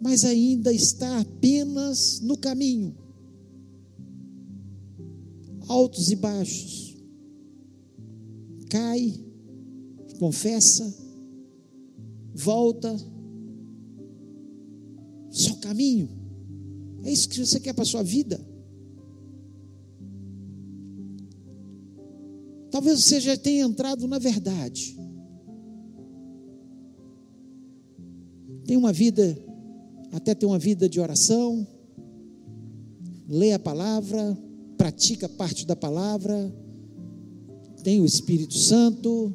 mas 0.00 0.24
ainda 0.24 0.72
está 0.72 1.20
apenas 1.20 2.20
no 2.20 2.36
caminho, 2.36 2.96
altos 5.68 6.10
e 6.10 6.16
baixos. 6.16 6.96
Cai, 8.68 9.14
confessa, 10.18 10.92
volta. 12.40 12.96
Só 15.30 15.54
caminho. 15.56 16.08
É 17.04 17.12
isso 17.12 17.28
que 17.28 17.38
você 17.38 17.60
quer 17.60 17.72
para 17.72 17.82
a 17.82 17.86
sua 17.86 18.02
vida. 18.02 18.40
Talvez 22.70 23.04
você 23.04 23.20
já 23.20 23.36
tenha 23.36 23.64
entrado 23.64 24.06
na 24.06 24.18
verdade. 24.18 24.96
Tem 28.64 28.76
uma 28.76 28.92
vida, 28.92 29.36
até 30.12 30.34
tem 30.34 30.48
uma 30.48 30.58
vida 30.58 30.88
de 30.88 31.00
oração, 31.00 31.66
lê 33.28 33.52
a 33.52 33.58
palavra, 33.58 34.38
pratica 34.78 35.28
parte 35.28 35.66
da 35.66 35.74
palavra, 35.74 36.54
tem 37.82 38.00
o 38.00 38.04
Espírito 38.04 38.54
Santo, 38.54 39.34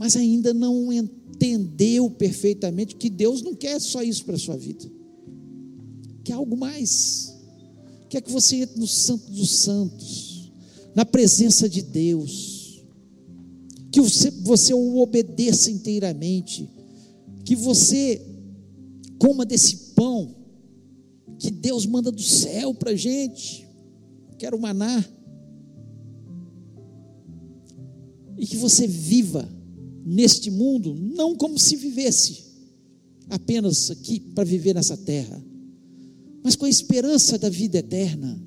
mas 0.00 0.16
ainda 0.16 0.54
não 0.54 0.90
entendeu 0.90 2.08
perfeitamente 2.08 2.96
que 2.96 3.10
Deus 3.10 3.42
não 3.42 3.54
quer 3.54 3.78
só 3.78 4.02
isso 4.02 4.24
para 4.24 4.34
a 4.34 4.38
sua 4.38 4.56
vida, 4.56 4.90
quer 6.24 6.32
algo 6.32 6.56
mais, 6.56 7.36
quer 8.08 8.22
que 8.22 8.32
você 8.32 8.62
entre 8.62 8.80
no 8.80 8.86
Santo 8.86 9.30
dos 9.30 9.56
Santos, 9.56 10.50
na 10.94 11.04
presença 11.04 11.68
de 11.68 11.82
Deus, 11.82 12.82
que 13.92 14.00
você, 14.00 14.30
você 14.30 14.72
o 14.72 14.96
obedeça 14.96 15.70
inteiramente, 15.70 16.66
que 17.44 17.54
você 17.54 18.26
coma 19.18 19.44
desse 19.44 19.92
pão 19.94 20.34
que 21.38 21.50
Deus 21.50 21.84
manda 21.84 22.10
do 22.10 22.22
céu 22.22 22.72
para 22.72 22.92
a 22.92 22.96
gente, 22.96 23.68
quero 24.38 24.58
maná, 24.58 25.04
e 28.38 28.46
que 28.46 28.56
você 28.56 28.86
viva 28.86 29.59
neste 30.04 30.50
mundo, 30.50 30.94
não 30.94 31.34
como 31.36 31.58
se 31.58 31.76
vivesse 31.76 32.44
apenas 33.28 33.90
aqui 33.90 34.20
para 34.20 34.44
viver 34.44 34.74
nessa 34.74 34.96
terra, 34.96 35.42
mas 36.42 36.56
com 36.56 36.64
a 36.64 36.68
esperança 36.68 37.38
da 37.38 37.48
vida 37.48 37.78
eterna, 37.78 38.40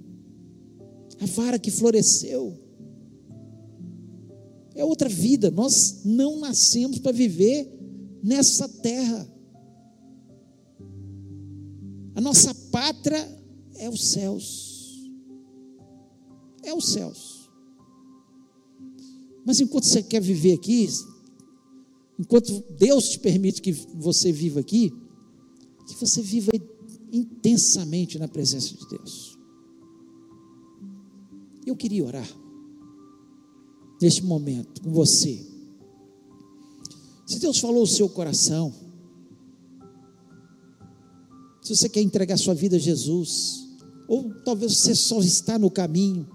a 1.21 1.25
vara 1.25 1.59
que 1.59 1.71
floresceu. 1.71 2.59
É 4.75 4.83
outra 4.83 5.07
vida, 5.07 5.51
nós 5.51 6.01
não 6.03 6.39
nascemos 6.39 6.99
para 6.99 7.11
viver 7.11 7.71
nessa 8.23 8.67
terra. 8.67 9.29
A 12.15 12.21
nossa 12.21 12.53
pátria 12.71 13.43
é 13.75 13.89
os 13.89 14.03
céus. 14.03 15.09
É 16.63 16.73
os 16.73 16.89
céus. 16.89 17.49
Mas 19.45 19.59
enquanto 19.59 19.85
você 19.85 20.01
quer 20.01 20.21
viver 20.21 20.53
aqui, 20.53 20.87
enquanto 22.19 22.63
Deus 22.77 23.09
te 23.09 23.19
permite 23.19 23.61
que 23.61 23.71
você 23.71 24.31
viva 24.31 24.59
aqui, 24.59 24.93
que 25.87 25.95
você 25.99 26.21
viva 26.21 26.51
intensamente 27.11 28.17
na 28.17 28.27
presença 28.27 28.75
de 28.75 28.87
Deus. 28.87 29.37
Eu 31.65 31.75
queria 31.75 32.05
orar 32.05 32.27
neste 34.01 34.23
momento 34.23 34.81
com 34.81 34.91
você. 34.91 35.45
Se 37.25 37.39
Deus 37.39 37.59
falou 37.59 37.83
o 37.83 37.87
seu 37.87 38.09
coração, 38.09 38.73
se 41.61 41.75
você 41.75 41.87
quer 41.87 42.01
entregar 42.01 42.37
sua 42.37 42.53
vida 42.53 42.75
a 42.75 42.79
Jesus, 42.79 43.65
ou 44.07 44.33
talvez 44.43 44.77
você 44.77 44.93
só 44.93 45.21
está 45.21 45.57
no 45.57 45.71
caminho 45.71 46.27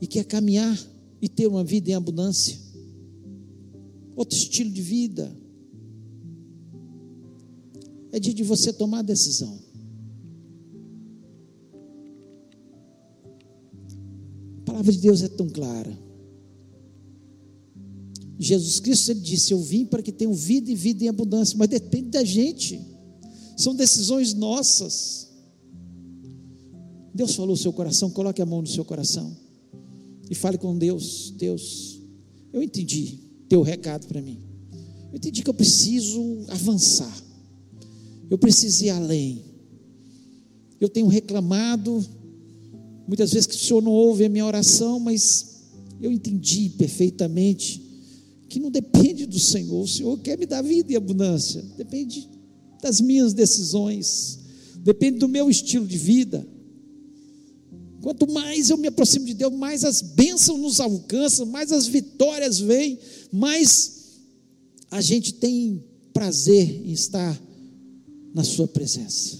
e 0.00 0.06
quer 0.06 0.24
caminhar 0.24 0.78
e 1.20 1.28
ter 1.28 1.46
uma 1.46 1.62
vida 1.62 1.90
em 1.90 1.94
abundância, 1.94 2.58
outro 4.16 4.36
estilo 4.36 4.70
de 4.70 4.82
vida. 4.82 5.36
É 8.10 8.18
dia 8.18 8.32
de 8.32 8.42
você 8.42 8.72
tomar 8.72 9.00
a 9.00 9.02
decisão. 9.02 9.60
A 14.60 14.64
palavra 14.64 14.90
de 14.90 14.98
Deus 14.98 15.22
é 15.22 15.28
tão 15.28 15.48
clara. 15.48 15.96
Jesus 18.38 18.80
Cristo 18.80 19.10
ele 19.10 19.20
disse: 19.20 19.52
Eu 19.52 19.60
vim 19.60 19.84
para 19.84 20.02
que 20.02 20.12
tenham 20.12 20.32
vida 20.32 20.70
e 20.70 20.74
vida 20.74 21.04
em 21.04 21.08
abundância, 21.08 21.56
mas 21.58 21.68
depende 21.68 22.10
da 22.10 22.24
gente, 22.24 22.80
são 23.56 23.74
decisões 23.74 24.32
nossas. 24.34 25.26
Deus 27.14 27.34
falou 27.34 27.52
no 27.52 27.56
seu 27.56 27.72
coração, 27.72 28.10
coloque 28.10 28.42
a 28.42 28.46
mão 28.46 28.60
no 28.60 28.68
seu 28.68 28.84
coração 28.84 29.36
e 30.30 30.34
fale 30.34 30.58
com 30.58 30.76
Deus: 30.76 31.32
Deus, 31.36 32.00
eu 32.52 32.62
entendi, 32.62 33.25
teu 33.48 33.62
recado 33.62 34.06
para 34.06 34.20
mim. 34.20 34.38
Eu 35.10 35.16
entendi 35.16 35.42
que 35.42 35.50
eu 35.50 35.54
preciso 35.54 36.44
avançar. 36.48 37.24
Eu 38.28 38.38
preciso 38.38 38.84
ir 38.84 38.90
além. 38.90 39.44
Eu 40.80 40.88
tenho 40.88 41.06
reclamado, 41.06 42.04
muitas 43.06 43.32
vezes 43.32 43.46
que 43.46 43.54
o 43.54 43.58
Senhor 43.58 43.82
não 43.82 43.92
ouve 43.92 44.24
a 44.24 44.28
minha 44.28 44.44
oração, 44.44 45.00
mas 45.00 45.62
eu 46.00 46.12
entendi 46.12 46.70
perfeitamente 46.70 47.82
que 48.48 48.60
não 48.60 48.70
depende 48.70 49.26
do 49.26 49.38
Senhor. 49.38 49.82
O 49.82 49.88
Senhor 49.88 50.18
quer 50.18 50.38
me 50.38 50.46
dar 50.46 50.62
vida 50.62 50.92
e 50.92 50.96
abundância. 50.96 51.62
Depende 51.76 52.28
das 52.82 53.00
minhas 53.00 53.32
decisões. 53.32 54.38
Depende 54.76 55.18
do 55.18 55.28
meu 55.28 55.50
estilo 55.50 55.86
de 55.86 55.96
vida. 55.96 56.46
Quanto 58.06 58.32
mais 58.32 58.70
eu 58.70 58.76
me 58.76 58.86
aproximo 58.86 59.26
de 59.26 59.34
Deus, 59.34 59.52
mais 59.52 59.82
as 59.82 60.00
bênçãos 60.00 60.60
nos 60.60 60.78
alcançam, 60.78 61.44
mais 61.44 61.72
as 61.72 61.88
vitórias 61.88 62.60
vêm, 62.60 63.00
mais 63.32 64.20
a 64.92 65.00
gente 65.00 65.32
tem 65.32 65.82
prazer 66.12 66.86
em 66.86 66.92
estar 66.92 67.36
na 68.32 68.44
Sua 68.44 68.68
presença. 68.68 69.36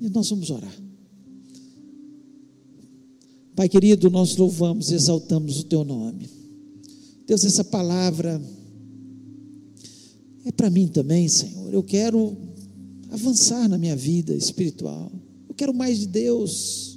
E 0.00 0.08
nós 0.08 0.30
vamos 0.30 0.50
orar. 0.50 0.72
Pai 3.56 3.68
querido, 3.68 4.08
nós 4.08 4.36
louvamos, 4.36 4.92
exaltamos 4.92 5.58
o 5.58 5.64
teu 5.64 5.82
nome. 5.82 6.30
Deus, 7.26 7.44
essa 7.44 7.64
palavra 7.64 8.40
é 10.44 10.52
para 10.52 10.70
mim 10.70 10.86
também, 10.86 11.28
Senhor. 11.28 11.74
Eu 11.74 11.82
quero 11.82 12.36
avançar 13.10 13.68
na 13.68 13.76
minha 13.76 13.96
vida 13.96 14.32
espiritual. 14.32 15.10
Eu 15.48 15.56
quero 15.56 15.74
mais 15.74 15.98
de 15.98 16.06
Deus. 16.06 16.95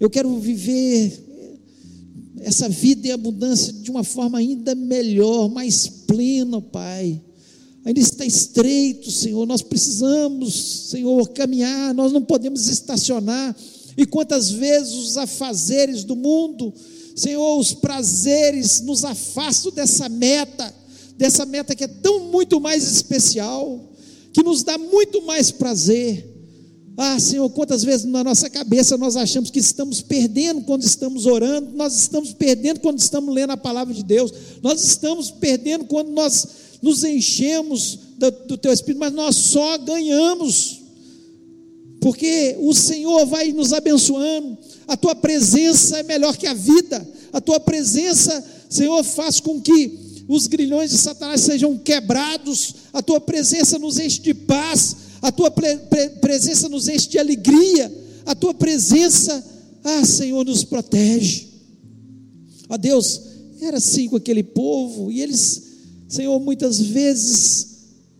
Eu 0.00 0.10
quero 0.10 0.38
viver 0.38 1.24
essa 2.40 2.68
vida 2.68 3.08
em 3.08 3.12
abundância 3.12 3.72
de 3.72 3.90
uma 3.90 4.04
forma 4.04 4.38
ainda 4.38 4.74
melhor, 4.74 5.48
mais 5.48 5.86
plena, 5.86 6.60
Pai. 6.60 7.20
Ainda 7.84 8.00
está 8.00 8.24
estreito, 8.24 9.10
Senhor. 9.10 9.46
Nós 9.46 9.62
precisamos, 9.62 10.88
Senhor, 10.90 11.28
caminhar. 11.30 11.94
Nós 11.94 12.12
não 12.12 12.22
podemos 12.22 12.66
estacionar. 12.66 13.54
E 13.96 14.06
quantas 14.06 14.50
vezes 14.50 14.94
os 14.94 15.16
afazeres 15.16 16.02
do 16.02 16.16
mundo, 16.16 16.72
Senhor, 17.14 17.58
os 17.58 17.72
prazeres 17.72 18.80
nos 18.80 19.04
afastam 19.04 19.70
dessa 19.70 20.08
meta, 20.08 20.74
dessa 21.16 21.46
meta 21.46 21.74
que 21.74 21.84
é 21.84 21.88
tão 21.88 22.30
muito 22.30 22.60
mais 22.60 22.90
especial, 22.90 23.92
que 24.32 24.42
nos 24.42 24.62
dá 24.62 24.76
muito 24.76 25.22
mais 25.22 25.50
prazer. 25.50 26.33
Ah, 26.96 27.18
Senhor, 27.18 27.48
quantas 27.50 27.82
vezes 27.82 28.06
na 28.06 28.22
nossa 28.22 28.48
cabeça 28.48 28.96
nós 28.96 29.16
achamos 29.16 29.50
que 29.50 29.58
estamos 29.58 30.00
perdendo 30.00 30.62
quando 30.62 30.84
estamos 30.84 31.26
orando, 31.26 31.72
nós 31.74 31.98
estamos 31.98 32.32
perdendo 32.32 32.78
quando 32.78 33.00
estamos 33.00 33.34
lendo 33.34 33.50
a 33.50 33.56
palavra 33.56 33.92
de 33.92 34.04
Deus, 34.04 34.32
nós 34.62 34.82
estamos 34.84 35.30
perdendo 35.30 35.86
quando 35.86 36.10
nós 36.12 36.46
nos 36.80 37.02
enchemos 37.02 37.98
do, 38.16 38.30
do 38.30 38.58
Teu 38.58 38.72
Espírito, 38.72 39.00
mas 39.00 39.12
nós 39.12 39.34
só 39.34 39.76
ganhamos, 39.78 40.82
porque 42.00 42.56
o 42.60 42.72
Senhor 42.72 43.26
vai 43.26 43.50
nos 43.50 43.72
abençoando, 43.72 44.56
a 44.86 44.96
Tua 44.96 45.16
presença 45.16 45.98
é 45.98 46.02
melhor 46.04 46.36
que 46.36 46.46
a 46.46 46.54
vida, 46.54 47.04
a 47.32 47.40
Tua 47.40 47.58
presença, 47.58 48.44
Senhor, 48.70 49.02
faz 49.02 49.40
com 49.40 49.60
que 49.60 49.98
os 50.28 50.46
grilhões 50.46 50.90
de 50.90 50.98
Satanás 50.98 51.40
sejam 51.40 51.76
quebrados, 51.76 52.74
a 52.92 53.02
Tua 53.02 53.20
presença 53.20 53.80
nos 53.80 53.98
enche 53.98 54.20
de 54.20 54.32
paz, 54.32 54.96
a 55.24 55.32
tua 55.32 55.50
pre 55.50 55.78
pre 55.78 56.10
presença 56.20 56.68
nos 56.68 56.86
enche 56.86 57.08
de 57.08 57.18
alegria, 57.18 57.90
a 58.26 58.34
tua 58.34 58.52
presença, 58.52 59.42
ah, 59.82 60.04
Senhor, 60.04 60.44
nos 60.44 60.64
protege. 60.64 61.48
Ó 62.68 62.76
Deus, 62.76 63.22
era 63.58 63.78
assim 63.78 64.06
com 64.06 64.16
aquele 64.16 64.42
povo, 64.42 65.10
e 65.10 65.22
eles, 65.22 65.62
Senhor, 66.06 66.38
muitas 66.38 66.78
vezes 66.78 67.68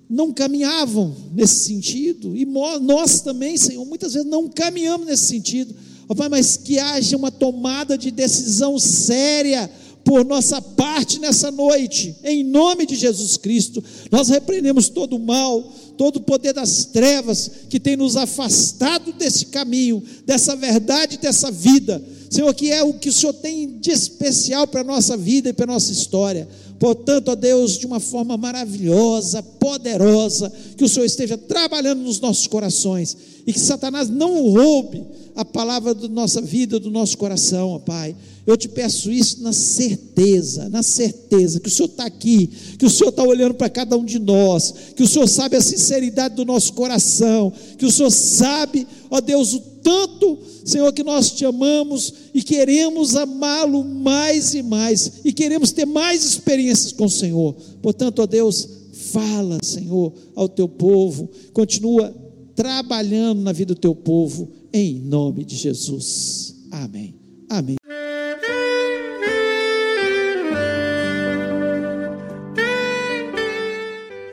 não 0.09 0.33
caminhavam 0.33 1.15
nesse 1.35 1.67
sentido, 1.67 2.35
e 2.35 2.47
nós 2.47 3.21
também, 3.21 3.59
Senhor, 3.59 3.85
muitas 3.85 4.15
vezes 4.15 4.27
não 4.27 4.49
caminhamos 4.49 5.07
nesse 5.07 5.27
sentido, 5.27 5.75
ó 6.09 6.15
Pai, 6.15 6.31
mas 6.31 6.57
que 6.57 6.79
haja 6.79 7.19
uma 7.19 7.31
tomada 7.31 7.99
de 7.99 8.11
decisão 8.11 8.79
séria, 8.79 9.71
por 10.05 10.25
nossa 10.25 10.61
parte 10.61 11.19
nessa 11.19 11.51
noite, 11.51 12.15
em 12.23 12.45
nome 12.45 12.85
de 12.85 12.95
Jesus 12.95 13.39
Cristo. 13.39 13.83
Nós 14.11 14.29
repreendemos 14.29 14.91
todo 14.91 15.17
o 15.17 15.19
mal, 15.19 15.63
todo 15.97 16.17
o 16.17 16.21
poder 16.21 16.53
das 16.53 16.85
trevas 16.85 17.51
que 17.71 17.81
tem 17.81 17.97
nos 17.97 18.17
afastado 18.17 19.13
desse 19.13 19.47
caminho, 19.47 20.03
dessa 20.27 20.55
verdade, 20.55 21.19
dessa 21.19 21.51
vida. 21.51 22.03
Senhor, 22.29 22.53
que 22.53 22.71
é 22.71 22.83
o 22.83 22.95
que 22.95 23.09
o 23.09 23.13
Senhor 23.13 23.33
tem 23.33 23.79
de 23.79 23.91
especial 23.93 24.67
para 24.67 24.81
a 24.81 24.85
nossa 24.85 25.17
vida 25.17 25.49
e 25.49 25.53
para 25.53 25.65
a 25.65 25.75
nossa 25.75 25.93
história. 25.93 26.49
Portanto, 26.85 27.29
ó 27.29 27.35
Deus, 27.35 27.79
de 27.79 27.87
uma 27.87 27.99
forma 27.99 28.37
maravilhosa, 28.37 29.43
poderosa, 29.43 30.53
que 30.77 30.85
o 30.85 30.89
Senhor 30.89 31.07
esteja 31.07 31.39
trabalhando 31.39 32.03
nos 32.03 32.21
nossos 32.21 32.47
corações 32.47 33.17
e 33.47 33.55
que 33.55 33.59
Satanás 33.59 34.11
não 34.11 34.51
roube 34.51 35.03
a 35.35 35.47
palavra 35.47 35.95
da 35.95 36.07
nossa 36.09 36.43
vida, 36.43 36.79
do 36.79 36.91
nosso 36.91 37.17
coração, 37.17 37.71
ó 37.71 37.79
Pai. 37.79 38.15
Eu 38.47 38.55
te 38.55 38.69
peço 38.69 39.11
isso 39.11 39.43
na 39.43 39.55
certeza, 39.55 40.69
na 40.69 40.83
certeza 40.83 41.59
que 41.59 41.69
o 41.69 41.73
Senhor 41.73 41.89
está 41.89 42.05
aqui, 42.05 42.51
que 42.79 42.85
o 42.85 42.91
Senhor 42.91 43.09
está 43.09 43.23
olhando 43.23 43.55
para 43.55 43.71
cada 43.71 43.97
um 43.97 44.05
de 44.05 44.19
nós, 44.19 44.75
que 44.95 45.05
o 45.05 45.09
Senhor 45.09 45.27
sabe 45.27 45.57
a 45.57 45.63
sinceridade 45.63 46.35
do 46.35 46.45
nosso 46.45 46.75
coração, 46.75 47.51
que 47.79 47.87
o 47.87 47.91
Senhor 47.91 48.11
sabe, 48.11 48.87
ó 49.11 49.23
Deus, 49.23 49.55
o 49.55 49.61
tanto, 49.83 50.39
Senhor, 50.65 50.93
que 50.93 51.05
nós 51.05 51.31
te 51.31 51.45
amamos 51.45 52.13
e 52.33 52.43
queremos 52.43 53.15
amá-lo 53.15 53.85
mais 53.85 54.55
e 54.55 54.63
mais, 54.63 55.21
e 55.25 55.33
queremos 55.33 55.73
ter 55.73 55.85
mais 55.85 56.25
experiências 56.25 56.93
com 56.93 57.05
o 57.05 57.11
Senhor. 57.11 57.55
Portanto, 57.83 58.21
ó 58.21 58.27
Deus, 58.27 58.69
fala, 59.13 59.59
Senhor, 59.63 60.13
ao 60.35 60.49
teu 60.49 60.67
povo, 60.67 61.29
continua 61.53 62.15
trabalhando 62.55 63.43
na 63.43 63.53
vida 63.53 63.75
do 63.75 63.81
teu 63.81 63.95
povo, 63.95 64.51
em 64.73 64.99
nome 65.01 65.45
de 65.45 65.57
Jesus. 65.57 66.55
Amém. 66.71 67.15
Amém. 67.49 67.77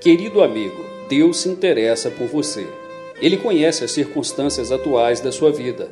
Querido 0.02 0.42
amigo, 0.42 0.84
Deus 1.10 1.38
se 1.38 1.50
interessa 1.50 2.10
por 2.10 2.28
você. 2.28 2.66
Ele 3.22 3.38
conhece 3.38 3.84
as 3.84 3.92
circunstâncias 3.92 4.72
atuais 4.72 5.20
da 5.20 5.32
sua 5.32 5.52
vida. 5.52 5.92